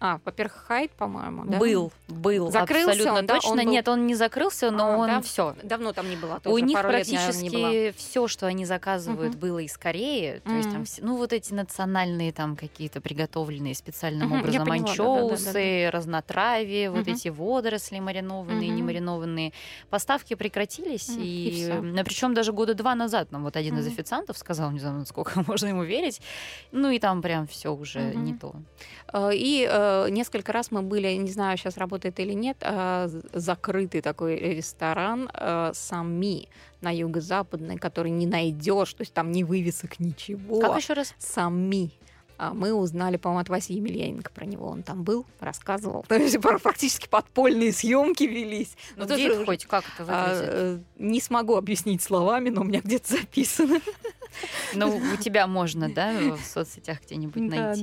А, 0.00 0.14
а, 0.14 0.20
во-первых, 0.24 0.64
Хайт, 0.68 0.92
по-моему, 0.92 1.44
да? 1.44 1.58
Был, 1.58 1.92
был, 2.06 2.50
Закрылся 2.52 2.90
абсолютно 2.92 3.18
он, 3.18 3.26
да? 3.26 3.34
точно. 3.34 3.50
Он 3.50 3.58
был- 3.64 3.72
Нет, 3.72 3.88
он 3.88 4.06
не 4.06 4.14
закрылся, 4.14 4.70
но 4.70 4.92
А, 4.92 4.96
он 4.96 5.06
да? 5.08 5.20
все. 5.22 5.56
Давно 5.64 5.92
там 5.92 6.08
не 6.08 6.16
была 6.16 6.40
У 6.44 6.58
них 6.58 6.80
практически 6.80 7.92
все, 7.96 8.28
что 8.28 8.46
они 8.46 8.64
заказывают, 8.64 9.32
Мгм. 9.34 9.40
было 9.40 9.58
из 9.58 9.76
Кореи. 9.76 10.40
То 10.44 10.52
есть 10.52 10.70
там 10.70 10.84
все, 10.84 11.02
ну 11.04 11.16
вот 11.16 11.32
эти 11.32 11.52
национальные 11.52 12.32
там 12.32 12.54
какие-то 12.54 13.00
приготовленные 13.00 13.74
специальным 13.74 14.30
я 14.32 14.38
образом 14.38 14.66
поняла, 14.66 14.88
анчоусы, 14.90 15.90
разнотравье, 15.90 16.90
вот 16.90 17.06
Мгм. 17.06 17.14
эти 17.16 17.28
водоросли 17.28 17.98
маринованные, 17.98 18.68
Мгм. 18.68 18.76
не 18.76 18.82
маринованные. 18.84 19.52
Поставки 19.90 20.34
прекратились, 20.34 21.08
Мгм, 21.08 21.22
и 21.22 21.48
и, 21.48 21.64
всё. 21.64 22.04
причем 22.04 22.34
даже 22.34 22.52
года 22.52 22.74
два 22.74 22.94
назад 22.94 23.32
нам 23.32 23.42
вот 23.42 23.56
один 23.56 23.76
из 23.78 23.86
Мгм. 23.86 23.94
официантов 23.94 24.38
сказал, 24.38 24.70
не 24.70 24.78
знаю, 24.78 24.98
насколько 25.00 25.32
можно 25.46 25.66
ему 25.66 25.82
верить, 25.82 26.20
ну 26.70 26.90
и 26.90 27.00
там 27.00 27.20
прям 27.20 27.48
все 27.48 27.74
уже 27.74 27.98
Мгм. 28.00 28.24
не 28.24 28.34
то. 28.34 28.54
Э, 29.12 29.30
И 29.34 29.66
э, 29.68 29.87
несколько 30.10 30.52
раз 30.52 30.70
мы 30.70 30.82
были, 30.82 31.12
не 31.14 31.30
знаю, 31.30 31.56
сейчас 31.56 31.76
работает 31.76 32.18
или 32.20 32.32
нет, 32.32 32.56
э, 32.60 33.08
з- 33.08 33.22
закрытый 33.32 34.00
такой 34.00 34.36
ресторан 34.36 35.30
э, 35.32 35.72
Сами 35.74 36.48
на 36.80 36.90
юго-западной, 36.94 37.76
который 37.76 38.10
не 38.10 38.26
найдешь, 38.26 38.92
то 38.94 39.02
есть 39.02 39.12
там 39.12 39.32
ни 39.32 39.42
вывесок, 39.42 39.98
ничего. 40.00 40.60
Как 40.60 40.76
еще 40.76 40.92
раз? 40.94 41.14
Сами. 41.18 41.90
А 42.40 42.54
Мы 42.54 42.72
узнали, 42.72 43.16
по-моему, 43.16 43.40
от 43.40 43.48
Васи 43.48 43.74
Емельяненко 43.74 44.30
про 44.30 44.44
него. 44.46 44.68
Он 44.68 44.84
там 44.84 45.02
был, 45.02 45.26
рассказывал. 45.40 46.04
То 46.06 46.14
есть 46.14 46.40
пр- 46.40 46.60
практически 46.60 47.08
подпольные 47.08 47.72
съемки 47.72 48.22
велись. 48.22 48.76
Ну, 48.94 49.06
где 49.06 49.26
это 49.26 49.44
хоть, 49.44 49.66
как 49.66 49.82
это 49.98 50.04
а, 50.08 50.28
выглядит? 50.34 50.54
э, 50.54 50.78
не 51.02 51.20
смогу 51.20 51.56
объяснить 51.56 52.00
словами, 52.00 52.50
но 52.50 52.60
у 52.60 52.64
меня 52.64 52.80
где-то 52.80 53.14
записано. 53.16 53.80
Ну, 54.74 54.96
у 54.96 55.16
тебя 55.16 55.46
можно, 55.46 55.88
да, 55.92 56.12
в 56.36 56.40
соцсетях 56.44 56.98
где-нибудь 57.04 57.42
найти. 57.42 57.82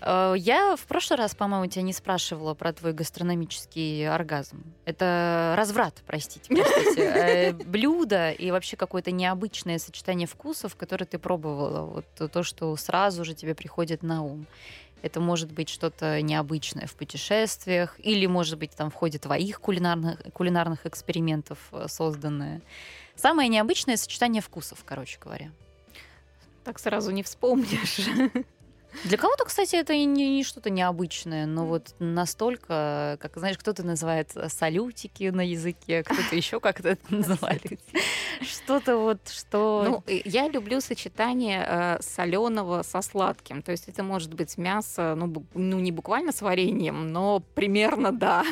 да. 0.00 0.32
Э, 0.32 0.34
Я 0.36 0.76
в 0.76 0.86
прошлый 0.86 1.18
раз, 1.18 1.34
по-моему, 1.34 1.66
тебя 1.66 1.82
не 1.82 1.92
спрашивала 1.92 2.54
про 2.54 2.72
твой 2.72 2.92
гастрономический 2.92 4.08
оргазм. 4.08 4.62
Это 4.84 5.54
разврат, 5.56 6.02
простите, 6.06 6.54
простите. 6.54 7.00
Э, 7.20 7.52
Блюдо 7.52 8.30
и 8.30 8.50
вообще 8.50 8.76
какое-то 8.76 9.10
необычное 9.10 9.78
сочетание 9.78 10.26
вкусов, 10.26 10.74
которое 10.76 11.04
ты 11.04 11.18
пробовала. 11.18 11.82
Вот 11.86 12.30
то, 12.32 12.42
что 12.42 12.74
сразу 12.76 13.24
же 13.24 13.34
тебе 13.34 13.54
приходит 13.54 14.02
на 14.02 14.22
ум. 14.22 14.46
Это 15.02 15.20
может 15.20 15.50
быть 15.52 15.68
что-то 15.70 16.20
необычное 16.20 16.86
в 16.86 16.94
путешествиях, 16.94 17.94
или, 17.98 18.26
может 18.26 18.58
быть, 18.58 18.72
там 18.72 18.90
в 18.90 18.94
ходе 18.94 19.18
твоих 19.18 19.60
кулинарных, 19.60 20.18
кулинарных 20.34 20.84
экспериментов 20.86 21.58
э, 21.72 21.86
созданное. 21.88 22.60
Самое 23.20 23.50
необычное 23.50 23.98
сочетание 23.98 24.40
вкусов, 24.40 24.82
короче 24.86 25.18
говоря. 25.22 25.50
Так 26.64 26.78
сразу 26.78 27.10
не 27.10 27.22
вспомнишь. 27.22 28.00
Для 29.04 29.18
кого-то, 29.18 29.44
кстати, 29.44 29.76
это 29.76 29.94
не, 29.94 30.06
не 30.36 30.42
что-то 30.42 30.70
необычное, 30.70 31.44
но 31.44 31.66
вот 31.66 31.94
настолько, 31.98 33.18
как 33.20 33.36
знаешь, 33.36 33.58
кто-то 33.58 33.82
называет 33.82 34.32
салютики 34.48 35.24
на 35.24 35.46
языке, 35.46 36.02
кто-то 36.02 36.34
еще 36.34 36.60
как-то 36.60 36.88
это 36.88 37.02
называет. 37.14 37.62
Что-то 38.40 38.96
вот, 38.96 39.28
что... 39.28 39.84
Ну, 39.86 40.12
э, 40.12 40.22
я 40.24 40.48
люблю 40.48 40.80
сочетание 40.80 41.98
соленого 42.00 42.82
со 42.82 43.02
сладким. 43.02 43.60
То 43.60 43.70
есть 43.70 43.86
это 43.86 44.02
может 44.02 44.32
быть 44.32 44.56
мясо, 44.56 45.14
ну, 45.14 45.44
ну, 45.54 45.78
не 45.78 45.92
буквально 45.92 46.32
с 46.32 46.40
вареньем, 46.40 47.12
но 47.12 47.40
примерно 47.54 48.12
да. 48.12 48.44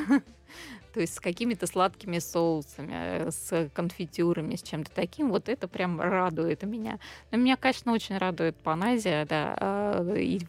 То 0.93 1.01
есть 1.01 1.15
с 1.15 1.21
какими-то 1.21 1.67
сладкими 1.67 2.19
соусами, 2.19 2.93
э, 2.93 3.31
с 3.31 3.71
конфитюрами, 3.75 4.57
с 4.57 4.63
чем-то 4.63 4.91
таким. 4.95 5.31
Вот 5.31 5.49
это 5.49 5.69
прям 5.69 6.01
радует 6.01 6.63
меня. 6.63 6.99
Но 7.31 7.39
меня, 7.39 7.57
конечно, 7.57 7.93
очень 7.93 8.19
радует 8.19 8.57
паназия, 8.57 9.25
да, 9.27 9.57
а, 9.61 10.15
и 10.15 10.41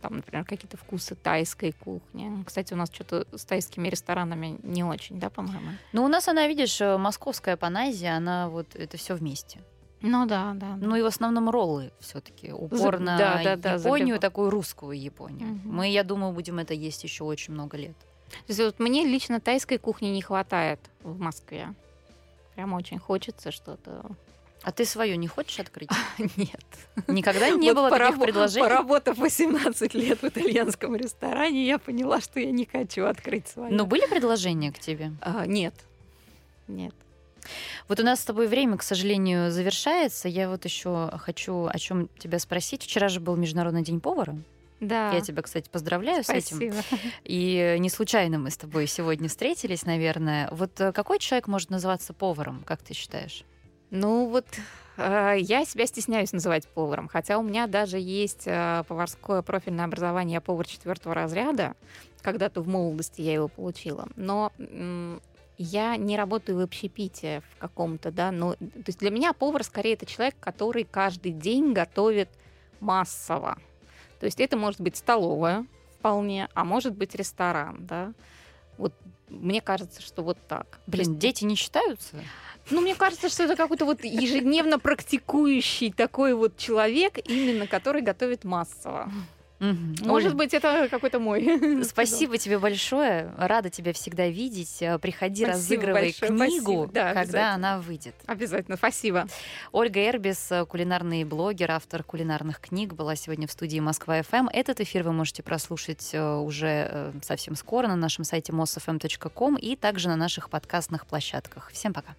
там, 0.00 0.16
например, 0.16 0.44
какие-то 0.44 0.76
вкусы 0.76 1.14
тайской 1.14 1.72
кухни. 1.72 2.44
Кстати, 2.46 2.72
у 2.72 2.76
нас 2.76 2.90
что-то 2.92 3.26
с 3.36 3.44
тайскими 3.44 3.88
ресторанами 3.88 4.58
не 4.62 4.84
очень, 4.84 5.18
да, 5.18 5.30
по-моему? 5.30 5.70
ну, 5.92 6.04
у 6.04 6.08
нас 6.08 6.28
она, 6.28 6.46
видишь, 6.46 6.80
э, 6.80 6.96
московская 6.96 7.56
паназия, 7.56 8.16
она 8.16 8.48
вот 8.48 8.74
это 8.74 8.96
все 8.96 9.14
вместе. 9.14 9.60
Ну 10.00 10.26
да, 10.26 10.52
да. 10.54 10.76
Ну 10.76 10.94
и 10.94 11.02
в 11.02 11.06
основном 11.06 11.50
роллы 11.50 11.90
все-таки 11.98 12.52
упор 12.52 13.00
на 13.00 13.18
да, 13.18 13.40
да, 13.42 13.56
да, 13.56 13.74
Японию, 13.74 14.16
забегу. 14.16 14.20
такую 14.20 14.50
русскую 14.50 14.98
Японию. 14.98 15.48
Мгм. 15.48 15.76
Мы, 15.76 15.88
я 15.90 16.04
думаю, 16.04 16.32
будем 16.32 16.58
это 16.58 16.72
есть 16.74 17.02
еще 17.02 17.24
очень 17.24 17.54
много 17.54 17.76
лет. 17.76 17.96
То 18.30 18.44
есть 18.48 18.60
вот 18.60 18.78
мне 18.78 19.04
лично 19.04 19.40
тайской 19.40 19.78
кухни 19.78 20.08
не 20.08 20.22
хватает 20.22 20.80
в 21.02 21.18
Москве. 21.18 21.74
Прям 22.54 22.72
очень 22.74 22.98
хочется 22.98 23.50
что-то. 23.50 24.04
А 24.62 24.72
ты 24.72 24.84
свою 24.84 25.16
не 25.16 25.28
хочешь 25.28 25.60
открыть? 25.60 25.88
Нет. 26.36 26.64
Никогда 27.06 27.48
не 27.50 27.70
Вот 27.72 27.76
было 27.76 27.90
таких 27.90 28.16
порабо- 28.16 28.24
предложений? 28.24 28.66
Поработав 28.66 29.18
18 29.18 29.94
лет 29.94 30.20
в 30.20 30.24
итальянском 30.24 30.96
ресторане, 30.96 31.64
я 31.64 31.78
поняла, 31.78 32.20
что 32.20 32.40
я 32.40 32.50
не 32.50 32.66
хочу 32.66 33.04
открыть 33.06 33.46
свою. 33.48 33.72
Но 33.74 33.86
были 33.86 34.06
предложения 34.06 34.72
к 34.72 34.78
тебе? 34.80 35.12
А, 35.20 35.46
нет. 35.46 35.74
Нет. 36.66 36.94
Вот 37.86 38.00
у 38.00 38.02
нас 38.02 38.20
с 38.20 38.24
тобой 38.24 38.46
время, 38.48 38.76
к 38.76 38.82
сожалению, 38.82 39.50
завершается. 39.50 40.28
Я 40.28 40.50
вот 40.50 40.64
еще 40.64 41.10
хочу 41.18 41.66
о 41.66 41.78
чем 41.78 42.08
тебя 42.18 42.38
спросить. 42.38 42.82
Вчера 42.82 43.08
же 43.08 43.20
был 43.20 43.36
Международный 43.36 43.82
день 43.82 44.00
повара. 44.00 44.36
Да. 44.80 45.12
Я 45.12 45.20
тебя, 45.20 45.42
кстати, 45.42 45.68
поздравляю 45.68 46.22
с 46.22 46.30
этим. 46.30 46.56
Спасибо. 46.56 46.76
И 47.24 47.76
не 47.78 47.90
случайно 47.90 48.38
мы 48.38 48.50
с 48.50 48.56
тобой 48.56 48.86
сегодня 48.86 49.28
встретились, 49.28 49.84
наверное. 49.84 50.48
Вот 50.52 50.80
э, 50.80 50.92
какой 50.92 51.18
человек 51.18 51.48
может 51.48 51.70
называться 51.70 52.12
поваром, 52.12 52.62
как 52.64 52.82
ты 52.82 52.94
считаешь? 52.94 53.44
Ну 53.90 54.28
вот 54.28 54.46
э, 54.96 55.36
я 55.40 55.64
себя 55.64 55.86
стесняюсь 55.86 56.32
называть 56.32 56.68
поваром, 56.68 57.08
хотя 57.08 57.38
у 57.38 57.42
меня 57.42 57.66
даже 57.66 57.98
есть 57.98 58.44
э, 58.46 58.84
поварское 58.86 59.42
профильное 59.42 59.86
образование, 59.86 60.34
я 60.34 60.40
повар 60.40 60.66
четвертого 60.66 61.14
разряда. 61.14 61.74
Когда-то 62.22 62.60
в 62.60 62.68
молодости 62.68 63.20
я 63.20 63.34
его 63.34 63.48
получила. 63.48 64.08
Но 64.16 64.52
м, 64.58 65.20
я 65.56 65.96
не 65.96 66.16
работаю 66.16 66.58
в 66.58 66.60
общепите 66.60 67.42
в 67.52 67.58
каком-то, 67.58 68.10
да, 68.12 68.30
но 68.30 68.54
то 68.54 68.84
есть 68.86 68.98
для 69.00 69.10
меня 69.10 69.32
повар 69.32 69.64
скорее 69.64 69.94
это 69.94 70.06
человек, 70.06 70.36
который 70.38 70.84
каждый 70.84 71.32
день 71.32 71.72
готовит 71.72 72.28
массово. 72.80 73.58
То 74.20 74.26
есть 74.26 74.40
это 74.40 74.56
может 74.56 74.80
быть 74.80 74.96
столовая 74.96 75.66
вполне, 75.98 76.48
а 76.54 76.64
может 76.64 76.94
быть 76.94 77.14
ресторан, 77.14 77.86
да. 77.86 78.12
Вот 78.76 78.92
мне 79.28 79.60
кажется, 79.60 80.00
что 80.02 80.22
вот 80.22 80.38
так. 80.48 80.78
Блин, 80.86 81.06
есть 81.06 81.18
дети 81.18 81.44
не 81.44 81.54
считаются? 81.54 82.16
ну, 82.70 82.80
мне 82.80 82.94
кажется, 82.94 83.28
что 83.28 83.44
это 83.44 83.56
какой-то 83.56 83.84
вот 83.84 84.04
ежедневно 84.04 84.78
практикующий 84.78 85.92
такой 85.92 86.34
вот 86.34 86.56
человек, 86.56 87.18
именно 87.26 87.66
который 87.66 88.02
готовит 88.02 88.44
массово. 88.44 89.10
Может 89.60 90.32
Оль, 90.32 90.36
быть, 90.36 90.54
это 90.54 90.88
какой-то 90.88 91.18
мой. 91.18 91.84
Спасибо 91.84 92.38
тебе 92.38 92.58
большое. 92.58 93.32
Рада 93.36 93.70
тебя 93.70 93.92
всегда 93.92 94.28
видеть. 94.28 94.80
Э, 94.80 94.98
Приходи, 94.98 95.44
Спасибо 95.44 95.52
разыгрывай 95.52 96.02
большое, 96.02 96.30
книгу, 96.30 96.72
спасибо. 96.84 96.92
Да, 96.92 97.14
когда 97.14 97.54
она 97.54 97.80
выйдет. 97.80 98.14
Обязательно, 98.26 98.76
спасибо. 98.76 99.26
Ольга 99.72 100.08
Эрбис, 100.08 100.52
э, 100.52 100.64
кулинарный 100.64 101.24
блогер, 101.24 101.72
автор 101.72 102.04
кулинарных 102.04 102.60
книг, 102.60 102.94
была 102.94 103.16
сегодня 103.16 103.48
в 103.48 103.52
студии 103.52 103.80
Москва 103.80 104.22
ФМ. 104.22 104.48
Этот 104.52 104.80
эфир 104.80 105.02
вы 105.02 105.12
можете 105.12 105.42
прослушать 105.42 106.10
э, 106.12 106.36
уже 106.36 107.12
совсем 107.22 107.56
скоро 107.56 107.88
на 107.88 107.96
нашем 107.96 108.24
сайте 108.24 108.52
mosfm.com 108.52 109.56
и 109.56 109.74
также 109.74 110.08
на 110.08 110.16
наших 110.16 110.50
подкастных 110.50 111.06
площадках. 111.06 111.70
Всем 111.72 111.92
пока. 111.92 112.14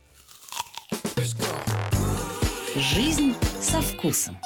Жизнь 2.75 3.33
со 3.61 3.81
вкусом. 3.81 4.37